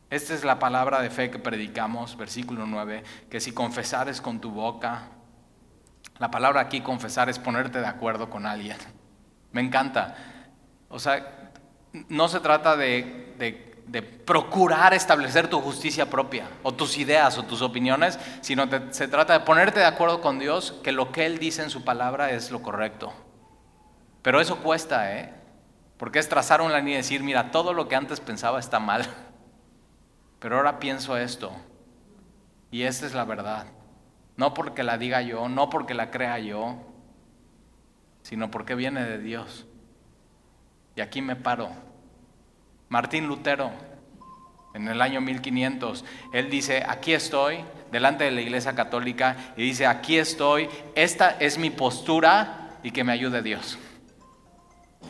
Esta 0.10 0.34
es 0.34 0.44
la 0.44 0.58
palabra 0.58 1.02
de 1.02 1.10
fe 1.10 1.30
que 1.30 1.40
predicamos, 1.40 2.18
versículo 2.18 2.66
9, 2.66 3.04
que 3.30 3.40
si 3.40 3.52
confesares 3.52 4.22
con 4.22 4.40
tu 4.40 4.52
boca, 4.52 5.10
la 6.18 6.32
palabra 6.32 6.62
aquí 6.62 6.82
confesar 6.82 7.30
es 7.30 7.40
ponerte 7.40 7.80
de 7.80 7.88
acuerdo 7.88 8.30
con 8.30 8.46
alguien. 8.46 8.78
Me 9.52 9.62
encanta. 9.62 10.16
O 10.90 11.00
sea, 11.00 11.52
no 12.10 12.28
se 12.28 12.40
trata 12.40 12.76
de, 12.76 13.69
procurar 13.92 14.94
establecer 14.94 15.48
tu 15.48 15.60
justicia 15.62 16.10
propia 16.10 16.48
o 16.64 16.72
tus 16.72 16.98
ideas 16.98 17.38
o 17.38 17.44
tus 17.44 17.62
opiniones, 17.62 18.20
sino 18.42 18.68
se 18.92 19.08
trata 19.08 19.34
de 19.34 19.40
ponerte 19.40 19.80
de 19.80 19.86
acuerdo 19.86 20.22
con 20.22 20.38
Dios 20.38 20.76
que 20.84 20.92
lo 20.92 21.12
que 21.12 21.26
Él 21.26 21.40
dice 21.40 21.64
en 21.64 21.70
su 21.70 21.84
palabra 21.84 22.32
es 22.32 22.52
lo 22.52 22.62
correcto. 22.62 23.12
Pero 24.22 24.42
eso 24.42 24.58
cuesta, 24.58 25.18
¿eh? 25.18 25.34
Porque 25.98 26.20
es 26.20 26.30
trazar 26.30 26.62
una 26.62 26.78
línea 26.78 26.94
y 26.94 26.98
decir, 26.98 27.24
mira, 27.24 27.52
todo 27.52 27.74
lo 27.74 27.88
que 27.88 27.96
antes 27.96 28.20
pensaba 28.20 28.60
está 28.60 28.80
mal, 28.80 29.06
pero 30.40 30.58
ahora 30.58 30.80
pienso 30.80 31.18
esto. 31.18 31.52
Y 32.72 32.84
esta 32.84 33.06
es 33.06 33.14
la 33.14 33.26
verdad. 33.26 33.66
No 34.38 34.54
porque 34.54 34.84
la 34.84 34.98
diga 34.98 35.22
yo, 35.22 35.50
no 35.50 35.70
porque 35.70 35.94
la 35.94 36.12
crea 36.12 36.40
yo, 36.40 36.78
sino 38.22 38.52
porque 38.52 38.76
viene 38.76 39.04
de 39.04 39.18
Dios. 39.18 39.66
Y 40.96 41.02
aquí 41.02 41.22
me 41.22 41.36
paro. 41.36 41.89
Martín 42.90 43.28
Lutero, 43.28 43.72
en 44.74 44.88
el 44.88 45.02
año 45.02 45.22
1500, 45.22 46.04
él 46.34 46.50
dice, 46.50 46.84
aquí 46.88 47.14
estoy, 47.14 47.64
delante 47.92 48.24
de 48.24 48.32
la 48.32 48.42
Iglesia 48.42 48.74
Católica, 48.74 49.54
y 49.56 49.64
dice, 49.64 49.86
aquí 49.86 50.18
estoy, 50.18 50.68
esta 50.96 51.38
es 51.40 51.60
mi 51.60 51.70
postura 51.70 52.78
y 52.82 52.92
que 52.92 53.04
me 53.04 53.12
ayude 53.12 53.44
Dios. 53.44 53.78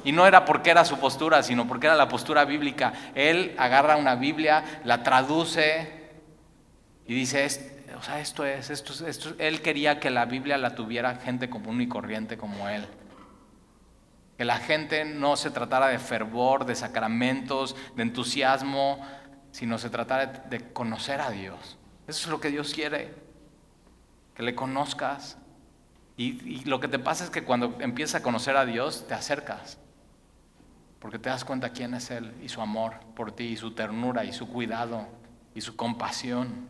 Y 0.03 0.11
no 0.11 0.27
era 0.27 0.45
porque 0.45 0.71
era 0.71 0.83
su 0.85 0.99
postura, 0.99 1.41
sino 1.41 1.67
porque 1.67 1.87
era 1.87 1.95
la 1.95 2.09
postura 2.09 2.45
bíblica. 2.45 2.93
Él 3.15 3.55
agarra 3.57 3.97
una 3.97 4.15
Biblia, 4.15 4.81
la 4.83 5.03
traduce 5.03 6.11
y 7.05 7.13
dice, 7.13 7.47
o 7.97 8.01
sea, 8.01 8.19
esto 8.19 8.45
es, 8.45 8.69
esto 8.69 8.93
es, 8.93 9.01
esto 9.01 9.33
Él 9.39 9.61
quería 9.61 9.99
que 9.99 10.09
la 10.09 10.25
Biblia 10.25 10.57
la 10.57 10.75
tuviera 10.75 11.15
gente 11.15 11.49
común 11.49 11.81
y 11.81 11.87
corriente 11.87 12.37
como 12.37 12.69
él 12.69 12.85
que 14.39 14.45
la 14.45 14.55
gente 14.55 15.03
no 15.03 15.35
se 15.35 15.51
tratara 15.51 15.89
de 15.89 15.99
fervor, 15.99 16.65
de 16.65 16.73
sacramentos, 16.73 17.75
de 17.97 18.03
entusiasmo, 18.03 19.05
sino 19.51 19.77
se 19.77 19.89
tratara 19.89 20.27
de 20.27 20.71
conocer 20.71 21.19
a 21.19 21.29
Dios. 21.29 21.77
Eso 22.07 22.23
es 22.23 22.27
lo 22.27 22.39
que 22.39 22.49
Dios 22.49 22.73
quiere, 22.73 23.13
que 24.35 24.43
le 24.43 24.55
conozcas. 24.55 25.37
Y, 26.15 26.63
lo 26.63 26.79
que 26.79 26.87
te 26.87 26.99
pasa 26.99 27.25
es 27.25 27.29
que 27.29 27.43
cuando 27.43 27.75
empiezas 27.81 28.21
a 28.21 28.23
conocer 28.23 28.55
a 28.55 28.63
Dios, 28.63 29.05
te 29.09 29.13
acercas, 29.13 29.77
porque 30.99 31.19
te 31.19 31.27
das 31.27 31.43
cuenta 31.43 31.73
quién 31.73 31.93
es 31.93 32.09
Él 32.09 32.31
y 32.41 32.47
su 32.47 32.61
amor 32.61 32.93
por 33.17 33.33
ti, 33.33 33.43
y 33.43 33.57
su 33.57 33.71
ternura, 33.71 34.23
y 34.23 34.31
su 34.31 34.47
cuidado, 34.47 35.05
y 35.53 35.59
su 35.59 35.75
compasión. 35.75 36.65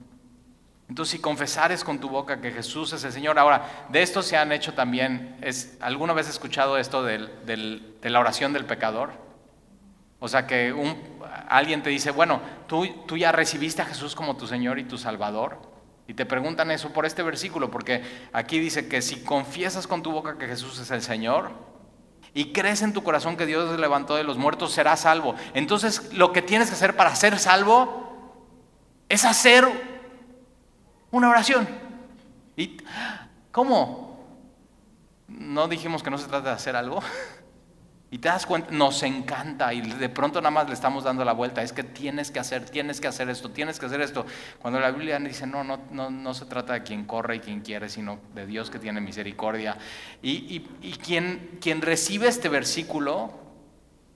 Entonces, 0.89 1.11
si 1.11 1.19
confesares 1.19 1.83
con 1.83 1.99
tu 1.99 2.09
boca 2.09 2.41
que 2.41 2.51
Jesús 2.51 2.91
es 2.93 3.03
el 3.03 3.13
Señor, 3.13 3.37
ahora, 3.37 3.85
de 3.89 4.01
esto 4.01 4.23
se 4.23 4.35
han 4.35 4.51
hecho 4.51 4.73
también, 4.73 5.37
¿alguna 5.79 6.13
vez 6.13 6.27
has 6.27 6.33
escuchado 6.33 6.77
esto 6.77 7.03
de 7.03 7.29
la 8.01 8.19
oración 8.19 8.51
del 8.53 8.65
pecador? 8.65 9.11
O 10.19 10.27
sea, 10.27 10.45
que 10.45 10.73
alguien 11.47 11.81
te 11.81 11.89
dice, 11.89 12.11
bueno, 12.11 12.41
¿tú, 12.67 12.87
tú 13.05 13.17
ya 13.17 13.31
recibiste 13.31 13.81
a 13.81 13.85
Jesús 13.85 14.15
como 14.15 14.35
tu 14.35 14.47
Señor 14.47 14.79
y 14.79 14.83
tu 14.83 14.97
Salvador. 14.97 15.57
Y 16.07 16.13
te 16.15 16.25
preguntan 16.25 16.71
eso 16.71 16.89
por 16.89 17.05
este 17.05 17.21
versículo, 17.21 17.69
porque 17.69 18.03
aquí 18.33 18.59
dice 18.59 18.87
que 18.87 19.01
si 19.01 19.23
confiesas 19.23 19.85
con 19.85 20.01
tu 20.01 20.11
boca 20.11 20.37
que 20.37 20.47
Jesús 20.47 20.79
es 20.79 20.89
el 20.89 21.03
Señor 21.03 21.51
y 22.33 22.51
crees 22.51 22.81
en 22.81 22.93
tu 22.93 23.03
corazón 23.03 23.37
que 23.37 23.45
Dios 23.45 23.71
se 23.71 23.77
levantó 23.77 24.15
de 24.15 24.23
los 24.23 24.37
muertos, 24.37 24.73
serás 24.73 25.01
salvo. 25.01 25.35
Entonces, 25.53 26.11
lo 26.13 26.33
que 26.33 26.41
tienes 26.41 26.69
que 26.69 26.73
hacer 26.73 26.95
para 26.95 27.15
ser 27.15 27.37
salvo 27.37 28.33
es 29.07 29.23
hacer 29.23 29.67
una 31.11 31.29
oración. 31.29 31.67
¿Y 32.55 32.77
cómo? 33.51 34.19
¿No 35.27 35.67
dijimos 35.67 36.03
que 36.03 36.09
no 36.09 36.17
se 36.17 36.27
trata 36.27 36.49
de 36.49 36.55
hacer 36.55 36.75
algo? 36.75 37.01
Y 38.11 38.17
te 38.17 38.27
das 38.27 38.47
cuenta, 38.47 38.71
nos 38.71 39.03
encanta 39.03 39.71
y 39.71 39.81
de 39.81 40.09
pronto 40.09 40.41
nada 40.41 40.49
más 40.49 40.67
le 40.67 40.73
estamos 40.73 41.03
dando 41.03 41.23
la 41.23 41.33
vuelta. 41.33 41.61
Es 41.61 41.71
que 41.71 41.83
tienes 41.83 42.31
que 42.31 42.39
hacer, 42.39 42.67
tienes 42.67 42.99
que 42.99 43.07
hacer 43.07 43.29
esto, 43.29 43.51
tienes 43.51 43.79
que 43.79 43.85
hacer 43.85 44.01
esto. 44.01 44.25
Cuando 44.59 44.79
la 44.79 44.89
Biblia 44.89 45.19
dice, 45.19 45.45
no, 45.45 45.63
no, 45.63 45.79
no, 45.91 46.09
no 46.09 46.33
se 46.33 46.45
trata 46.45 46.73
de 46.73 46.81
quien 46.81 47.05
corre 47.05 47.35
y 47.35 47.39
quien 47.39 47.61
quiere, 47.61 47.87
sino 47.87 48.17
de 48.33 48.47
Dios 48.47 48.71
que 48.71 48.79
tiene 48.79 48.99
misericordia. 48.99 49.77
Y, 50.23 50.65
y 50.81 50.93
quien, 50.93 51.59
quien 51.61 51.83
recibe 51.83 52.27
este 52.27 52.49
versículo 52.49 53.48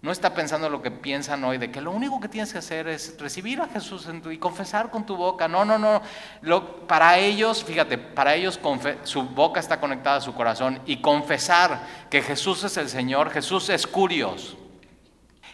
no 0.03 0.11
está 0.11 0.33
pensando 0.33 0.67
lo 0.69 0.81
que 0.81 0.91
piensan 0.91 1.45
hoy, 1.45 1.57
de 1.57 1.71
que 1.71 1.79
lo 1.79 1.91
único 1.91 2.19
que 2.19 2.27
tienes 2.27 2.51
que 2.51 2.59
hacer 2.59 2.89
es 2.89 3.15
recibir 3.17 3.61
a 3.61 3.69
Jesús 3.69 4.05
en 4.07 4.21
tu, 4.21 4.31
y 4.31 4.37
confesar 4.37 4.91
con 4.91 5.05
tu 5.05 5.15
boca. 5.15 5.47
No, 5.47 5.63
no, 5.63 5.79
no. 5.79 6.01
Lo, 6.41 6.85
para 6.87 7.17
ellos, 7.17 7.63
fíjate, 7.63 7.97
para 7.97 8.35
ellos 8.35 8.59
su 9.03 9.23
boca 9.23 9.61
está 9.61 9.79
conectada 9.79 10.17
a 10.17 10.21
su 10.21 10.33
corazón 10.33 10.81
y 10.85 10.97
confesar 10.97 11.87
que 12.09 12.21
Jesús 12.21 12.65
es 12.65 12.75
el 12.75 12.89
Señor, 12.89 13.29
Jesús 13.31 13.69
es 13.69 13.87
curios. 13.87 14.57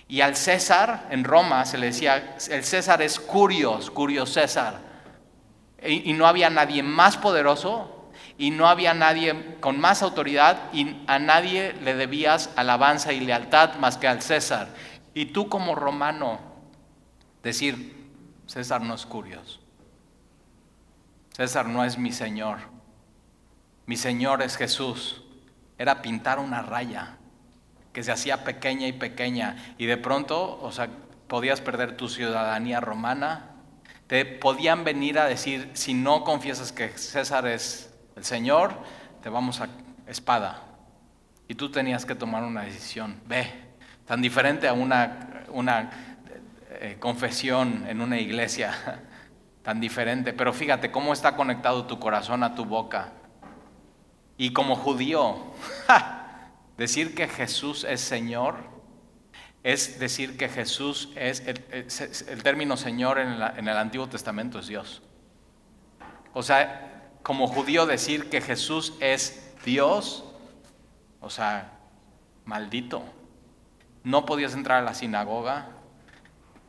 Y 0.08 0.22
al 0.22 0.36
César 0.36 1.06
en 1.12 1.26
Roma 1.26 1.64
se 1.66 1.78
le 1.78 1.86
decía, 1.86 2.36
el 2.50 2.64
César 2.64 3.04
es 3.04 3.20
curios, 3.20 3.91
curios 3.91 4.34
César. 4.34 4.80
y 5.84 6.12
no 6.14 6.26
había 6.26 6.50
nadie 6.50 6.82
más 6.82 7.18
poderoso 7.18 7.99
y 8.40 8.52
no 8.52 8.70
había 8.70 8.94
nadie 8.94 9.58
con 9.60 9.82
más 9.82 10.02
autoridad 10.02 10.72
y 10.72 10.96
a 11.08 11.20
nadie 11.20 11.74
le 11.84 11.94
debías 11.94 12.50
alabanza 12.56 13.12
y 13.12 13.20
lealtad 13.20 13.76
más 13.76 13.98
que 13.98 14.08
al 14.08 14.22
César. 14.22 14.70
Y 15.14 15.26
tú 15.26 15.50
como 15.50 15.76
romano, 15.76 16.40
decir, 17.44 18.10
César 18.48 18.80
no 18.80 18.96
es 18.96 19.06
curioso. 19.06 19.60
César 21.34 21.68
no 21.68 21.84
es 21.84 21.98
mi 21.98 22.14
Señor. 22.14 22.60
Mi 23.86 23.98
Señor 23.98 24.42
es 24.42 24.56
Jesús. 24.56 25.22
Era 25.78 26.02
pintar 26.02 26.40
una 26.40 26.62
raya 26.62 27.18
que 27.92 28.04
se 28.04 28.14
hacía 28.14 28.46
pequeña 28.46 28.88
y 28.88 28.94
pequeña 28.94 29.76
y 29.78 29.86
de 29.86 29.98
pronto, 29.98 30.62
o 30.62 30.72
sea, 30.72 30.90
podías 31.28 31.60
perder 31.60 31.98
tu 31.98 32.08
ciudadanía 32.08 32.80
romana. 32.80 33.48
Te 34.08 34.24
podían 34.24 34.86
venir 34.86 35.20
a 35.20 35.26
decir, 35.26 35.72
si 35.74 35.94
no 35.94 36.24
confiesas 36.24 36.72
que 36.72 36.88
César 36.98 37.46
es 37.46 37.89
el 38.16 38.24
Señor, 38.24 38.74
te 39.22 39.30
vamos 39.30 39.62
a 39.62 39.68
espada. 40.07 40.64
Y 41.47 41.55
tú 41.55 41.72
tenías 41.72 42.05
que 42.05 42.16
tomar 42.16 42.43
una 42.43 42.62
decisión. 42.62 43.20
Ve, 43.26 43.49
tan 44.05 44.22
diferente 44.22 44.68
a 44.68 44.74
una, 44.74 45.45
una 45.49 45.89
eh, 46.72 46.97
confesión 46.99 47.86
en 47.88 48.01
una 48.01 48.20
iglesia, 48.20 48.74
tan 49.64 49.80
diferente. 49.80 50.34
Pero 50.34 50.53
fíjate 50.53 50.91
cómo 50.91 51.14
está 51.14 51.36
conectado 51.36 51.86
tu 51.86 51.99
corazón 51.99 52.43
a 52.43 52.55
tu 52.55 52.66
boca. 52.66 53.14
Y 54.38 54.53
como 54.53 54.76
judío, 54.76 55.38
decir 56.78 57.16
que 57.16 57.28
Jesús 57.28 57.84
es 57.84 58.01
Señor 58.01 58.70
es 59.64 59.99
decir 59.99 60.38
que 60.38 60.47
Jesús 60.47 61.10
es 61.16 61.43
el, 61.45 62.43
término 62.43 62.78
Señor 62.78 63.20
en, 63.20 63.41
en 63.57 63.68
el 63.68 63.78
Antiguo 63.78 64.07
Testamento 64.07 64.60
es 64.60 64.68
Dios. 64.68 65.01
O 66.34 66.41
sea, 66.41 66.89
como 67.24 67.48
judío 67.48 67.86
decir 67.86 68.30
que 68.30 68.42
Jesús 68.42 68.94
es 69.00 69.54
Dios, 69.66 70.24
o 71.22 71.30
sea, 71.30 71.74
maldito. 72.46 73.04
No 74.04 74.26
podías 74.26 74.54
entrar 74.54 74.80
a 74.80 74.86
la 74.86 74.94
sinagoga, 74.94 75.68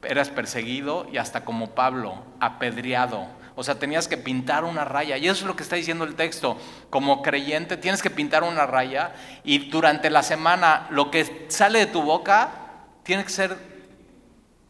eras 0.03 0.31
perseguido 0.31 1.07
y 1.13 1.19
hasta 1.19 1.45
como 1.45 1.75
Pablo, 1.75 2.23
apedreado. 2.41 3.27
O 3.57 3.63
sea, 3.63 3.79
tenías 3.79 4.09
que 4.09 4.17
pintar 4.17 4.65
una 4.65 4.85
raya. 4.85 5.17
Y 5.19 5.27
eso 5.29 5.41
es 5.41 5.47
lo 5.47 5.57
que 5.57 5.63
está 5.63 5.77
diciendo 5.77 6.05
el 6.05 6.15
texto. 6.15 6.57
Como 6.89 7.23
creyente 7.23 7.77
tienes 7.77 8.03
que 8.03 8.11
pintar 8.11 8.43
una 8.43 8.67
raya 8.67 9.13
y 9.45 9.71
durante 9.71 10.09
la 10.11 10.23
semana 10.23 10.87
lo 10.91 11.11
que 11.11 11.47
sale 11.49 11.81
de 11.81 11.87
tu 11.87 12.03
boca 12.03 12.51
tiene 13.03 13.25
que 13.25 13.31
ser 13.31 13.57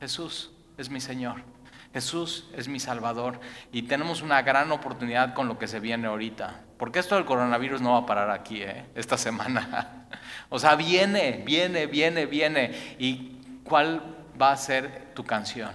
Jesús 0.00 0.50
es 0.78 0.90
mi 0.90 1.00
Señor. 1.00 1.49
Jesús 1.92 2.48
es 2.56 2.68
mi 2.68 2.78
Salvador 2.78 3.40
y 3.72 3.82
tenemos 3.82 4.22
una 4.22 4.42
gran 4.42 4.70
oportunidad 4.70 5.34
con 5.34 5.48
lo 5.48 5.58
que 5.58 5.66
se 5.66 5.80
viene 5.80 6.06
ahorita. 6.06 6.60
Porque 6.78 7.00
esto 7.00 7.16
del 7.16 7.24
coronavirus 7.24 7.80
no 7.80 7.92
va 7.92 7.98
a 7.98 8.06
parar 8.06 8.30
aquí, 8.30 8.62
¿eh? 8.62 8.86
esta 8.94 9.18
semana. 9.18 10.06
o 10.48 10.58
sea, 10.58 10.76
viene, 10.76 11.42
viene, 11.44 11.86
viene, 11.86 12.26
viene. 12.26 12.96
¿Y 12.98 13.38
cuál 13.64 14.02
va 14.40 14.52
a 14.52 14.56
ser 14.56 15.12
tu 15.14 15.24
canción? 15.24 15.72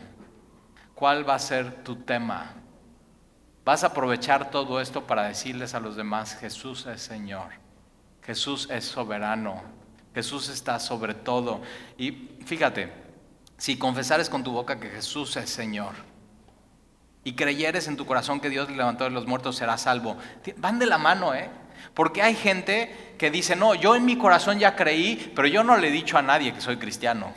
¿Cuál 0.94 1.28
va 1.28 1.36
a 1.36 1.40
ser 1.40 1.84
tu 1.84 1.98
tema? 1.98 2.54
Vas 3.66 3.84
a 3.84 3.88
aprovechar 3.88 4.52
todo 4.52 4.80
esto 4.80 5.06
para 5.06 5.24
decirles 5.24 5.74
a 5.74 5.80
los 5.80 5.96
demás, 5.96 6.36
Jesús 6.36 6.86
es 6.86 7.02
Señor, 7.02 7.50
Jesús 8.22 8.70
es 8.70 8.86
soberano, 8.86 9.64
Jesús 10.14 10.50
está 10.50 10.80
sobre 10.80 11.16
todo. 11.16 11.62
Y 11.98 12.38
fíjate, 12.46 13.05
si 13.58 13.78
confesares 13.78 14.30
con 14.30 14.44
tu 14.44 14.52
boca 14.52 14.80
que 14.80 14.90
Jesús 14.90 15.36
es 15.38 15.50
Señor 15.50 15.94
y 17.24 17.34
creyeres 17.34 17.88
en 17.88 17.98
tu 17.98 18.06
corazón 18.06 18.40
que 18.40 18.50
Dios 18.50 18.70
le 18.70 18.78
levantó 18.78 19.06
de 19.06 19.10
los 19.10 19.26
muertos, 19.26 19.56
serás 19.56 19.82
salvo. 19.82 20.18
Van 20.58 20.78
de 20.78 20.86
la 20.86 20.98
mano, 20.98 21.34
¿eh? 21.34 21.50
Porque 21.94 22.22
hay 22.22 22.36
gente 22.36 23.16
que 23.18 23.32
dice, 23.32 23.56
no, 23.56 23.74
yo 23.74 23.96
en 23.96 24.06
mi 24.06 24.18
corazón 24.18 24.60
ya 24.60 24.76
creí, 24.76 25.32
pero 25.36 25.48
yo 25.48 25.64
no 25.64 25.78
le 25.78 25.88
he 25.88 25.92
dicho 25.92 26.18
a 26.18 26.22
nadie 26.22 26.54
que 26.54 26.62
soy 26.62 26.78
cristiano. 26.78 27.34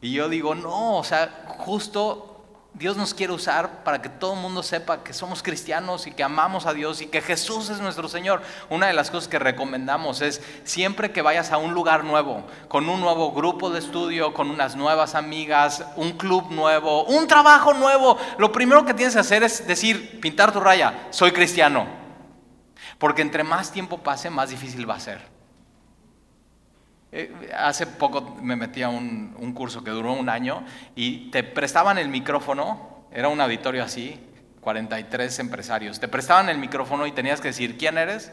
Y 0.00 0.12
yo 0.12 0.28
digo, 0.28 0.54
no, 0.54 0.96
o 0.96 1.04
sea, 1.04 1.44
justo 1.58 2.33
Dios 2.74 2.96
nos 2.96 3.14
quiere 3.14 3.32
usar 3.32 3.84
para 3.84 4.02
que 4.02 4.08
todo 4.08 4.34
el 4.34 4.40
mundo 4.40 4.60
sepa 4.64 5.04
que 5.04 5.12
somos 5.12 5.44
cristianos 5.44 6.08
y 6.08 6.10
que 6.10 6.24
amamos 6.24 6.66
a 6.66 6.74
Dios 6.74 7.00
y 7.02 7.06
que 7.06 7.20
Jesús 7.20 7.70
es 7.70 7.78
nuestro 7.78 8.08
Señor. 8.08 8.42
Una 8.68 8.88
de 8.88 8.92
las 8.92 9.12
cosas 9.12 9.28
que 9.28 9.38
recomendamos 9.38 10.20
es 10.22 10.42
siempre 10.64 11.12
que 11.12 11.22
vayas 11.22 11.52
a 11.52 11.58
un 11.58 11.72
lugar 11.72 12.02
nuevo, 12.02 12.42
con 12.66 12.88
un 12.88 13.00
nuevo 13.00 13.30
grupo 13.30 13.70
de 13.70 13.78
estudio, 13.78 14.34
con 14.34 14.50
unas 14.50 14.74
nuevas 14.74 15.14
amigas, 15.14 15.84
un 15.94 16.18
club 16.18 16.50
nuevo, 16.50 17.04
un 17.04 17.28
trabajo 17.28 17.74
nuevo, 17.74 18.18
lo 18.38 18.50
primero 18.50 18.84
que 18.84 18.92
tienes 18.92 19.14
que 19.14 19.20
hacer 19.20 19.44
es 19.44 19.64
decir, 19.68 20.20
pintar 20.20 20.50
tu 20.50 20.58
raya, 20.58 21.06
soy 21.10 21.30
cristiano. 21.30 21.86
Porque 22.98 23.22
entre 23.22 23.44
más 23.44 23.70
tiempo 23.70 23.98
pase, 23.98 24.30
más 24.30 24.50
difícil 24.50 24.88
va 24.90 24.96
a 24.96 25.00
ser. 25.00 25.33
Eh, 27.16 27.32
hace 27.56 27.86
poco 27.86 28.36
me 28.42 28.56
metí 28.56 28.82
a 28.82 28.88
un, 28.88 29.52
curso 29.54 29.84
que 29.84 29.92
duró 29.92 30.14
un 30.14 30.28
año 30.28 30.64
y 30.96 31.30
te 31.30 31.44
prestaban 31.44 31.96
el 31.96 32.08
micrófono, 32.08 33.06
era 33.12 33.28
un 33.28 33.40
auditorio 33.40 33.84
así, 33.84 34.18
43 34.60 35.38
empresarios, 35.38 36.00
te 36.00 36.08
prestaban 36.08 36.48
el 36.48 36.58
micrófono 36.58 37.06
y 37.06 37.12
tenías 37.12 37.40
que 37.40 37.48
decir 37.48 37.78
quién 37.78 37.98
eres, 37.98 38.32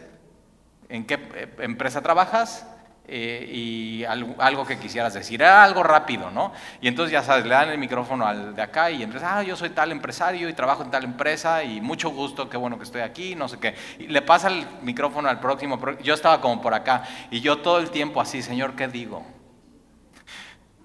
en 0.89 1.05
qué 1.05 1.13
eh, 1.36 1.47
empresa 1.59 2.01
trabajas, 2.01 2.65
eh, 3.14 3.45
y 3.51 4.05
algo, 4.05 4.66
que 4.66 4.80
quisieras 4.80 5.14
decir. 5.14 5.41
Era 5.41 5.66
algo 5.66 5.84
rápido, 5.84 6.32
¿no? 6.32 6.53
Y 6.80 6.88
entonces 6.88 7.12
ya 7.12 7.22
sabes, 7.22 7.43
le 7.43 7.53
dan 7.53 7.68
el 7.68 7.78
micrófono 7.78 8.26
al 8.26 8.55
de 8.55 8.62
acá 8.62 8.89
y 8.89 9.03
entonces, 9.03 9.28
ah, 9.30 9.43
yo 9.43 9.57
soy 9.57 9.72
tal 9.72 9.91
empresario 9.91 10.47
y 10.47 10.53
trabajo 10.53 10.84
en 10.84 10.91
tal 10.91 11.03
empresa 11.03 11.62
y 11.62 11.82
mucho 11.82 12.12
gusto, 12.12 12.49
qué 12.49 12.55
bueno 12.55 12.78
que 12.78 12.86
estoy 12.86 13.01
aquí, 13.01 13.36
no 13.36 13.49
sé 13.49 13.59
qué. 13.59 13.76
Y 13.99 14.07
le 14.07 14.22
pasa 14.22 14.47
el 14.47 14.66
micrófono 14.82 15.28
al 15.28 15.41
próximo, 15.41 15.78
yo 16.01 16.14
estaba 16.14 16.39
como 16.39 16.62
por 16.62 16.74
acá 16.74 17.03
y 17.30 17.41
yo 17.41 17.57
todo 17.57 17.80
el 17.80 17.91
tiempo 17.91 18.22
así, 18.22 18.41
Señor, 18.41 18.78
¿qué 18.78 18.88
digo? 18.88 19.26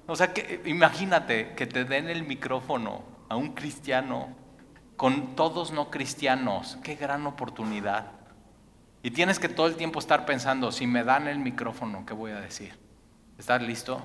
O 0.08 0.16
sea, 0.16 0.32
que, 0.32 0.62
imagínate 0.66 1.54
que 1.54 1.68
te 1.68 1.84
den 1.84 2.08
el 2.08 2.24
micrófono 2.24 3.04
a 3.28 3.36
un 3.36 3.54
cristiano 3.54 4.34
con 4.96 5.36
todos 5.36 5.70
no 5.70 5.90
cristianos, 5.90 6.76
qué 6.82 6.96
gran 6.96 7.24
oportunidad. 7.24 8.15
Y 9.06 9.12
tienes 9.12 9.38
que 9.38 9.48
todo 9.48 9.68
el 9.68 9.76
tiempo 9.76 10.00
estar 10.00 10.26
pensando, 10.26 10.72
si 10.72 10.84
me 10.84 11.04
dan 11.04 11.28
el 11.28 11.38
micrófono, 11.38 12.04
¿qué 12.04 12.12
voy 12.12 12.32
a 12.32 12.40
decir? 12.40 12.76
¿Estás 13.38 13.62
listo? 13.62 14.04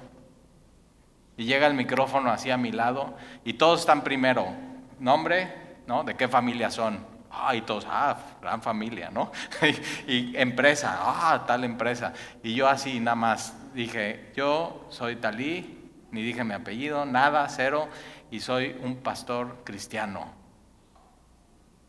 Y 1.38 1.46
llega 1.46 1.66
el 1.66 1.74
micrófono 1.74 2.30
así 2.30 2.52
a 2.52 2.58
mi 2.58 2.72
lado 2.72 3.16
y 3.44 3.54
todos 3.54 3.80
están 3.80 4.04
primero, 4.04 4.54
nombre, 5.00 5.80
¿no? 5.88 6.04
¿De 6.04 6.14
qué 6.14 6.28
familia 6.28 6.70
son? 6.70 7.04
Ah, 7.32 7.56
y 7.56 7.62
todos, 7.62 7.88
ah, 7.90 8.16
gran 8.44 8.62
familia, 8.62 9.10
¿no? 9.10 9.32
y, 10.08 10.38
empresa, 10.38 10.96
ah, 11.00 11.46
tal 11.48 11.64
empresa. 11.64 12.14
Y 12.44 12.54
yo 12.54 12.68
así 12.68 13.00
nada 13.00 13.16
más 13.16 13.56
dije, 13.74 14.32
yo 14.36 14.86
soy 14.90 15.16
talí, 15.16 15.90
ni 16.12 16.22
dije 16.22 16.44
mi 16.44 16.54
apellido, 16.54 17.08
nada, 17.08 17.50
cero, 17.50 17.88
y 18.30 18.40
soy 18.40 18.80
un 18.84 18.98
pastor 18.98 19.62
cristiano. 19.64 20.32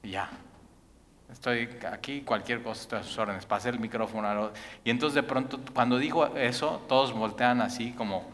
Y 0.03 0.13
ya, 0.13 0.31
Estoy 1.33 1.69
aquí, 1.91 2.21
cualquier 2.21 2.63
cosa, 2.63 2.83
estoy 2.83 2.99
a 3.01 3.03
sus 3.03 3.19
órdenes. 3.19 3.47
Pasé 3.47 3.71
el 3.71 3.81
micrófono. 3.81 4.53
Y 4.85 4.91
entonces 4.91 5.15
de 5.15 5.23
pronto, 5.23 5.59
cuando 5.75 5.99
digo 5.99 6.37
eso, 6.37 6.83
todos 6.89 7.13
voltean 7.13 7.63
así 7.63 7.93
como, 7.93 8.31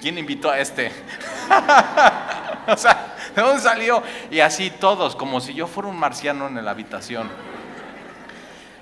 ¿quién 0.00 0.18
invitó 0.18 0.50
a 0.50 0.58
este? 0.58 0.88
o 2.66 2.76
sea, 2.76 3.16
¿de 3.34 3.40
dónde 3.40 3.62
salió? 3.62 4.02
Y 4.30 4.40
así 4.40 4.70
todos, 4.70 5.14
como 5.14 5.40
si 5.40 5.54
yo 5.54 5.66
fuera 5.66 5.88
un 5.88 5.98
marciano 5.98 6.48
en 6.48 6.62
la 6.64 6.72
habitación. 6.72 7.30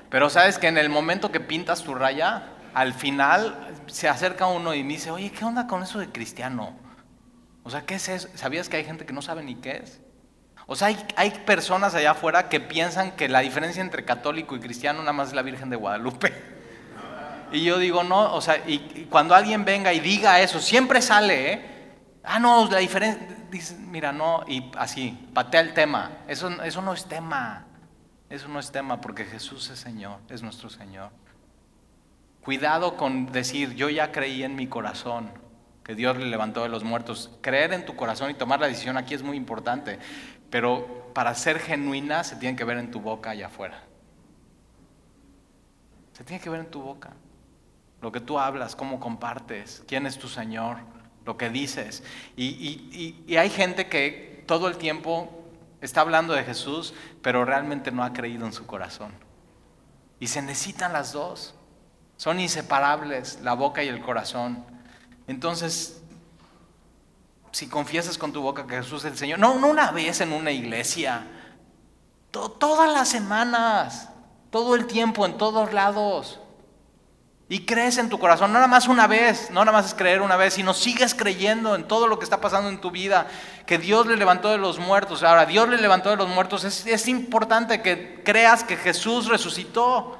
Pero 0.09 0.31
sabes 0.31 0.59
que 0.59 0.66
en 0.66 0.79
el 0.79 0.89
momento 0.89 1.31
que 1.31 1.41
pintas 1.41 1.85
tu 1.85 1.95
raya, 1.95 2.45
al 2.75 2.95
final 2.95 3.68
se 3.87 4.09
acerca 4.09 4.47
uno 4.47 4.75
y 4.75 4.83
me 4.83 4.95
dice, 4.95 5.11
oye, 5.11 5.31
¿qué 5.31 5.45
onda 5.45 5.66
con 5.66 5.83
eso 5.83 5.99
de 5.99 6.09
cristiano? 6.09 6.75
O 7.62 7.71
sea, 7.71 7.83
¿qué 7.83 7.97
es 7.97 8.09
eso? 8.09 8.29
¿Sabías 8.35 8.68
que 8.68 8.79
hay 8.79 8.85
gente 8.85 9.05
que 9.05 9.12
no 9.12 9.23
sabe 9.23 9.43
ni 9.43 9.57
qué 9.57 9.83
es? 9.85 10.00
O 10.73 10.77
sea, 10.77 10.97
hay, 11.16 11.31
personas 11.33 11.97
allá 11.97 12.12
afuera 12.12 12.49
que 12.49 12.61
piensan 12.61 13.11
que 13.16 13.29
la 13.29 13.41
diferencia 13.41 13.83
entre 13.83 14.05
católico 14.05 14.55
y 14.55 14.61
cristiano 14.61 15.01
nada 15.01 15.12
más 15.12 15.31
es 15.31 15.35
la 15.35 15.43
Virgen 15.43 15.68
de 15.68 15.75
Guadalupe. 15.75 16.33
Y 17.53 17.64
yo 17.64 17.79
digo, 17.79 18.05
no, 18.05 18.33
o 18.33 18.41
sea, 18.41 18.62
y, 18.64 19.09
cuando 19.11 19.35
alguien 19.35 19.64
venga 19.64 19.93
y 19.93 19.99
diga 19.99 20.41
eso, 20.41 20.61
siempre 20.61 21.03
sale, 21.03 21.53
¿eh? 21.53 21.64
Ah, 22.23 22.39
no, 22.39 22.71
la 22.71 22.79
diferencia, 22.79 23.27
dice, 23.51 23.75
mira, 23.79 24.12
no, 24.12 24.45
y 24.47 24.71
así, 24.79 25.29
patea 25.35 25.61
el 25.61 25.75
tema. 25.75 26.18
Eso, 26.29 26.49
eso 26.62 26.81
no 26.83 26.93
es 26.93 27.07
tema, 27.07 27.66
eso 28.29 28.47
no 28.47 28.61
es 28.61 28.71
tema 28.71 29.01
porque 29.01 29.25
Jesús 29.25 29.68
es 29.71 29.81
Señor, 29.81 30.21
es 30.29 30.41
nuestro 30.41 30.71
Señor. 30.71 31.11
Cuidado 32.45 32.97
con 32.97 33.33
decir, 33.33 33.75
yo 33.75 33.91
ya 33.91 34.12
creí 34.12 34.45
en 34.45 34.55
mi 34.55 34.68
corazón 34.68 35.33
que 35.83 35.97
Dios 35.97 36.16
le 36.16 36.27
levantó 36.27 36.62
de 36.62 36.68
los 36.68 36.85
muertos. 36.85 37.31
Creer 37.41 37.73
en 37.73 37.85
tu 37.85 37.97
corazón 37.97 38.31
y 38.31 38.35
tomar 38.35 38.61
la 38.61 38.68
decisión 38.68 38.97
aquí 38.97 39.14
es 39.14 39.25
muy 39.25 39.37
importante. 39.37 39.99
Pero 40.51 41.11
para 41.15 41.35
ser 41.35 41.59
genuina 41.59 42.25
se 42.25 42.37
tiene 42.37 42.57
que 42.57 42.65
ver 42.65 42.79
en 42.79 42.91
tu 42.91 43.01
boca 43.01 43.31
allá 43.31 43.47
afuera. 43.47 43.83
Se 46.13 46.25
tiene 46.25 46.43
que 46.43 46.51
ver 46.51 46.61
en 46.61 46.71
tu 46.71 46.83
boca. 46.83 47.13
Lo 48.03 48.13
que 48.13 48.21
tú 48.21 48.39
hablas, 48.39 48.77
cómo 48.77 48.99
compartes, 48.99 49.83
quién 49.87 50.07
es 50.07 50.19
tu 50.19 50.29
Señor, 50.29 50.79
lo 51.25 51.37
que 51.37 51.51
dices. 51.51 52.03
Y, 52.37 53.25
y 53.27 53.37
hay 53.37 53.51
gente 53.51 53.89
que 53.89 54.43
todo 54.47 54.69
el 54.69 54.77
tiempo 54.77 55.41
está 55.81 56.01
hablando 56.01 56.35
de 56.35 56.45
Jesús, 56.45 56.95
pero 57.23 57.45
realmente 57.45 57.91
no 57.91 58.03
ha 58.03 58.13
creído 58.13 58.47
en 58.47 58.53
su 58.53 58.67
corazón. 58.67 59.13
Y 60.19 60.27
se 60.27 60.43
necesitan 60.43 60.93
las 60.93 61.13
dos. 61.13 61.55
Son 62.17 62.39
inseparables, 62.39 63.41
la 63.43 63.55
boca 63.55 63.83
y 63.83 63.89
el 63.89 64.03
corazón. 64.03 64.65
Entonces, 65.27 66.00
si 67.53 67.69
confiesas 67.69 68.19
con 68.19 68.33
tu 68.33 68.43
boca 68.43 68.67
que 68.67 68.77
Jesús 68.77 69.05
es 69.05 69.13
el 69.13 69.19
Señor, 69.19 69.39
no, 69.39 69.59
no 69.59 69.69
una 69.69 69.91
vez 69.91 70.21
en 70.21 70.33
una 70.33 70.51
iglesia, 70.51 71.27
todas 72.31 72.93
las 72.93 73.09
semanas, 73.09 74.09
todo 74.51 74.75
el 74.75 74.87
tiempo, 74.87 75.27
en 75.27 75.37
todos 75.37 75.73
lados. 75.73 76.41
Y 77.49 77.67
crees 77.67 77.99
en 77.99 78.09
tu 78.09 78.21
corazón, 78.21 78.53
no 78.53 78.61
nada 78.61 78.69
más 78.69 78.87
una 78.87 79.09
vez, 79.09 79.51
no 79.51 79.65
nada 79.65 79.77
más 79.77 79.87
es 79.87 79.95
creer 79.95 80.23
una 80.23 80.37
vez, 80.37 80.55
sino 80.55 80.73
sigues 80.73 81.17
creyendo 81.17 81.75
en 81.75 81.89
todo 81.89 82.07
lo 82.07 82.17
que 82.17 82.25
está 82.25 82.41
pasando 82.41 82.69
en 82.69 82.81
tu 82.81 82.93
vida, 82.93 83.27
que 83.67 83.77
Dios 83.77 84.07
le 84.07 84.17
levantó 84.17 84.51
de 84.51 84.59
los 84.59 84.79
muertos. 84.79 85.25
Ahora, 85.25 85.47
Dios 85.47 85.69
le 85.69 85.77
levantó 85.77 86.11
de 86.11 86.17
los 86.17 86.29
muertos, 86.29 86.63
es, 86.63 86.87
es 86.87 87.09
importante 87.09 87.83
que 87.83 88.23
creas 88.25 88.63
que 88.63 88.77
Jesús 88.77 89.27
resucitó. 89.27 90.20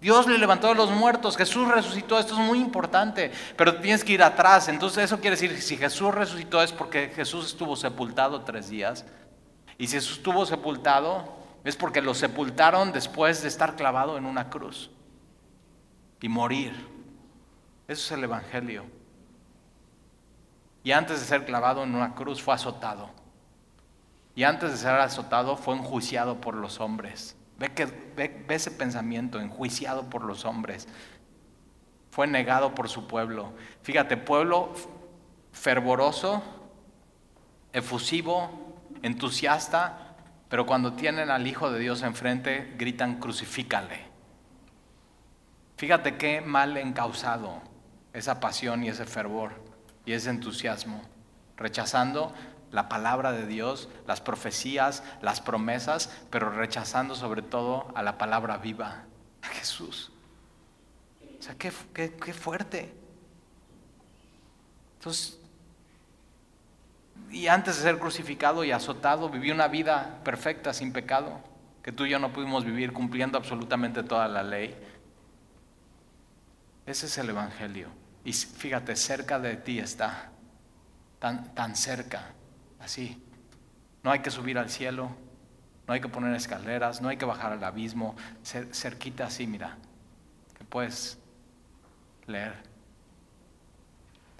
Dios 0.00 0.26
le 0.26 0.38
levantó 0.38 0.68
a 0.68 0.74
los 0.74 0.90
muertos, 0.90 1.36
Jesús 1.36 1.68
resucitó, 1.68 2.18
esto 2.18 2.32
es 2.32 2.40
muy 2.40 2.58
importante, 2.58 3.30
pero 3.56 3.76
tienes 3.76 4.02
que 4.02 4.12
ir 4.12 4.22
atrás. 4.22 4.68
Entonces 4.68 5.04
eso 5.04 5.20
quiere 5.20 5.36
decir, 5.36 5.60
si 5.60 5.76
Jesús 5.76 6.14
resucitó 6.14 6.62
es 6.62 6.72
porque 6.72 7.12
Jesús 7.14 7.46
estuvo 7.46 7.76
sepultado 7.76 8.40
tres 8.42 8.70
días. 8.70 9.04
Y 9.76 9.86
si 9.86 9.96
Jesús 9.96 10.18
estuvo 10.18 10.46
sepultado 10.46 11.40
es 11.64 11.76
porque 11.76 12.00
lo 12.00 12.14
sepultaron 12.14 12.92
después 12.92 13.42
de 13.42 13.48
estar 13.48 13.76
clavado 13.76 14.16
en 14.16 14.24
una 14.24 14.48
cruz 14.48 14.90
y 16.20 16.28
morir. 16.28 16.72
Eso 17.86 18.06
es 18.06 18.12
el 18.12 18.24
Evangelio. 18.24 18.84
Y 20.82 20.92
antes 20.92 21.20
de 21.20 21.26
ser 21.26 21.44
clavado 21.44 21.82
en 21.82 21.94
una 21.94 22.14
cruz 22.14 22.42
fue 22.42 22.54
azotado. 22.54 23.10
Y 24.34 24.44
antes 24.44 24.70
de 24.70 24.76
ser 24.78 24.94
azotado 24.94 25.56
fue 25.56 25.74
enjuiciado 25.74 26.40
por 26.40 26.54
los 26.54 26.80
hombres. 26.80 27.36
Ve, 27.60 27.68
que, 27.74 27.84
ve, 27.84 28.42
ese 28.48 28.70
pensamiento, 28.70 29.38
enjuiciado 29.38 30.08
por 30.08 30.24
los 30.24 30.46
hombres. 30.46 30.88
Fue 32.10 32.26
negado 32.26 32.74
por 32.74 32.88
su 32.88 33.06
pueblo. 33.06 33.52
Fíjate, 33.82 34.16
pueblo 34.16 34.72
fervoroso, 35.52 36.42
efusivo, 37.74 38.78
entusiasta, 39.02 40.16
pero 40.48 40.64
cuando 40.64 40.94
tienen 40.94 41.30
al 41.30 41.46
Hijo 41.46 41.70
de 41.70 41.78
Dios 41.78 42.02
enfrente, 42.02 42.74
gritan 42.78 43.20
crucifícale. 43.20 44.06
Fíjate 45.76 46.16
qué 46.16 46.40
mal 46.40 46.78
encausado 46.78 47.60
esa 48.14 48.40
pasión 48.40 48.84
y 48.84 48.88
ese 48.88 49.04
fervor 49.04 49.52
y 50.06 50.12
ese 50.12 50.30
entusiasmo, 50.30 51.02
rechazando 51.58 52.32
la 52.72 52.88
palabra 52.88 53.32
de 53.32 53.46
Dios, 53.46 53.88
las 54.06 54.20
profecías, 54.20 55.02
las 55.22 55.40
promesas, 55.40 56.10
pero 56.30 56.50
rechazando 56.50 57.14
sobre 57.14 57.42
todo 57.42 57.92
a 57.94 58.02
la 58.02 58.18
palabra 58.18 58.58
viva, 58.58 59.04
a 59.42 59.48
Jesús. 59.48 60.12
O 61.38 61.42
sea, 61.42 61.54
qué, 61.56 61.72
qué, 61.94 62.34
fuerte. 62.34 62.92
Entonces, 64.98 65.38
y 67.30 67.48
antes 67.48 67.76
de 67.76 67.82
ser 67.82 67.98
crucificado 67.98 68.62
y 68.62 68.72
azotado, 68.72 69.28
vivió 69.30 69.54
una 69.54 69.68
vida 69.68 70.20
perfecta, 70.22 70.72
sin 70.72 70.92
pecado, 70.92 71.40
que 71.82 71.92
tú 71.92 72.04
y 72.04 72.10
yo 72.10 72.18
no 72.18 72.32
pudimos 72.32 72.64
vivir 72.64 72.92
cumpliendo 72.92 73.38
absolutamente 73.38 74.02
toda 74.02 74.28
la 74.28 74.42
ley. 74.42 74.76
Ese 76.86 77.06
es 77.06 77.18
el 77.18 77.30
Evangelio. 77.30 77.88
Y 78.24 78.32
fíjate, 78.32 78.94
cerca 78.96 79.38
de 79.38 79.56
ti 79.56 79.78
está, 79.78 80.30
tan, 81.18 81.54
tan 81.54 81.74
cerca 81.74 82.34
así. 82.80 83.22
No 84.02 84.10
hay 84.10 84.20
que 84.20 84.30
subir 84.30 84.58
al 84.58 84.70
cielo, 84.70 85.10
no 85.86 85.94
hay 85.94 86.00
que 86.00 86.08
poner 86.08 86.34
escaleras, 86.34 87.00
no 87.00 87.08
hay 87.08 87.16
que 87.16 87.24
bajar 87.24 87.52
al 87.52 87.62
abismo, 87.62 88.14
cerquita 88.42 89.26
así, 89.26 89.46
mira, 89.46 89.76
que 90.56 90.64
puedes 90.64 91.18
leer 92.26 92.54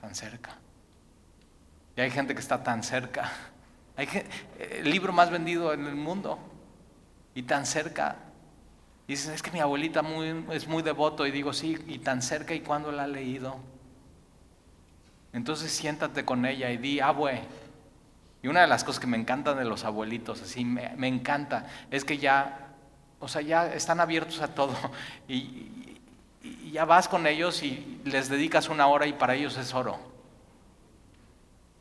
tan 0.01 0.15
cerca. 0.15 0.57
Y 1.97 2.01
hay 2.01 2.11
gente 2.11 2.35
que 2.35 2.41
está 2.41 2.63
tan 2.63 2.83
cerca. 2.83 3.31
Hay 3.97 4.09
el 4.59 4.89
libro 4.89 5.13
más 5.13 5.31
vendido 5.31 5.73
en 5.75 5.87
el 5.87 5.97
mundo 5.97 6.39
y 7.35 7.43
tan 7.43 7.67
cerca. 7.67 8.17
Y 9.07 9.13
dices, 9.13 9.29
es 9.35 9.43
que 9.43 9.51
mi 9.51 9.61
abuelita 9.61 10.03
es 10.53 10.69
muy 10.69 10.83
devoto. 10.83 11.27
Y 11.27 11.31
digo, 11.31 11.53
sí, 11.53 11.77
y 11.87 11.99
tan 11.99 12.23
cerca 12.23 12.55
y 12.55 12.61
cuando 12.61 12.93
la 12.93 13.05
ha 13.05 13.09
leído. 13.09 13.59
Entonces 15.33 15.71
siéntate 15.71 16.25
con 16.25 16.47
ella 16.47 16.71
y 16.71 16.79
di, 16.79 17.01
abue, 17.01 17.43
y 18.43 18.49
una 18.49 18.63
de 18.63 18.67
las 18.69 18.85
cosas 18.85 19.01
que 19.01 19.07
me 19.07 19.19
encantan 19.19 19.59
de 19.59 19.65
los 19.65 19.85
abuelitos, 19.85 20.41
así 20.43 20.65
me, 20.65 21.09
encanta, 21.09 21.67
es 21.91 22.05
que 22.05 22.17
ya, 22.17 22.69
o 23.19 23.29
sea, 23.29 23.43
ya 23.43 23.73
están 23.73 24.01
abiertos 24.01 24.41
a 24.41 24.55
todo. 24.55 24.75
Y, 25.29 25.77
ya 26.73 26.87
vas 26.87 27.07
con 27.07 27.27
ellos 27.27 27.63
y 27.63 28.01
les 28.05 28.31
dedicas 28.31 28.71
una 28.71 28.87
hora 28.87 29.07
y 29.07 29.13
para 29.13 29.35
ellos 29.35 29.59
es 29.59 29.75
oro. 29.75 29.99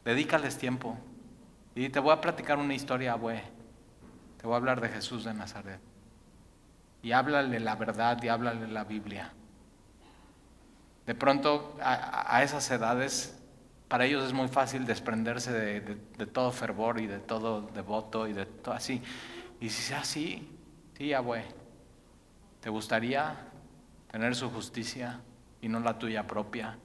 Dedícales 0.04 0.58
tiempo. 0.58 0.98
Y 1.76 1.88
te 1.90 2.00
voy 2.00 2.12
a 2.12 2.20
platicar 2.20 2.58
una 2.58 2.74
historia, 2.74 3.14
abue. 3.14 3.42
Te 4.38 4.48
voy 4.48 4.56
a 4.56 4.58
hablar 4.58 4.82
de 4.82 4.90
Jesús 4.90 5.24
de 5.24 5.34
Nazaret. 5.34 5.80
Y 7.04 7.14
háblale 7.14 7.60
la 7.62 7.76
verdad 7.76 8.22
y 8.22 8.28
háblale 8.28 8.68
la 8.68 8.84
Biblia. 8.84 9.32
De 11.06 11.16
pronto, 11.16 11.78
a 11.82 12.44
esas 12.44 12.70
edades, 12.70 13.39
para 13.90 14.06
ellos 14.06 14.24
es 14.24 14.34
muy 14.34 14.48
fácil 14.48 14.86
desprenderse 14.86 15.52
de, 15.52 15.96
todo 16.28 16.52
fervor 16.52 17.02
y 17.02 17.08
de 17.08 17.18
todo 17.18 17.62
devoto 17.74 18.28
y 18.28 18.34
de 18.34 18.46
todo 18.46 18.76
así. 18.76 19.02
Y 19.60 19.70
si 19.70 19.82
sea 19.82 20.02
así, 20.02 20.48
sí, 20.96 21.12
abue, 21.12 21.44
¿te 22.62 22.70
gustaría 22.70 23.36
tener 24.12 24.36
su 24.36 24.50
justicia 24.52 25.22
y 25.60 25.70
no 25.70 25.80
la 25.80 25.98
tuya 25.98 26.28
propia? 26.28 26.78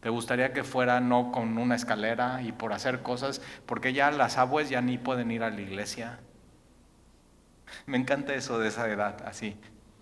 ¿Te 0.00 0.10
gustaría 0.10 0.52
que 0.52 0.64
fuera 0.64 1.00
no 1.00 1.32
con 1.32 1.56
una 1.56 1.74
escalera 1.74 2.42
y 2.42 2.52
por 2.52 2.74
hacer 2.74 3.02
cosas? 3.02 3.40
Porque 3.64 3.94
ya 3.94 4.10
las 4.10 4.36
abues 4.36 4.68
ya 4.68 4.82
ni 4.82 4.98
pueden 4.98 5.30
ir 5.30 5.42
a 5.42 5.50
la 5.50 5.62
iglesia. 5.62 6.20
Me 7.86 7.96
encanta 7.96 8.34
eso 8.34 8.58
de 8.58 8.68
esa 8.68 8.86
edad, 8.90 9.26
así. 9.26 9.56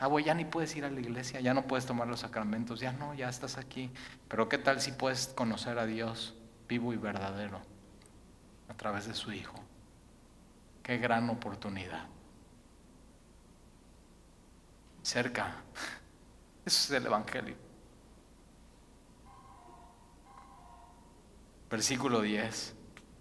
Ah, 0.05 0.21
ya 0.21 0.35
ni 0.35 0.45
puedes 0.45 0.77
ir 0.77 0.85
a 0.85 0.91
la 0.91 1.01
iglesia, 1.01 1.41
ya 1.41 1.55
no 1.55 1.67
puedes 1.67 1.87
tomar 1.87 2.07
los 2.07 2.21
sacramentos, 2.21 2.79
ya 2.79 2.93
no, 2.93 3.15
ya 3.15 3.31
estás 3.31 3.57
aquí. 3.57 3.91
Pero 4.29 4.51
¿qué 4.51 4.59
tal 4.59 4.79
si 4.83 4.93
puedes 4.93 5.29
conocer 5.29 5.79
a 5.79 5.87
Dios 5.87 6.35
vivo 6.69 6.93
y 6.93 6.99
verdadero 6.99 7.63
a 8.69 8.75
través 8.75 9.09
de 9.09 9.15
su 9.15 9.33
Hijo? 9.33 9.55
Qué 10.83 10.99
gran 10.99 11.31
oportunidad. 11.31 12.05
Cerca. 15.03 15.57
Eso 16.67 16.93
es 16.95 17.01
el 17.01 17.07
Evangelio. 17.07 17.57
Versículo 21.71 22.21
10. 22.21 22.75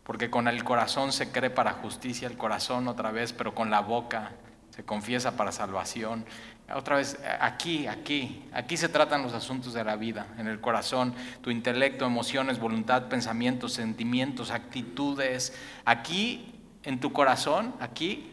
Porque 0.03 0.29
con 0.29 0.49
el 0.49 0.65
corazón 0.65 1.13
se 1.13 1.31
cree 1.31 1.49
para 1.49 1.71
justicia, 1.71 2.27
el 2.27 2.35
corazón 2.35 2.89
otra 2.89 3.13
vez, 3.13 3.31
pero 3.31 3.55
con 3.55 3.69
la 3.69 3.79
boca 3.79 4.33
se 4.75 4.83
confiesa 4.83 5.37
para 5.37 5.51
salvación. 5.51 6.25
Otra 6.71 6.95
vez, 6.95 7.19
aquí, 7.39 7.87
aquí, 7.87 8.45
aquí 8.53 8.77
se 8.77 8.87
tratan 8.87 9.21
los 9.21 9.33
asuntos 9.33 9.73
de 9.73 9.83
la 9.83 9.95
vida, 9.95 10.27
en 10.37 10.47
el 10.47 10.61
corazón, 10.61 11.13
tu 11.41 11.51
intelecto, 11.51 12.05
emociones, 12.05 12.57
voluntad, 12.57 13.09
pensamientos, 13.09 13.73
sentimientos, 13.73 14.49
actitudes. 14.49 15.53
Aquí, 15.83 16.53
en 16.83 16.99
tu 16.99 17.11
corazón, 17.11 17.75
aquí, 17.79 18.31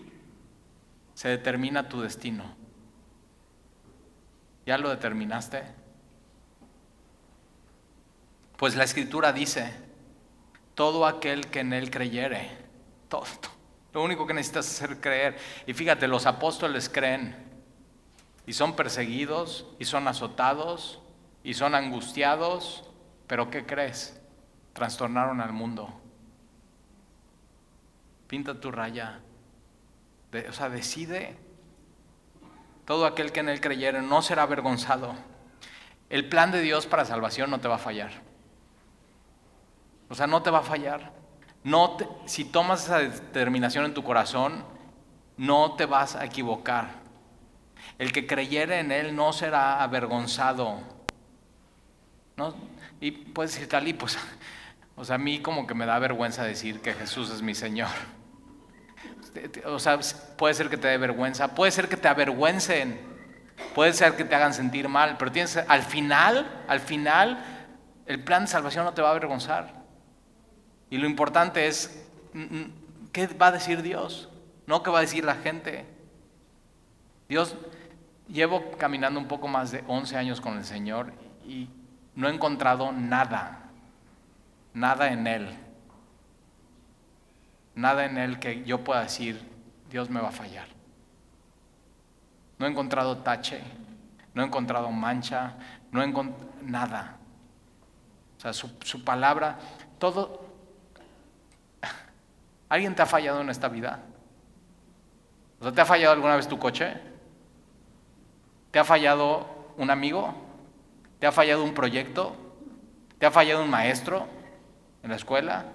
se 1.15 1.29
determina 1.29 1.89
tu 1.89 2.01
destino. 2.01 2.45
¿Ya 4.65 4.79
lo 4.79 4.91
determinaste? 4.91 5.65
Pues 8.57 8.77
la 8.77 8.85
escritura 8.85 9.33
dice, 9.33 9.75
todo 10.75 11.05
aquel 11.05 11.49
que 11.49 11.61
en 11.61 11.73
él 11.73 11.91
creyere, 11.91 12.49
todo, 13.09 13.25
lo 13.93 14.05
único 14.05 14.27
que 14.27 14.35
necesitas 14.35 14.67
es 14.67 14.83
hacer 14.83 15.01
creer. 15.01 15.37
Y 15.67 15.75
fíjate, 15.75 16.07
los 16.07 16.27
apóstoles 16.27 16.89
creen 16.89 17.50
y 18.51 18.53
son 18.53 18.75
perseguidos 18.75 19.65
y 19.79 19.85
son 19.85 20.09
azotados 20.09 20.99
y 21.45 21.55
son 21.55 21.77
angustiados, 21.77 22.83
pero 23.29 23.49
¿qué 23.49 23.65
crees? 23.65 24.21
Trastornaron 24.73 25.41
al 25.41 25.53
mundo. 25.53 26.01
Pinta 28.27 28.59
tu 28.59 28.73
raya. 28.73 29.21
o 30.49 30.53
sea, 30.53 30.69
decide. 30.69 31.39
Todo 32.87 33.07
aquel 33.07 33.31
que 33.31 33.39
en 33.39 33.51
él 33.51 33.61
creyere 33.61 34.03
no 34.03 34.21
será 34.21 34.43
avergonzado. 34.43 35.15
El 36.09 36.29
plan 36.29 36.51
de 36.51 36.61
Dios 36.61 36.87
para 36.87 37.05
salvación 37.05 37.51
no 37.51 37.61
te 37.61 37.69
va 37.69 37.77
a 37.77 37.79
fallar. 37.79 38.11
O 40.09 40.17
sea, 40.17 40.27
no 40.27 40.43
te 40.43 40.51
va 40.51 40.59
a 40.59 40.63
fallar. 40.63 41.13
No 41.63 41.97
si 42.25 42.47
tomas 42.47 42.83
esa 42.87 42.99
determinación 42.99 43.85
en 43.85 43.95
tu 43.95 44.03
corazón, 44.03 44.65
no 45.37 45.77
te 45.77 45.87
vas 45.87 46.17
a 46.17 46.25
equivocar. 46.25 47.00
El 47.99 48.13
que 48.13 48.27
creyere 48.27 48.81
en 48.81 48.93
Él 48.93 49.15
no 49.15 49.33
será 49.33 49.83
avergonzado. 49.83 50.81
¿No? 52.37 52.55
Y 53.01 53.11
puedes 53.11 53.53
decir, 53.53 53.69
Cali, 53.69 53.93
pues, 53.93 54.19
o 54.97 55.05
sea, 55.05 55.17
a 55.17 55.19
mí 55.19 55.41
como 55.41 55.67
que 55.67 55.75
me 55.75 55.87
da 55.87 55.99
vergüenza 55.99 56.45
decir 56.45 56.81
que 56.81 56.93
Jesús 56.93 57.31
es 57.31 57.43
mi 57.43 57.55
Señor. 57.55 57.89
O 59.65 59.79
sea, 59.79 59.99
puede 60.37 60.55
ser 60.55 60.69
que 60.69 60.77
te 60.77 60.89
dé 60.89 60.99
vergüenza, 60.99 61.55
puede 61.55 61.71
ser 61.71 61.89
que 61.89 61.97
te 61.97 62.09
avergüencen, 62.09 63.01
puede 63.75 63.93
ser 63.93 64.17
que 64.17 64.25
te 64.25 64.35
hagan 64.35 64.53
sentir 64.53 64.89
mal, 64.89 65.17
pero 65.19 65.31
tienes, 65.31 65.57
al 65.57 65.83
final, 65.83 66.65
al 66.67 66.81
final, 66.81 67.45
el 68.07 68.23
plan 68.25 68.43
de 68.43 68.49
salvación 68.49 68.85
no 68.85 68.93
te 68.93 69.03
va 69.03 69.09
a 69.09 69.11
avergonzar. 69.13 69.85
Y 70.91 70.99
lo 70.99 71.07
importante 71.07 71.67
es, 71.69 72.05
¿qué 73.13 73.29
va 73.29 73.49
a 73.49 73.53
decir 73.53 73.83
Dios? 73.83 74.29
No 74.67 74.83
qué 74.83 74.91
va 74.91 74.99
a 74.99 75.03
decir 75.03 75.25
la 75.25 75.37
gente. 75.37 75.87
Dios, 77.31 77.57
Llevo 78.33 78.71
caminando 78.79 79.19
un 79.19 79.27
poco 79.27 79.49
más 79.49 79.73
de 79.73 79.83
11 79.89 80.17
años 80.17 80.41
con 80.41 80.57
el 80.57 80.65
Señor 80.65 81.13
y 81.45 81.69
no 82.15 82.29
he 82.29 82.33
encontrado 82.33 82.93
nada, 82.93 83.63
nada 84.73 85.13
en 85.13 85.27
Él, 85.27 85.59
nada 87.75 88.05
en 88.05 88.19
Él 88.19 88.39
que 88.39 88.63
yo 88.63 88.85
pueda 88.85 89.03
decir, 89.03 89.41
Dios 89.91 90.09
me 90.11 90.21
va 90.21 90.29
a 90.29 90.33
fallar. 90.33 90.69
No 92.59 92.67
he 92.67 92.71
encontrado 92.71 93.19
tache, 93.19 93.61
no 94.33 94.43
he 94.43 94.47
encontrado 94.47 94.93
mancha, 94.93 95.55
no 95.91 96.01
he 96.01 96.05
encontrado 96.05 96.53
nada. 96.63 97.17
O 98.39 98.41
sea, 98.41 98.53
su, 98.53 99.03
palabra, 99.03 99.59
todo... 99.99 100.47
¿Alguien 102.69 102.95
te 102.95 103.03
ha 103.03 103.07
fallado 103.07 103.41
en 103.41 103.51
esta 103.51 103.69
vida? 103.69 103.99
O 105.59 105.65
sea, 105.65 105.73
¿te 105.73 105.81
ha 105.81 105.87
fallado 105.87 106.13
alguna 106.13 106.37
vez 106.37 106.47
tu 106.47 106.57
coche? 106.57 107.10
¿Te 108.71 108.79
ha 108.79 108.85
fallado 108.85 109.73
un 109.77 109.91
amigo? 109.91 110.35
¿Te 111.19 111.27
ha 111.27 111.33
fallado 111.33 111.65
un 111.65 111.75
proyecto? 111.75 112.35
¿Te 113.19 113.27
ha 113.27 113.31
fallado 113.31 113.63
un 113.63 113.71
maestro 113.71 114.27
en 115.03 115.11
la 115.11 115.17
escuela? 115.17 115.67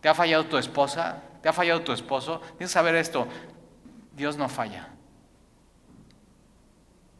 ¿Te 0.00 0.08
ha 0.08 0.14
fallado 0.14 0.46
tu 0.46 0.58
esposa? 0.58 1.22
¿Te 1.42 1.48
ha 1.48 1.52
fallado 1.52 1.82
tu 1.82 1.92
esposo? 1.92 2.40
Tienes 2.40 2.58
que 2.58 2.68
saber 2.68 2.94
esto. 2.94 3.26
Dios 4.12 4.36
no 4.36 4.48
falla. 4.48 4.88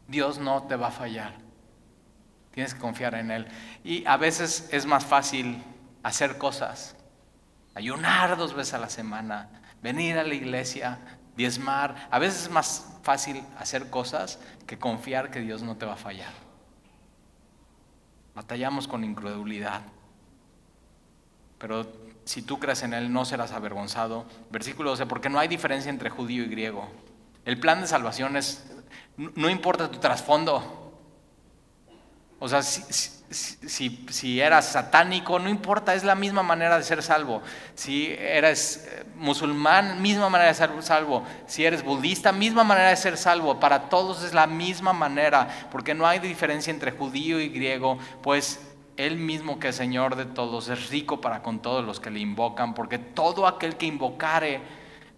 Dios 0.07 0.39
no 0.39 0.63
te 0.63 0.75
va 0.75 0.87
a 0.87 0.91
fallar. 0.91 1.33
Tienes 2.51 2.73
que 2.73 2.79
confiar 2.79 3.15
en 3.15 3.31
Él. 3.31 3.47
Y 3.83 4.05
a 4.05 4.17
veces 4.17 4.69
es 4.71 4.85
más 4.85 5.05
fácil 5.05 5.63
hacer 6.03 6.37
cosas. 6.37 6.95
Ayunar 7.75 8.37
dos 8.37 8.53
veces 8.53 8.73
a 8.73 8.79
la 8.79 8.89
semana. 8.89 9.49
Venir 9.81 10.17
a 10.17 10.23
la 10.23 10.33
iglesia. 10.33 10.99
Diezmar. 11.39 12.09
A 12.11 12.19
veces 12.19 12.43
es 12.43 12.49
más 12.49 12.85
fácil 13.01 13.41
hacer 13.57 13.89
cosas 13.89 14.39
que 14.67 14.77
confiar 14.77 15.31
que 15.31 15.39
Dios 15.39 15.61
no 15.61 15.77
te 15.77 15.85
va 15.85 15.93
a 15.93 15.95
fallar. 15.95 16.33
Batallamos 18.35 18.89
con 18.89 19.05
incredulidad. 19.05 19.83
Pero 21.57 21.89
si 22.25 22.41
tú 22.41 22.59
crees 22.59 22.83
en 22.83 22.93
Él 22.93 23.13
no 23.13 23.23
serás 23.23 23.53
avergonzado. 23.53 24.25
Versículo 24.51 24.89
12, 24.89 25.05
porque 25.05 25.29
no 25.29 25.39
hay 25.39 25.47
diferencia 25.47 25.89
entre 25.89 26.09
judío 26.09 26.43
y 26.43 26.47
griego. 26.47 26.89
El 27.45 27.57
plan 27.57 27.79
de 27.79 27.87
salvación 27.87 28.35
es, 28.35 28.69
no 29.15 29.49
importa 29.49 29.89
tu 29.89 29.99
trasfondo. 29.99 30.91
O 32.37 32.49
sea, 32.49 32.61
si, 32.63 32.81
si, 32.91 33.18
eras 34.39 34.71
satánico, 34.71 35.37
no 35.37 35.49
importa, 35.49 35.93
es 35.93 36.03
la 36.03 36.15
misma 36.15 36.41
manera 36.41 36.77
de 36.77 36.83
ser 36.83 37.03
salvo. 37.03 37.41
Si 37.75 38.07
eres 38.07 38.87
eh, 38.87 39.03
musulmán, 39.15 40.01
misma 40.01 40.29
manera 40.29 40.49
de 40.49 40.55
ser 40.55 40.71
salvo. 40.81 41.23
Si 41.45 41.63
eres 41.63 41.83
budista, 41.83 42.31
misma 42.31 42.63
manera 42.63 42.89
de 42.89 42.95
ser 42.95 43.17
salvo. 43.17 43.59
Para 43.59 43.89
todos 43.89 44.23
es 44.23 44.33
la 44.33 44.47
misma 44.47 44.93
manera, 44.93 45.47
porque 45.71 45.93
no 45.93 46.07
hay 46.07 46.19
diferencia 46.19 46.71
entre 46.71 46.91
judío 46.91 47.39
y 47.39 47.49
griego, 47.49 47.99
pues 48.23 48.59
él 48.97 49.17
mismo 49.17 49.59
que 49.59 49.69
es 49.69 49.75
Señor 49.75 50.15
de 50.15 50.25
todos 50.25 50.67
es 50.67 50.89
rico 50.89 51.21
para 51.21 51.41
con 51.41 51.61
todos 51.61 51.85
los 51.85 51.99
que 51.99 52.09
le 52.09 52.19
invocan, 52.19 52.73
porque 52.73 52.97
todo 52.97 53.47
aquel 53.47 53.77
que 53.77 53.85
invocare, 53.85 54.59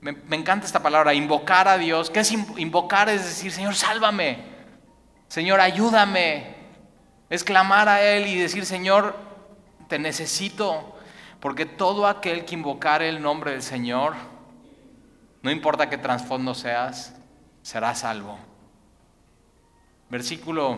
me, 0.01 0.11
me 0.11 0.35
encanta 0.35 0.65
esta 0.65 0.83
palabra, 0.83 1.13
invocar 1.13 1.67
a 1.67 1.77
Dios. 1.77 2.09
¿Qué 2.09 2.19
es 2.19 2.31
invocar? 2.31 3.09
Es 3.09 3.23
decir, 3.23 3.51
Señor, 3.51 3.73
sálvame. 3.75 4.51
Señor, 5.29 5.61
ayúdame 5.61 6.60
es 7.31 7.45
clamar 7.45 7.87
a 7.87 8.03
Él 8.03 8.27
y 8.27 8.37
decir, 8.37 8.65
Señor, 8.65 9.15
te 9.87 9.97
necesito, 9.97 10.97
porque 11.39 11.65
todo 11.65 12.05
aquel 12.05 12.43
que 12.43 12.55
invocare 12.55 13.07
el 13.07 13.21
nombre 13.21 13.51
del 13.51 13.63
Señor, 13.63 14.15
no 15.41 15.49
importa 15.49 15.89
qué 15.89 15.97
trasfondo 15.97 16.53
seas, 16.53 17.15
será 17.61 17.95
salvo. 17.95 18.37
Versículo, 20.09 20.77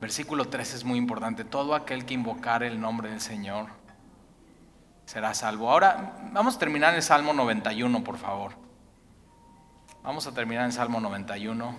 versículo 0.00 0.44
3 0.44 0.74
es 0.74 0.84
muy 0.84 0.98
importante. 0.98 1.42
Todo 1.42 1.74
aquel 1.74 2.06
que 2.06 2.14
invocare 2.14 2.68
el 2.68 2.80
nombre 2.80 3.10
del 3.10 3.20
Señor 3.20 3.66
será 5.04 5.34
salvo. 5.34 5.68
Ahora 5.68 6.12
vamos 6.30 6.54
a 6.54 6.58
terminar 6.60 6.94
el 6.94 7.02
Salmo 7.02 7.32
91, 7.32 8.04
por 8.04 8.18
favor. 8.18 8.52
Vamos 10.04 10.28
a 10.28 10.32
terminar 10.32 10.64
en 10.64 10.72
Salmo 10.72 11.00
91. 11.00 11.74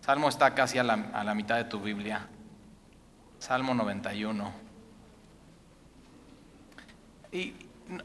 Salmo 0.00 0.28
está 0.28 0.56
casi 0.56 0.78
a 0.78 0.82
la, 0.82 0.94
a 1.14 1.22
la 1.22 1.34
mitad 1.34 1.54
de 1.54 1.64
tu 1.64 1.78
Biblia. 1.78 2.28
Salmo 3.38 3.74
91. 3.74 4.52
Y 7.32 7.54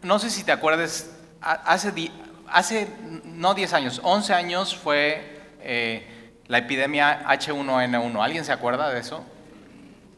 no 0.02 0.20
sé 0.20 0.30
si 0.30 0.44
te 0.44 0.52
acuerdas, 0.52 1.10
hace, 1.42 2.12
hace 2.48 2.88
no 3.26 3.54
10 3.54 3.74
años, 3.74 4.02
11 4.04 4.34
años 4.34 4.76
fue 4.76 5.42
eh, 5.62 6.34
la 6.48 6.60
epidemia 6.60 7.26
H1N1. 7.28 8.24
¿Alguien 8.24 8.46
se 8.46 8.52
acuerda 8.52 8.90
de 8.90 9.00
eso? 9.00 9.24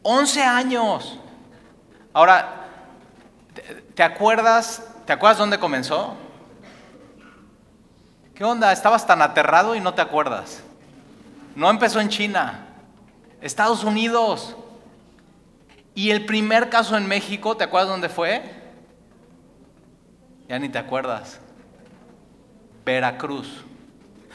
11 0.02 0.42
años. 0.42 1.18
Ahora, 2.12 2.66
¿te 3.94 4.02
acuerdas, 4.02 4.82
¿te 5.06 5.12
acuerdas 5.12 5.38
dónde 5.38 5.58
comenzó? 5.58 6.16
¿Qué 8.34 8.44
onda? 8.44 8.70
Estabas 8.72 9.06
tan 9.06 9.22
aterrado 9.22 9.74
y 9.74 9.80
no 9.80 9.94
te 9.94 10.02
acuerdas. 10.02 10.62
No 11.54 11.70
empezó 11.70 12.00
en 12.00 12.10
China, 12.10 12.66
Estados 13.40 13.82
Unidos. 13.82 14.56
Y 15.96 16.10
el 16.10 16.26
primer 16.26 16.68
caso 16.68 16.96
en 16.98 17.08
México, 17.08 17.56
¿te 17.56 17.64
acuerdas 17.64 17.88
dónde 17.88 18.10
fue? 18.10 18.42
Ya 20.46 20.58
ni 20.58 20.68
te 20.68 20.76
acuerdas. 20.76 21.40
Veracruz. 22.84 23.64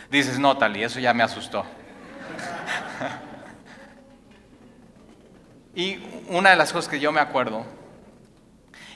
Dices, 0.10 0.40
no, 0.40 0.58
Tali, 0.58 0.84
eso 0.84 1.00
ya 1.00 1.14
me 1.14 1.22
asustó. 1.22 1.64
y 5.76 6.00
una 6.30 6.50
de 6.50 6.56
las 6.56 6.74
cosas 6.74 6.90
que 6.90 7.00
yo 7.00 7.12
me 7.12 7.20
acuerdo 7.20 7.64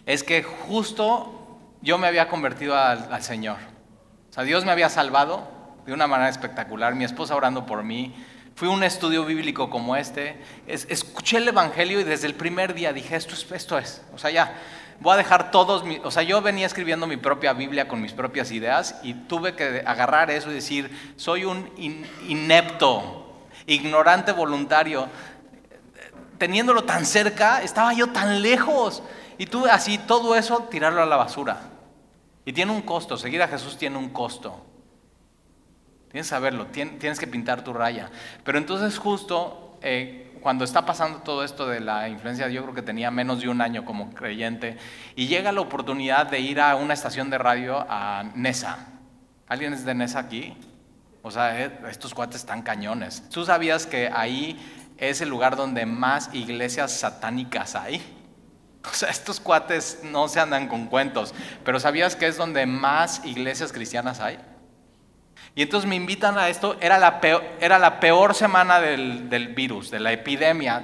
es 0.07 0.23
que 0.23 0.41
justo 0.41 1.59
yo 1.83 1.99
me 1.99 2.07
había 2.07 2.27
convertido 2.27 2.75
al, 2.75 3.13
al 3.13 3.21
Señor. 3.21 3.57
O 4.31 4.33
sea, 4.33 4.43
Dios 4.43 4.65
me 4.65 4.71
había 4.71 4.89
salvado 4.89 5.47
de 5.85 5.93
una 5.93 6.07
manera 6.07 6.29
espectacular, 6.29 6.95
mi 6.95 7.03
esposa 7.03 7.35
orando 7.35 7.67
por 7.67 7.83
mí, 7.83 8.15
Fui 8.55 8.69
a 8.69 8.71
un 8.71 8.83
estudio 8.83 9.25
bíblico 9.25 9.69
como 9.69 9.97
este, 9.97 10.41
escuché 10.65 11.37
el 11.37 11.47
Evangelio 11.49 11.99
y 11.99 12.05
desde 12.05 12.27
el 12.27 12.35
primer 12.35 12.73
día 12.73 12.93
dije, 12.93 13.17
esto 13.17 13.33
es, 13.33 13.51
esto 13.51 13.77
es, 13.77 14.01
o 14.13 14.17
sea, 14.17 14.31
ya, 14.31 14.55
voy 15.01 15.13
a 15.13 15.17
dejar 15.17 15.51
todos, 15.51 15.83
o 16.05 16.09
sea, 16.09 16.23
yo 16.23 16.41
venía 16.41 16.65
escribiendo 16.65 17.05
mi 17.05 17.17
propia 17.17 17.51
Biblia 17.51 17.89
con 17.89 18.01
mis 18.01 18.13
propias 18.13 18.51
ideas 18.51 18.95
y 19.03 19.13
tuve 19.13 19.55
que 19.55 19.83
agarrar 19.85 20.31
eso 20.31 20.51
y 20.51 20.53
decir, 20.53 21.13
soy 21.17 21.43
un 21.43 21.69
inepto, 22.29 23.41
ignorante 23.67 24.31
voluntario, 24.31 25.09
teniéndolo 26.37 26.85
tan 26.85 27.05
cerca, 27.05 27.61
estaba 27.61 27.93
yo 27.93 28.11
tan 28.11 28.41
lejos 28.41 29.03
y 29.37 29.47
tuve 29.47 29.69
así 29.69 29.97
todo 29.97 30.33
eso 30.33 30.59
tirarlo 30.71 31.01
a 31.01 31.05
la 31.05 31.17
basura. 31.17 31.59
Y 32.45 32.53
tiene 32.53 32.71
un 32.71 32.83
costo, 32.83 33.17
seguir 33.17 33.41
a 33.41 33.49
Jesús 33.49 33.77
tiene 33.77 33.97
un 33.97 34.11
costo. 34.11 34.63
Tienes 36.15 36.27
que 36.27 36.29
saberlo, 36.29 36.67
tienes 36.67 37.19
que 37.19 37.27
pintar 37.27 37.61
tu 37.61 37.73
raya. 37.73 38.09
Pero 38.45 38.57
entonces 38.57 38.97
justo 38.97 39.77
eh, 39.81 40.39
cuando 40.39 40.63
está 40.63 40.85
pasando 40.85 41.19
todo 41.19 41.43
esto 41.43 41.67
de 41.67 41.81
la 41.81 42.07
influencia, 42.07 42.47
yo 42.47 42.63
creo 42.63 42.73
que 42.73 42.81
tenía 42.81 43.11
menos 43.11 43.41
de 43.41 43.49
un 43.49 43.59
año 43.59 43.83
como 43.83 44.13
creyente, 44.13 44.77
y 45.17 45.27
llega 45.27 45.51
la 45.51 45.59
oportunidad 45.59 46.27
de 46.27 46.39
ir 46.39 46.61
a 46.61 46.77
una 46.77 46.93
estación 46.93 47.29
de 47.29 47.37
radio 47.37 47.85
a 47.89 48.31
Nesa. 48.33 48.77
¿Alguien 49.49 49.73
es 49.73 49.83
de 49.83 49.93
Nesa 49.93 50.19
aquí? 50.19 50.55
O 51.21 51.31
sea, 51.31 51.61
eh, 51.61 51.79
estos 51.89 52.13
cuates 52.13 52.37
están 52.37 52.61
cañones. 52.61 53.27
¿Tú 53.29 53.43
sabías 53.43 53.85
que 53.85 54.09
ahí 54.15 54.57
es 54.97 55.19
el 55.19 55.27
lugar 55.27 55.57
donde 55.57 55.85
más 55.85 56.29
iglesias 56.31 56.97
satánicas 56.97 57.75
hay? 57.75 58.01
O 58.89 58.93
sea, 58.93 59.09
estos 59.09 59.41
cuates 59.41 59.99
no 60.03 60.29
se 60.29 60.39
andan 60.39 60.69
con 60.69 60.85
cuentos, 60.85 61.33
pero 61.65 61.77
¿sabías 61.77 62.15
que 62.15 62.27
es 62.27 62.37
donde 62.37 62.65
más 62.67 63.25
iglesias 63.25 63.73
cristianas 63.73 64.21
hay? 64.21 64.39
Y 65.55 65.61
entonces 65.61 65.89
me 65.89 65.95
invitan 65.95 66.37
a 66.37 66.49
esto, 66.49 66.75
era 66.81 66.97
la 66.97 67.21
peor, 67.21 67.41
era 67.61 67.79
la 67.79 68.01
semana 68.35 68.81
del, 68.81 69.53
virus, 69.55 69.89
de 69.89 70.01
la 70.01 70.11
epidemia. 70.11 70.83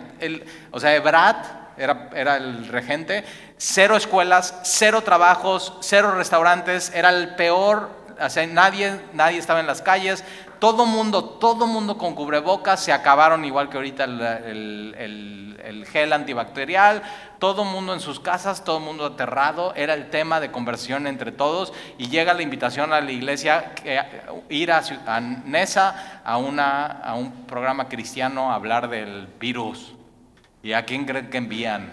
O 0.71 0.79
sea, 0.79 0.97
Brad 1.01 1.35
era, 1.77 2.37
el 2.37 2.67
regente, 2.69 3.25
cero 3.57 3.97
escuelas, 3.97 4.61
cero 4.63 5.01
trabajos, 5.01 5.77
cero 5.81 6.13
restaurantes, 6.15 6.89
era 6.95 7.09
el 7.09 7.35
peor, 7.35 7.89
nadie 9.11 9.37
estaba 9.37 9.59
en 9.59 9.67
las 9.67 9.81
calles, 9.81 10.23
todo 10.61 10.85
mundo, 10.85 11.23
todo 11.23 11.65
mundo 11.65 11.97
con 11.97 12.13
cubrebocas, 12.13 12.83
se 12.83 12.93
acabaron 12.93 13.43
igual 13.45 13.67
que 13.67 13.77
ahorita 13.77 14.03
el, 14.03 14.21
el, 14.95 15.59
el, 15.63 15.85
gel 15.87 16.13
antibacterial, 16.13 17.01
todo 17.39 17.65
mundo 17.65 17.95
en 17.95 17.99
sus 17.99 18.19
casas, 18.19 18.63
todo 18.63 18.79
mundo 18.79 19.07
aterrado, 19.07 19.73
era 19.75 19.95
el 19.95 20.11
tema 20.11 20.39
de 20.39 20.51
conversión 20.51 21.07
entre 21.07 21.31
todos 21.31 21.73
y 21.97 22.09
llega 22.09 22.35
la 22.35 22.43
invitación 22.43 22.93
a 22.93 23.01
la 23.01 23.11
iglesia 23.11 23.73
que, 23.73 23.99
ir 24.49 24.71
a, 24.71 24.83
a 25.07 25.19
Nesa 25.19 26.21
a, 26.23 26.37
una, 26.37 26.85
a 26.85 27.15
un 27.15 27.47
programa 27.47 27.89
cristiano 27.89 28.51
a 28.51 28.55
hablar 28.55 28.87
del 28.87 29.25
virus. 29.39 29.95
¿Y 30.61 30.73
a 30.73 30.85
quién 30.85 31.05
creen 31.05 31.31
que 31.31 31.37
envían? 31.39 31.91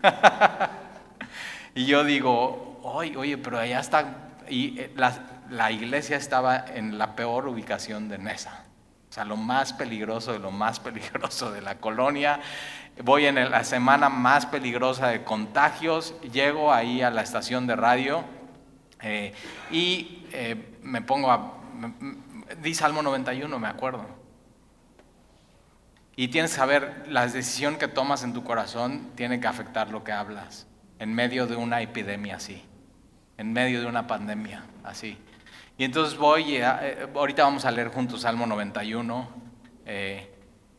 y 1.74 1.86
yo 1.86 2.04
digo, 2.04 2.78
oye, 2.84 3.16
oye, 3.16 3.36
pero 3.36 3.58
allá 3.58 3.80
está, 3.80 4.04
y 4.48 4.78
eh, 4.78 4.92
las, 4.94 5.20
la 5.50 5.70
iglesia 5.70 6.16
estaba 6.16 6.64
en 6.74 6.98
la 6.98 7.16
peor 7.16 7.48
ubicación 7.48 8.08
de 8.08 8.18
Nesa. 8.18 8.64
O 9.08 9.12
sea, 9.12 9.24
lo 9.24 9.36
más 9.36 9.72
peligroso 9.72 10.32
de 10.32 10.38
lo 10.38 10.50
más 10.50 10.80
peligroso 10.86 11.50
de 11.52 11.60
la 11.62 11.76
colonia. 11.76 12.40
Voy 13.02 13.26
en 13.26 13.50
la 13.50 13.64
semana 13.64 14.08
más 14.08 14.46
peligrosa 14.46 15.08
de 15.08 15.22
contagios, 15.22 16.14
llego 16.32 16.72
ahí 16.72 17.02
a 17.02 17.10
la 17.10 17.22
estación 17.22 17.66
de 17.66 17.76
radio 17.76 18.24
eh, 19.02 19.34
y 19.70 20.26
eh, 20.32 20.78
me 20.82 21.02
pongo 21.02 21.30
a... 21.30 21.54
di 22.62 22.74
Salmo 22.74 23.02
91, 23.02 23.58
me 23.58 23.68
acuerdo. 23.68 24.06
Y 26.16 26.28
tienes 26.28 26.52
que 26.52 26.56
saber, 26.56 27.04
la 27.08 27.26
decisión 27.26 27.76
que 27.76 27.88
tomas 27.88 28.24
en 28.24 28.32
tu 28.32 28.42
corazón 28.42 29.10
tiene 29.14 29.38
que 29.38 29.46
afectar 29.46 29.90
lo 29.90 30.02
que 30.02 30.12
hablas, 30.12 30.66
en 30.98 31.12
medio 31.12 31.46
de 31.46 31.56
una 31.56 31.82
epidemia 31.82 32.36
así, 32.36 32.64
en 33.36 33.52
medio 33.52 33.82
de 33.82 33.86
una 33.86 34.06
pandemia 34.06 34.64
así. 34.82 35.18
Y 35.78 35.84
entonces 35.84 36.16
voy, 36.16 36.56
eh, 36.56 37.08
ahorita 37.14 37.42
vamos 37.42 37.64
a 37.66 37.70
leer 37.70 37.88
juntos 37.88 38.22
Salmo 38.22 38.46
91, 38.46 39.28
eh, 39.84 40.32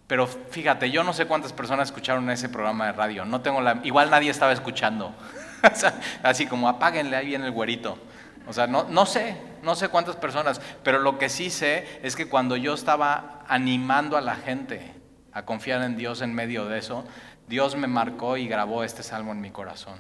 pero 0.08 0.26
fíjate, 0.26 0.90
yo 0.90 1.04
no 1.04 1.14
sé 1.14 1.28
cuántas 1.28 1.54
personas 1.54 1.90
escucharon 1.90 2.28
ese 2.32 2.50
programa 2.50 2.88
de 2.88 2.94
radio, 2.94 3.24
no 3.24 3.42
tengo 3.42 3.62
la, 3.62 3.80
igual 3.84 4.10
nadie 4.10 4.32
estaba 4.32 4.54
escuchando, 4.54 5.14
así 6.24 6.48
como 6.48 6.68
apáguenle 6.68 7.16
ahí 7.16 7.28
viene 7.28 7.46
el 7.46 7.52
güerito. 7.52 8.00
O 8.48 8.54
sea, 8.54 8.66
no, 8.66 8.86
no 8.86 9.06
sé, 9.06 9.38
no 9.62 9.76
sé 9.76 9.90
cuántas 9.90 10.16
personas, 10.16 10.62
pero 10.82 11.00
lo 11.00 11.20
que 11.20 11.28
sí 11.28 11.50
sé 11.50 12.00
es 12.02 12.16
que 12.16 12.30
cuando 12.30 12.56
yo 12.56 12.74
estaba 12.74 13.44
animando 13.48 14.18
a 14.18 14.22
la 14.22 14.36
gente, 14.36 14.94
a 15.34 15.44
confiar 15.44 15.84
en 15.84 15.98
Dios 15.98 16.22
en 16.22 16.34
medio 16.34 16.66
de 16.66 16.80
eso, 16.80 17.04
Dios 17.48 17.76
me 17.76 17.88
marcó 17.88 18.38
y 18.38 18.48
grabó 18.48 18.84
este 18.84 19.04
salmo 19.04 19.34
en 19.34 19.42
mi 19.42 19.52
corazón. 19.52 20.00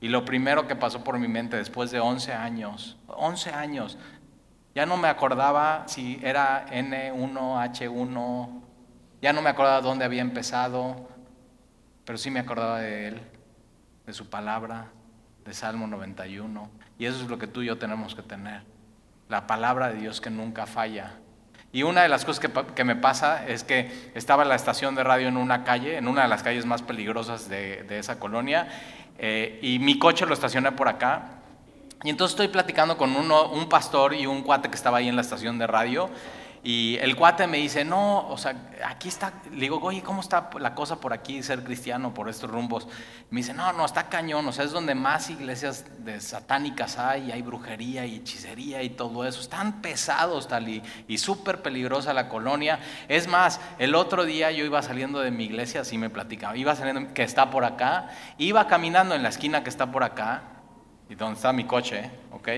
Y 0.00 0.08
lo 0.08 0.24
primero 0.24 0.66
que 0.66 0.76
pasó 0.76 1.02
por 1.02 1.18
mi 1.18 1.28
mente 1.28 1.56
después 1.56 1.90
de 1.90 2.00
11 2.00 2.32
años, 2.32 2.98
11 3.06 3.50
años, 3.50 3.96
ya 4.74 4.86
no 4.86 4.96
me 4.96 5.08
acordaba 5.08 5.84
si 5.86 6.20
era 6.22 6.66
N1, 6.66 7.34
H1, 7.72 8.62
ya 9.22 9.32
no 9.32 9.40
me 9.40 9.50
acordaba 9.50 9.80
dónde 9.80 10.04
había 10.04 10.20
empezado, 10.20 11.08
pero 12.04 12.18
sí 12.18 12.30
me 12.30 12.40
acordaba 12.40 12.80
de 12.80 13.08
Él, 13.08 13.22
de 14.06 14.12
su 14.12 14.28
palabra, 14.28 14.88
de 15.44 15.54
Salmo 15.54 15.86
91. 15.86 16.68
Y 16.98 17.06
eso 17.06 17.22
es 17.22 17.30
lo 17.30 17.38
que 17.38 17.46
tú 17.46 17.62
y 17.62 17.66
yo 17.66 17.78
tenemos 17.78 18.14
que 18.14 18.22
tener, 18.22 18.62
la 19.28 19.46
palabra 19.46 19.88
de 19.88 20.00
Dios 20.00 20.20
que 20.20 20.30
nunca 20.30 20.66
falla. 20.66 21.14
Y 21.72 21.82
una 21.82 22.02
de 22.02 22.08
las 22.08 22.24
cosas 22.24 22.48
que, 22.74 22.84
me 22.84 22.94
pasa 22.94 23.48
es 23.48 23.64
que 23.64 24.12
estaba 24.14 24.44
en 24.44 24.48
la 24.48 24.54
estación 24.54 24.94
de 24.94 25.02
radio 25.02 25.26
en 25.26 25.36
una 25.36 25.64
calle, 25.64 25.96
en 25.96 26.06
una 26.06 26.22
de 26.22 26.28
las 26.28 26.42
calles 26.42 26.66
más 26.66 26.82
peligrosas 26.82 27.48
de, 27.48 27.84
esa 27.98 28.20
colonia, 28.20 28.68
eh, 29.18 29.58
y 29.60 29.78
mi 29.80 29.98
coche 29.98 30.24
lo 30.24 30.34
estacioné 30.34 30.70
por 30.70 30.88
acá. 30.88 31.33
Y 32.04 32.10
entonces 32.10 32.34
estoy 32.34 32.48
platicando 32.48 32.98
con 32.98 33.16
uno, 33.16 33.48
un 33.48 33.66
pastor 33.66 34.12
y 34.12 34.26
un 34.26 34.42
cuate 34.42 34.68
que 34.68 34.76
estaba 34.76 34.98
ahí 34.98 35.08
en 35.08 35.16
la 35.16 35.22
estación 35.22 35.58
de 35.58 35.66
radio. 35.66 36.10
Y 36.62 36.96
el 37.00 37.16
cuate 37.16 37.46
me 37.46 37.58
dice, 37.58 37.84
no, 37.84 38.28
o 38.28 38.38
sea, 38.38 38.56
aquí 38.86 39.08
está, 39.08 39.32
le 39.50 39.60
digo, 39.60 39.78
oye, 39.82 40.02
¿cómo 40.02 40.20
está 40.20 40.50
la 40.58 40.74
cosa 40.74 40.96
por 41.00 41.12
aquí, 41.12 41.42
ser 41.42 41.62
cristiano, 41.62 42.14
por 42.14 42.28
estos 42.28 42.50
rumbos? 42.50 42.88
me 43.30 43.40
dice, 43.40 43.52
no, 43.52 43.72
no, 43.72 43.84
está 43.84 44.08
cañón, 44.08 44.46
o 44.46 44.52
sea, 44.52 44.64
es 44.64 44.70
donde 44.72 44.94
más 44.94 45.28
iglesias 45.28 45.84
de 46.04 46.20
satánicas 46.20 46.98
hay, 46.98 47.32
hay 47.32 47.42
brujería 47.42 48.06
y 48.06 48.16
hechicería 48.16 48.82
y 48.82 48.90
todo 48.90 49.26
eso. 49.26 49.40
Están 49.40 49.82
pesados 49.82 50.46
tal 50.46 50.68
y, 50.68 50.82
y 51.08 51.18
súper 51.18 51.62
peligrosa 51.62 52.12
la 52.14 52.28
colonia. 52.28 52.80
Es 53.08 53.28
más, 53.28 53.60
el 53.78 53.94
otro 53.94 54.24
día 54.24 54.50
yo 54.50 54.64
iba 54.64 54.80
saliendo 54.82 55.20
de 55.20 55.30
mi 55.30 55.44
iglesia, 55.44 55.82
así 55.82 55.98
me 55.98 56.10
platicaba, 56.10 56.56
iba 56.56 56.74
saliendo, 56.76 57.12
que 57.14 57.22
está 57.22 57.50
por 57.50 57.64
acá, 57.64 58.10
iba 58.36 58.66
caminando 58.68 59.14
en 59.14 59.22
la 59.22 59.30
esquina 59.30 59.62
que 59.62 59.70
está 59.70 59.90
por 59.90 60.02
acá, 60.02 60.53
y 61.08 61.14
donde 61.14 61.36
está 61.36 61.52
mi 61.52 61.64
coche, 61.64 62.10
¿ok? 62.32 62.48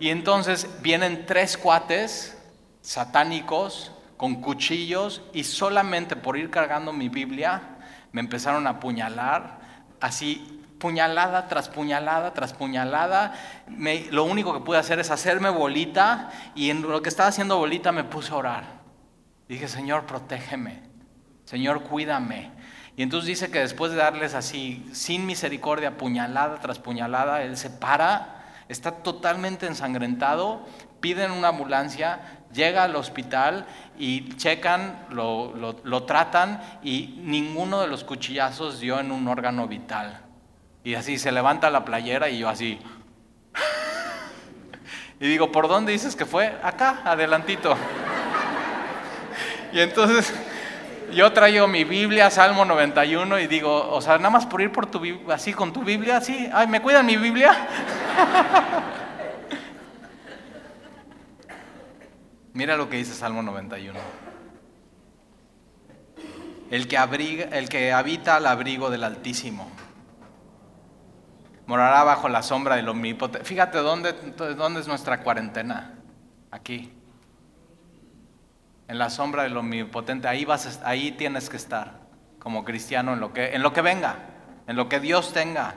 Y 0.00 0.10
entonces 0.10 0.68
vienen 0.80 1.26
tres 1.26 1.56
cuates 1.56 2.36
satánicos 2.80 3.92
con 4.16 4.40
cuchillos 4.40 5.22
y 5.32 5.44
solamente 5.44 6.16
por 6.16 6.36
ir 6.36 6.50
cargando 6.50 6.92
mi 6.92 7.08
Biblia 7.08 7.62
me 8.12 8.20
empezaron 8.20 8.66
a 8.66 8.70
apuñalar, 8.70 9.58
así 10.00 10.58
puñalada 10.78 11.48
tras 11.48 11.68
puñalada 11.68 12.32
tras 12.32 12.52
puñalada. 12.52 13.34
lo 14.10 14.24
único 14.24 14.54
que 14.54 14.60
pude 14.60 14.78
hacer 14.78 14.98
es 15.00 15.10
hacerme 15.10 15.50
bolita 15.50 16.30
y 16.54 16.70
en 16.70 16.82
lo 16.82 17.02
que 17.02 17.08
estaba 17.08 17.28
haciendo 17.28 17.58
bolita 17.58 17.92
me 17.92 18.04
puse 18.04 18.32
a 18.32 18.36
orar. 18.36 18.64
Dije, 19.48 19.66
Señor, 19.66 20.04
protégeme. 20.04 20.82
Señor, 21.44 21.82
cuídame. 21.82 22.50
Y 22.98 23.02
entonces 23.02 23.28
dice 23.28 23.48
que 23.48 23.60
después 23.60 23.92
de 23.92 23.98
darles 23.98 24.34
así, 24.34 24.84
sin 24.92 25.24
misericordia, 25.24 25.96
puñalada 25.96 26.58
tras 26.58 26.80
puñalada, 26.80 27.44
Él 27.44 27.56
se 27.56 27.70
para, 27.70 28.44
está 28.68 28.90
totalmente 28.90 29.68
ensangrentado, 29.68 30.66
piden 30.98 31.30
una 31.30 31.46
ambulancia, 31.46 32.40
llega 32.52 32.82
al 32.82 32.96
hospital 32.96 33.66
y 33.96 34.34
checan, 34.34 35.06
lo, 35.10 36.02
tratan 36.06 36.60
y 36.82 37.20
ninguno 37.22 37.80
de 37.82 37.86
los 37.86 38.02
cuchillazos 38.02 38.80
dio 38.80 38.98
en 38.98 39.12
un 39.12 39.28
órgano 39.28 39.68
vital. 39.68 40.20
Y 40.82 40.96
así 40.96 41.18
se 41.18 41.30
levanta 41.30 41.70
la 41.70 41.84
playera 41.84 42.28
y 42.28 42.40
yo 42.40 42.48
así. 42.48 42.80
Y 45.20 45.28
digo, 45.28 45.52
¿por 45.52 45.68
dónde 45.68 45.92
dices 45.92 46.16
que 46.16 46.26
fue? 46.26 46.58
Acá, 46.64 47.02
adelantito. 47.04 47.76
Y 49.72 49.78
entonces 49.78 50.34
yo 51.12 51.32
traigo 51.32 51.66
mi 51.66 51.84
Biblia, 51.84 52.30
Salmo 52.30 52.64
91, 52.64 53.38
y 53.40 53.46
digo, 53.46 53.90
o 53.90 54.00
sea, 54.00 54.16
nada 54.18 54.30
más 54.30 54.46
por 54.46 54.60
ir 54.60 54.72
por 54.72 54.86
tu 54.86 55.00
así 55.30 55.52
con 55.52 55.72
tu 55.72 55.82
Biblia, 55.82 56.16
así, 56.18 56.48
ay, 56.52 56.66
¿me 56.66 56.80
cuidan 56.82 57.06
mi 57.06 57.16
Biblia? 57.16 57.54
Mira 62.52 62.76
lo 62.76 62.88
que 62.88 62.96
dice 62.96 63.14
Salmo 63.14 63.42
91. 63.42 63.98
El 66.70 66.88
que, 66.88 66.98
abriga, 66.98 67.44
el 67.56 67.68
que 67.68 67.92
habita 67.92 68.36
al 68.36 68.46
abrigo 68.46 68.90
del 68.90 69.04
Altísimo 69.04 69.70
morará 71.66 72.02
bajo 72.02 72.28
la 72.28 72.42
sombra 72.42 72.76
del 72.76 72.88
Omnipotente. 72.88 73.46
Fíjate 73.46 73.78
dónde, 73.78 74.12
dónde 74.56 74.80
es 74.80 74.88
nuestra 74.88 75.22
cuarentena. 75.22 75.98
Aquí. 76.50 76.97
En 78.88 78.98
la 78.98 79.10
sombra 79.10 79.44
del 79.44 79.56
Omnipotente. 79.56 80.26
Ahí, 80.28 80.44
vas, 80.44 80.80
ahí 80.84 81.12
tienes 81.12 81.48
que 81.48 81.56
estar 81.56 82.00
como 82.38 82.64
cristiano 82.64 83.12
en 83.12 83.20
lo, 83.20 83.32
que, 83.32 83.54
en 83.54 83.62
lo 83.62 83.72
que 83.72 83.82
venga, 83.82 84.16
en 84.66 84.76
lo 84.76 84.88
que 84.88 84.98
Dios 84.98 85.32
tenga. 85.32 85.74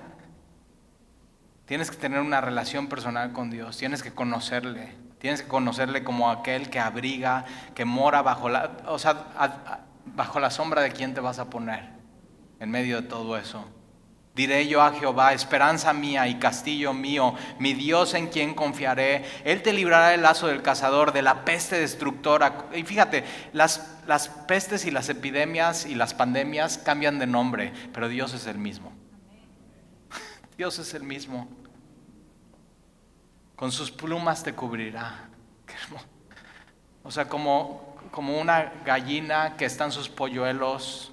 Tienes 1.65 1.91
que 1.91 1.97
tener 1.97 2.19
una 2.19 2.41
relación 2.41 2.87
personal 2.87 3.31
con 3.33 3.49
Dios, 3.49 3.77
tienes 3.77 4.01
que 4.01 4.11
conocerle. 4.13 4.95
Tienes 5.19 5.43
que 5.43 5.47
conocerle 5.47 6.03
como 6.03 6.31
aquel 6.31 6.71
que 6.71 6.79
abriga, 6.79 7.45
que 7.75 7.85
mora 7.85 8.23
bajo 8.23 8.49
la, 8.49 8.71
o 8.87 8.97
sea, 8.97 9.83
bajo 10.03 10.39
la 10.39 10.49
sombra 10.49 10.81
de 10.81 10.91
quien 10.91 11.13
te 11.13 11.21
vas 11.21 11.37
a 11.37 11.47
poner 11.47 11.89
en 12.59 12.71
medio 12.71 13.01
de 13.01 13.07
todo 13.07 13.37
eso. 13.37 13.65
Diré 14.33 14.67
yo 14.67 14.81
a 14.81 14.93
Jehová, 14.93 15.33
esperanza 15.33 15.91
mía 15.91 16.27
y 16.27 16.39
castillo 16.39 16.93
mío, 16.93 17.35
mi 17.59 17.73
Dios 17.73 18.13
en 18.13 18.27
quien 18.27 18.53
confiaré. 18.53 19.25
Él 19.43 19.61
te 19.61 19.73
librará 19.73 20.09
del 20.09 20.21
lazo 20.21 20.47
del 20.47 20.61
cazador, 20.61 21.11
de 21.11 21.21
la 21.21 21.43
peste 21.43 21.79
destructora. 21.79 22.65
Y 22.73 22.83
fíjate, 22.83 23.25
las, 23.51 23.97
las 24.07 24.29
pestes 24.29 24.85
y 24.85 24.91
las 24.91 25.09
epidemias 25.09 25.85
y 25.85 25.95
las 25.95 26.13
pandemias 26.13 26.77
cambian 26.77 27.19
de 27.19 27.27
nombre, 27.27 27.73
pero 27.93 28.07
Dios 28.07 28.33
es 28.33 28.47
el 28.47 28.57
mismo. 28.57 28.93
Dios 30.57 30.79
es 30.79 30.93
el 30.93 31.03
mismo 31.03 31.47
con 33.61 33.71
sus 33.71 33.91
plumas 33.91 34.43
te 34.43 34.55
cubrirá. 34.55 35.29
O 37.03 37.09
sea, 37.09 37.27
como, 37.27 37.95
como 38.11 38.39
una 38.39 38.73
gallina 38.85 39.55
que 39.57 39.65
están 39.65 39.91
sus 39.91 40.07
polluelos 40.07 41.10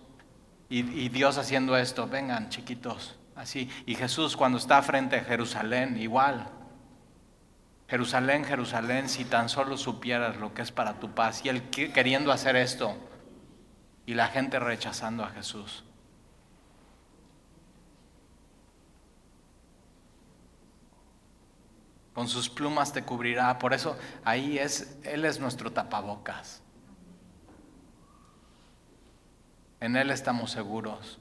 y, 0.68 1.08
Dios 1.08 1.38
haciendo 1.38 1.76
esto, 1.76 2.06
vengan 2.06 2.50
chiquitos, 2.50 3.16
así. 3.34 3.70
Y 3.86 3.94
Jesús 3.94 4.36
cuando 4.36 4.58
está 4.58 4.82
frente 4.82 5.16
a 5.16 5.24
Jerusalén, 5.24 5.96
igual. 5.96 6.46
Jerusalén, 7.88 8.44
Jerusalén, 8.44 9.08
si 9.08 9.24
tan 9.24 9.48
solo 9.48 9.78
supieras 9.78 10.36
lo 10.36 10.52
que 10.52 10.60
es 10.62 10.70
para 10.70 11.00
tu 11.00 11.14
paz. 11.14 11.44
Y 11.44 11.48
él 11.48 11.70
queriendo 11.70 12.32
hacer 12.32 12.54
esto 12.56 12.96
y 14.04 14.14
la 14.14 14.28
gente 14.28 14.58
rechazando 14.58 15.24
a 15.24 15.30
Jesús. 15.30 15.84
con 22.18 22.26
sus 22.26 22.50
plumas 22.50 22.92
te 22.92 23.04
cubrirá. 23.04 23.60
Por 23.60 23.72
eso 23.72 23.96
ahí 24.24 24.58
es, 24.58 24.98
Él 25.04 25.24
es 25.24 25.38
nuestro 25.38 25.70
tapabocas. 25.70 26.60
En 29.80 29.96
Él 29.96 30.10
estamos 30.10 30.50
seguros. 30.50 31.18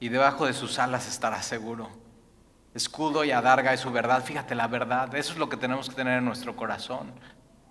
Y 0.00 0.08
debajo 0.08 0.46
de 0.46 0.52
sus 0.52 0.78
alas 0.78 1.08
estará 1.08 1.42
seguro. 1.42 1.90
Escudo 2.74 3.24
y 3.24 3.30
adarga 3.30 3.72
es 3.72 3.80
su 3.80 3.92
verdad. 3.92 4.24
Fíjate 4.24 4.54
la 4.54 4.66
verdad. 4.66 5.14
Eso 5.14 5.32
es 5.32 5.38
lo 5.38 5.48
que 5.48 5.56
tenemos 5.56 5.88
que 5.88 5.94
tener 5.94 6.18
en 6.18 6.24
nuestro 6.24 6.56
corazón. 6.56 7.12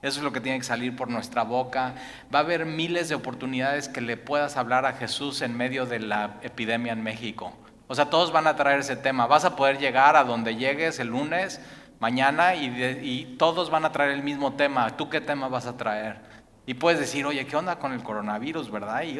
Eso 0.01 0.19
es 0.19 0.23
lo 0.23 0.31
que 0.31 0.41
tiene 0.41 0.57
que 0.57 0.63
salir 0.63 0.95
por 0.95 1.09
nuestra 1.09 1.43
boca. 1.43 1.93
Va 2.33 2.39
a 2.39 2.41
haber 2.41 2.65
miles 2.65 3.09
de 3.09 3.15
oportunidades 3.15 3.87
que 3.87 4.01
le 4.01 4.17
puedas 4.17 4.57
hablar 4.57 4.85
a 4.85 4.93
Jesús 4.93 5.41
en 5.41 5.55
medio 5.55 5.85
de 5.85 5.99
la 5.99 6.39
epidemia 6.41 6.93
en 6.93 7.03
México. 7.03 7.53
O 7.87 7.95
sea, 7.95 8.09
todos 8.09 8.31
van 8.31 8.47
a 8.47 8.55
traer 8.55 8.79
ese 8.79 8.95
tema. 8.95 9.27
Vas 9.27 9.45
a 9.45 9.55
poder 9.55 9.77
llegar 9.77 10.15
a 10.15 10.23
donde 10.23 10.55
llegues 10.55 10.99
el 10.99 11.09
lunes, 11.09 11.59
mañana, 11.99 12.55
y, 12.55 13.35
todos 13.37 13.69
van 13.69 13.85
a 13.85 13.91
traer 13.91 14.11
el 14.11 14.23
mismo 14.23 14.53
tema. 14.53 14.95
¿Tú 14.95 15.09
qué 15.09 15.19
tema 15.19 15.49
vas 15.49 15.65
a 15.65 15.75
traer? 15.75 16.30
Y 16.71 16.73
puedes 16.73 17.01
decir, 17.01 17.25
oye, 17.25 17.45
¿qué 17.45 17.57
onda 17.57 17.79
con 17.79 17.91
el 17.91 18.01
coronavirus, 18.01 18.71
verdad? 18.71 19.03
Y, 19.03 19.19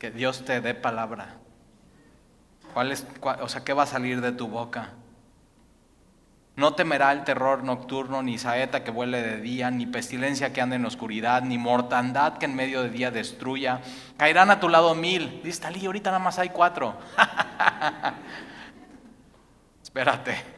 que 0.00 0.10
Dios 0.10 0.44
te 0.44 0.60
dé 0.60 0.74
palabra. 0.74 1.36
¿Cuál 2.74 2.90
es, 2.90 3.06
o 3.22 3.48
sea, 3.48 3.62
¿qué 3.62 3.72
va 3.72 3.84
a 3.84 3.86
salir 3.86 4.20
de 4.20 4.32
tu 4.32 4.48
boca? 4.48 4.94
No 6.56 6.74
temerá 6.74 7.12
el 7.12 7.22
terror 7.22 7.62
nocturno, 7.62 8.20
ni 8.24 8.36
saeta 8.36 8.82
que 8.82 8.90
vuele 8.90 9.22
de 9.22 9.40
día, 9.40 9.70
ni 9.70 9.86
pestilencia 9.86 10.52
que 10.52 10.60
ande 10.60 10.74
en 10.74 10.86
oscuridad, 10.86 11.42
ni 11.42 11.56
mortandad 11.56 12.38
que 12.38 12.46
en 12.46 12.56
medio 12.56 12.82
de 12.82 12.90
día 12.90 13.12
destruya. 13.12 13.80
Caerán 14.16 14.50
a 14.50 14.58
tu 14.58 14.68
lado 14.68 14.96
mil. 14.96 15.40
Dice 15.44 15.62
Talí, 15.62 15.86
ahorita 15.86 16.10
nada 16.10 16.18
más 16.18 16.36
hay 16.40 16.48
cuatro. 16.48 16.98
Espérate. 19.84 20.57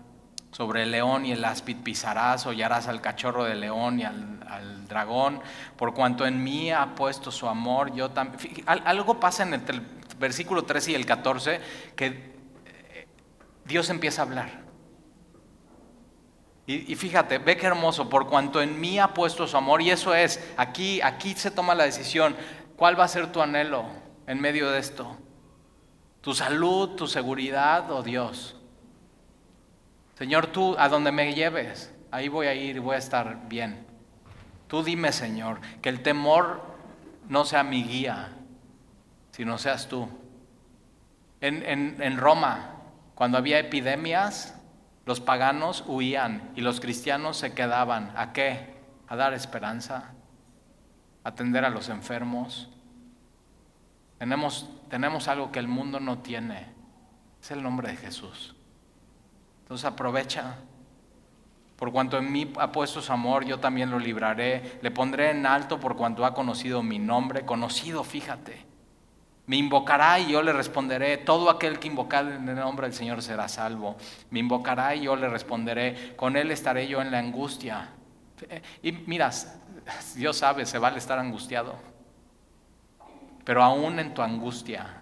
Sobre 0.51 0.83
el 0.83 0.91
león 0.91 1.25
y 1.25 1.31
el 1.31 1.43
áspid 1.45 1.77
pisarás, 1.77 2.45
hollarás 2.45 2.87
al 2.87 3.01
cachorro 3.01 3.45
del 3.45 3.61
león 3.61 3.99
y 3.99 4.03
al, 4.03 4.39
al 4.47 4.87
dragón, 4.87 5.41
por 5.77 5.93
cuanto 5.93 6.25
en 6.25 6.43
mí 6.43 6.71
ha 6.71 6.93
puesto 6.93 7.31
su 7.31 7.47
amor. 7.47 7.93
Yo 7.93 8.11
también. 8.11 8.63
Algo 8.65 9.19
pasa 9.19 9.43
en 9.43 9.53
el 9.53 9.81
versículo 10.19 10.63
13 10.63 10.91
y 10.91 10.95
el 10.95 11.05
14 11.05 11.61
que 11.95 12.35
Dios 13.65 13.89
empieza 13.89 14.21
a 14.21 14.25
hablar. 14.25 14.61
Y, 16.67 16.95
fíjate, 16.95 17.37
ve 17.39 17.57
qué 17.57 17.65
hermoso, 17.65 18.07
por 18.07 18.27
cuanto 18.27 18.61
en 18.61 18.79
mí 18.79 18.97
ha 18.97 19.13
puesto 19.13 19.45
su 19.45 19.57
amor, 19.57 19.81
y 19.81 19.89
eso 19.89 20.15
es, 20.15 20.39
aquí, 20.55 21.01
aquí 21.01 21.33
se 21.33 21.51
toma 21.51 21.75
la 21.75 21.83
decisión, 21.83 22.33
¿cuál 22.77 22.97
va 22.97 23.03
a 23.03 23.09
ser 23.09 23.29
tu 23.31 23.41
anhelo 23.41 23.85
en 24.25 24.39
medio 24.39 24.69
de 24.71 24.79
esto? 24.79 25.17
¿Tu 26.21 26.33
salud, 26.33 26.95
tu 26.95 27.07
seguridad 27.07 27.91
o 27.91 28.03
Dios? 28.03 28.60
Señor, 30.15 30.47
tú 30.47 30.75
a 30.77 30.89
donde 30.89 31.11
me 31.11 31.33
lleves, 31.33 31.93
ahí 32.11 32.27
voy 32.27 32.47
a 32.47 32.53
ir 32.53 32.75
y 32.75 32.79
voy 32.79 32.95
a 32.95 32.99
estar 32.99 33.47
bien. 33.47 33.85
Tú 34.67 34.83
dime, 34.83 35.11
Señor, 35.11 35.59
que 35.81 35.89
el 35.89 36.01
temor 36.03 36.63
no 37.27 37.45
sea 37.45 37.63
mi 37.63 37.83
guía, 37.83 38.29
sino 39.31 39.57
seas 39.57 39.87
tú. 39.87 40.07
En, 41.41 41.63
en, 41.65 41.97
en 42.01 42.17
Roma, 42.17 42.75
cuando 43.15 43.37
había 43.37 43.59
epidemias, 43.59 44.55
los 45.05 45.19
paganos 45.19 45.83
huían 45.87 46.51
y 46.55 46.61
los 46.61 46.79
cristianos 46.79 47.37
se 47.37 47.53
quedaban. 47.53 48.13
¿A 48.15 48.33
qué? 48.33 48.75
A 49.07 49.15
dar 49.15 49.33
esperanza, 49.33 50.11
a 51.23 51.29
atender 51.29 51.65
a 51.65 51.69
los 51.69 51.89
enfermos. 51.89 52.69
Tenemos, 54.19 54.69
tenemos 54.89 55.27
algo 55.27 55.51
que 55.51 55.59
el 55.59 55.67
mundo 55.67 55.99
no 55.99 56.19
tiene. 56.19 56.67
Es 57.41 57.51
el 57.51 57.63
nombre 57.63 57.89
de 57.89 57.97
Jesús. 57.97 58.55
Entonces 59.71 59.85
aprovecha. 59.85 60.55
Por 61.77 61.93
cuanto 61.93 62.17
en 62.17 62.29
mí 62.29 62.51
ha 62.59 62.73
puesto 62.73 63.01
su 63.01 63.09
amor, 63.13 63.45
yo 63.45 63.57
también 63.61 63.89
lo 63.89 63.99
libraré. 63.99 64.79
Le 64.81 64.91
pondré 64.91 65.31
en 65.31 65.45
alto 65.45 65.79
por 65.79 65.95
cuanto 65.95 66.25
ha 66.25 66.33
conocido 66.33 66.83
mi 66.83 66.99
nombre. 66.99 67.45
Conocido, 67.45 68.03
fíjate. 68.03 68.65
Me 69.45 69.55
invocará 69.55 70.19
y 70.19 70.33
yo 70.33 70.41
le 70.41 70.51
responderé. 70.51 71.15
Todo 71.15 71.49
aquel 71.49 71.79
que 71.79 71.87
invocar 71.87 72.27
en 72.27 72.49
el 72.49 72.55
nombre 72.57 72.85
del 72.85 72.93
Señor 72.93 73.21
será 73.21 73.47
salvo. 73.47 73.95
Me 74.29 74.39
invocará 74.39 74.93
y 74.93 75.03
yo 75.03 75.15
le 75.15 75.29
responderé. 75.29 76.17
Con 76.17 76.35
él 76.35 76.51
estaré 76.51 76.89
yo 76.89 77.01
en 77.01 77.09
la 77.09 77.19
angustia. 77.19 77.91
Y 78.83 78.91
miras, 78.91 79.57
Dios 80.15 80.35
sabe, 80.35 80.65
se 80.65 80.79
vale 80.79 80.97
estar 80.97 81.17
angustiado. 81.17 81.75
Pero 83.45 83.63
aún 83.63 83.99
en 83.99 84.13
tu 84.13 84.21
angustia, 84.21 85.01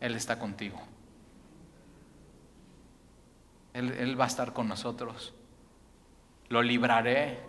Él 0.00 0.16
está 0.16 0.38
contigo. 0.38 0.78
Él, 3.78 4.18
va 4.18 4.24
a 4.24 4.28
estar 4.28 4.52
con 4.52 4.68
nosotros. 4.68 5.34
Lo 6.48 6.62
libraré 6.62 7.40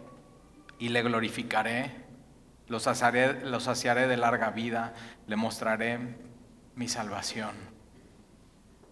y 0.79 0.89
le 0.89 1.01
glorificaré 1.03 2.07
los 2.67 2.83
saciaré, 2.83 4.07
de 4.07 4.17
larga 4.17 4.49
vida, 4.49 4.93
le 5.25 5.35
mostraré 5.35 6.17
mi 6.75 6.87
salvación. 6.87 7.55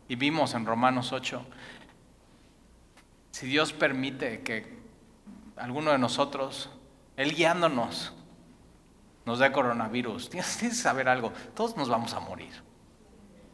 Y 0.07 0.15
vimos 0.15 0.53
en 0.53 0.65
Romanos 0.65 1.11
8, 1.11 1.45
si 3.31 3.47
Dios 3.47 3.73
permite 3.73 4.41
que 4.43 4.79
alguno 5.57 5.91
de 5.91 5.97
nosotros, 5.97 6.69
Él 7.17 7.35
guiándonos, 7.35 8.13
nos 9.25 9.39
dé 9.39 9.51
coronavirus, 9.51 10.29
tienes, 10.31 10.57
que 10.57 10.71
saber 10.71 11.09
algo, 11.09 11.33
todos 11.53 11.75
nos 11.75 11.89
vamos 11.89 12.13
a 12.13 12.19
morir. 12.19 12.53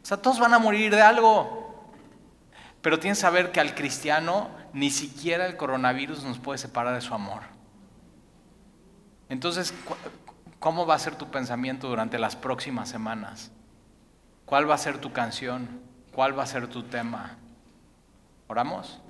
O 0.02 0.04
sea, 0.04 0.16
todos 0.20 0.38
van 0.38 0.54
a 0.54 0.58
morir 0.58 0.94
de 0.94 1.00
algo. 1.00 1.61
Pero 2.82 2.98
tienes 2.98 3.18
que 3.18 3.22
saber 3.22 3.52
que 3.52 3.60
al 3.60 3.74
cristiano 3.74 4.50
ni 4.72 4.90
siquiera 4.90 5.46
el 5.46 5.56
coronavirus 5.56 6.24
nos 6.24 6.38
puede 6.38 6.58
separar 6.58 6.94
de 6.94 7.00
su 7.00 7.14
amor. 7.14 7.42
Entonces, 9.28 9.72
¿cómo 10.58 10.84
va 10.84 10.96
a 10.96 10.98
ser 10.98 11.14
tu 11.14 11.30
pensamiento 11.30 11.88
durante 11.88 12.18
las 12.18 12.36
próximas 12.36 12.88
semanas? 12.88 13.52
¿Cuál 14.44 14.68
va 14.68 14.74
a 14.74 14.78
ser 14.78 14.98
tu 14.98 15.12
canción? 15.12 15.80
¿Cuál 16.12 16.38
va 16.38 16.42
a 16.42 16.46
ser 16.46 16.66
tu 16.66 16.82
tema? 16.82 17.38
¿Oramos? 18.48 19.00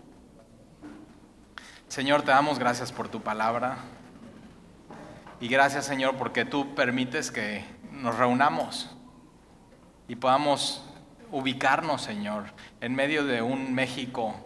Señor, 1.88 2.22
te 2.22 2.30
damos 2.30 2.58
gracias 2.58 2.92
por 2.92 3.08
tu 3.08 3.22
palabra. 3.22 3.78
Y 5.40 5.48
gracias, 5.48 5.86
Señor, 5.86 6.16
porque 6.16 6.44
tú 6.44 6.74
permites 6.74 7.30
que 7.32 7.64
nos 7.90 8.16
reunamos 8.16 8.94
y 10.06 10.14
podamos 10.14 10.84
ubicarnos, 11.32 12.02
Señor, 12.02 12.44
en 12.80 12.94
medio 12.94 13.24
de 13.24 13.42
un 13.42 13.74
México 13.74 14.36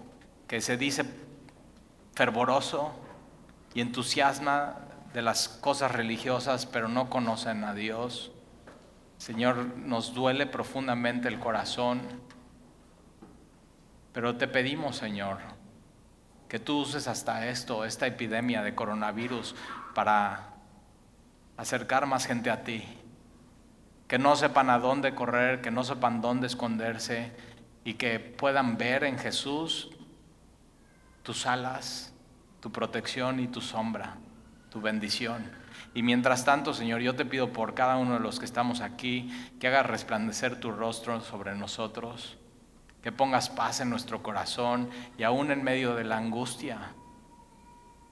que 0.48 0.60
se 0.60 0.76
dice 0.78 1.04
fervoroso 2.14 2.94
y 3.74 3.82
entusiasma 3.82 4.78
de 5.12 5.20
las 5.20 5.48
cosas 5.48 5.92
religiosas, 5.92 6.64
pero 6.64 6.88
no 6.88 7.10
conocen 7.10 7.64
a 7.64 7.74
Dios. 7.74 8.32
Señor, 9.18 9.76
nos 9.76 10.14
duele 10.14 10.46
profundamente 10.46 11.28
el 11.28 11.38
corazón, 11.40 12.00
pero 14.12 14.36
te 14.36 14.46
pedimos, 14.46 14.96
Señor, 14.96 15.38
que 16.48 16.60
tú 16.60 16.78
uses 16.80 17.08
hasta 17.08 17.48
esto, 17.48 17.84
esta 17.84 18.06
epidemia 18.06 18.62
de 18.62 18.74
coronavirus, 18.74 19.56
para 19.94 20.54
acercar 21.56 22.06
más 22.06 22.26
gente 22.26 22.50
a 22.50 22.62
ti. 22.62 22.84
Que 24.08 24.18
no 24.18 24.36
sepan 24.36 24.70
a 24.70 24.78
dónde 24.78 25.14
correr, 25.14 25.60
que 25.60 25.70
no 25.70 25.84
sepan 25.84 26.20
dónde 26.20 26.46
esconderse 26.46 27.32
y 27.84 27.94
que 27.94 28.20
puedan 28.20 28.78
ver 28.78 29.04
en 29.04 29.18
Jesús 29.18 29.90
tus 31.22 31.46
alas, 31.46 32.12
tu 32.60 32.70
protección 32.70 33.40
y 33.40 33.48
tu 33.48 33.60
sombra 33.60 34.16
tu 34.76 34.82
bendición. 34.82 35.50
Y 35.94 36.02
mientras 36.02 36.44
tanto, 36.44 36.74
Señor, 36.74 37.00
yo 37.00 37.16
te 37.16 37.24
pido 37.24 37.50
por 37.50 37.72
cada 37.72 37.96
uno 37.96 38.12
de 38.12 38.20
los 38.20 38.38
que 38.38 38.44
estamos 38.44 38.82
aquí, 38.82 39.30
que 39.58 39.68
hagas 39.68 39.86
resplandecer 39.86 40.60
tu 40.60 40.70
rostro 40.70 41.22
sobre 41.22 41.54
nosotros, 41.54 42.36
que 43.02 43.10
pongas 43.10 43.48
paz 43.48 43.80
en 43.80 43.88
nuestro 43.88 44.22
corazón 44.22 44.90
y 45.16 45.22
aún 45.22 45.50
en 45.50 45.64
medio 45.64 45.94
de 45.94 46.04
la 46.04 46.18
angustia. 46.18 46.92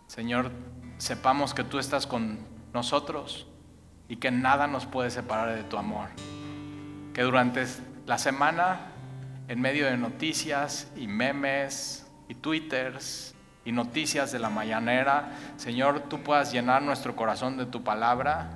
Señor, 0.07 0.53
sepamos 0.97 1.53
que 1.53 1.65
tú 1.65 1.79
estás 1.79 2.07
con 2.07 2.39
nosotros 2.73 3.47
y 4.09 4.17
que 4.17 4.31
nada 4.31 4.67
nos 4.67 4.87
puede 4.87 5.11
separar 5.11 5.55
de 5.55 5.65
tu 5.65 5.77
amor. 5.77 6.09
Que 7.13 7.23
durante 7.23 7.67
la 8.07 8.19
semana, 8.19 8.81
en 9.49 9.61
medio 9.61 9.87
de 9.87 9.97
noticias 9.97 10.91
y 10.97 11.07
memes 11.07 12.07
y 12.29 12.35
twitters, 12.35 13.35
y 13.65 13.73
noticias 13.73 14.31
de 14.33 14.39
la 14.39 14.51
mañanera. 14.51 15.31
Señor, 15.57 16.01
tú 16.09 16.23
puedas 16.23 16.53
llenar 16.53 16.83
nuestro 16.83 17.17
corazón 17.17 17.57
de 17.57 17.67
tu 17.67 17.83
palabra 17.83 18.51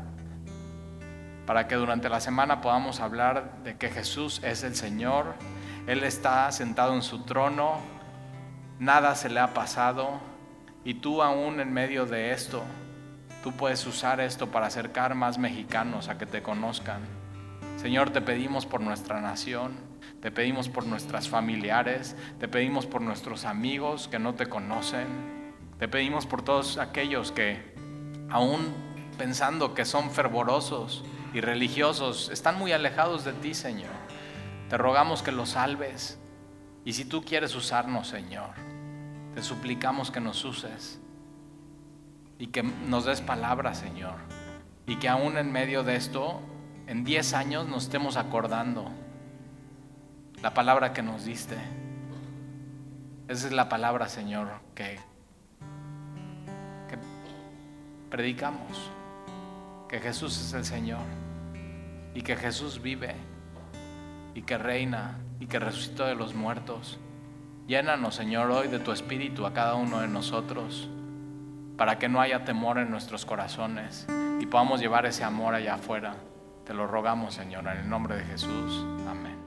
para 1.46 1.66
que 1.66 1.76
durante 1.76 2.08
la 2.10 2.20
semana 2.20 2.60
podamos 2.60 3.00
hablar 3.00 3.62
de 3.64 3.76
que 3.76 3.88
Jesús 3.88 4.40
es 4.44 4.62
el 4.64 4.76
Señor. 4.76 5.34
Él 5.86 6.04
está 6.04 6.52
sentado 6.52 6.94
en 6.94 7.02
su 7.02 7.22
trono, 7.22 7.78
nada 8.78 9.14
se 9.14 9.30
le 9.30 9.40
ha 9.40 9.54
pasado 9.54 10.20
y 10.84 10.94
tú 10.94 11.22
aún 11.22 11.60
en 11.60 11.72
medio 11.72 12.04
de 12.04 12.32
esto, 12.32 12.62
tú 13.42 13.52
puedes 13.52 13.86
usar 13.86 14.20
esto 14.20 14.50
para 14.50 14.66
acercar 14.66 15.14
más 15.14 15.38
mexicanos 15.38 16.08
a 16.08 16.18
que 16.18 16.26
te 16.26 16.42
conozcan. 16.42 17.00
Señor, 17.76 18.10
te 18.10 18.20
pedimos 18.20 18.66
por 18.66 18.80
nuestra 18.80 19.20
nación. 19.20 19.88
Te 20.20 20.32
pedimos 20.32 20.68
por 20.68 20.84
nuestras 20.84 21.28
familiares, 21.28 22.16
te 22.40 22.48
pedimos 22.48 22.86
por 22.86 23.02
nuestros 23.02 23.44
amigos 23.44 24.08
que 24.08 24.18
no 24.18 24.34
te 24.34 24.46
conocen, 24.46 25.06
te 25.78 25.86
pedimos 25.86 26.26
por 26.26 26.42
todos 26.42 26.76
aquellos 26.78 27.30
que 27.30 27.74
aún 28.28 28.74
pensando 29.16 29.74
que 29.74 29.84
son 29.84 30.10
fervorosos 30.10 31.04
y 31.32 31.40
religiosos, 31.40 32.30
están 32.32 32.58
muy 32.58 32.72
alejados 32.72 33.24
de 33.24 33.32
ti, 33.32 33.54
Señor. 33.54 33.92
Te 34.68 34.76
rogamos 34.76 35.22
que 35.22 35.30
los 35.30 35.50
salves. 35.50 36.18
Y 36.84 36.94
si 36.94 37.04
tú 37.04 37.22
quieres 37.22 37.54
usarnos, 37.54 38.08
Señor, 38.08 38.50
te 39.34 39.42
suplicamos 39.42 40.10
que 40.10 40.20
nos 40.20 40.44
uses. 40.44 41.00
Y 42.38 42.48
que 42.48 42.62
nos 42.62 43.04
des 43.04 43.20
palabras, 43.20 43.78
Señor. 43.78 44.14
Y 44.86 44.96
que 44.96 45.08
aún 45.08 45.36
en 45.36 45.52
medio 45.52 45.82
de 45.82 45.96
esto, 45.96 46.40
en 46.86 47.04
10 47.04 47.34
años 47.34 47.68
nos 47.68 47.84
estemos 47.84 48.16
acordando 48.16 48.90
la 50.42 50.54
palabra 50.54 50.92
que 50.92 51.02
nos 51.02 51.24
diste. 51.24 51.56
Esa 53.26 53.48
es 53.48 53.52
la 53.52 53.68
palabra, 53.68 54.08
Señor, 54.08 54.48
que, 54.74 54.98
que 56.88 56.98
predicamos. 58.10 58.90
Que 59.88 60.00
Jesús 60.00 60.38
es 60.38 60.52
el 60.52 60.64
Señor 60.66 61.00
y 62.14 62.20
que 62.20 62.36
Jesús 62.36 62.82
vive 62.82 63.14
y 64.34 64.42
que 64.42 64.58
reina 64.58 65.18
y 65.40 65.46
que 65.46 65.58
resucitó 65.58 66.04
de 66.04 66.14
los 66.14 66.34
muertos. 66.34 66.98
Llénanos, 67.66 68.14
Señor, 68.14 68.50
hoy 68.50 68.68
de 68.68 68.78
tu 68.80 68.92
espíritu 68.92 69.46
a 69.46 69.52
cada 69.52 69.74
uno 69.76 70.00
de 70.00 70.08
nosotros, 70.08 70.88
para 71.78 71.98
que 71.98 72.08
no 72.08 72.20
haya 72.20 72.44
temor 72.44 72.76
en 72.78 72.90
nuestros 72.90 73.24
corazones 73.24 74.06
y 74.40 74.46
podamos 74.46 74.80
llevar 74.80 75.06
ese 75.06 75.22
amor 75.22 75.54
allá 75.54 75.74
afuera. 75.74 76.16
Te 76.64 76.74
lo 76.74 76.86
rogamos, 76.86 77.34
Señor, 77.34 77.66
en 77.68 77.78
el 77.78 77.88
nombre 77.88 78.16
de 78.16 78.24
Jesús. 78.24 78.84
Amén. 79.08 79.37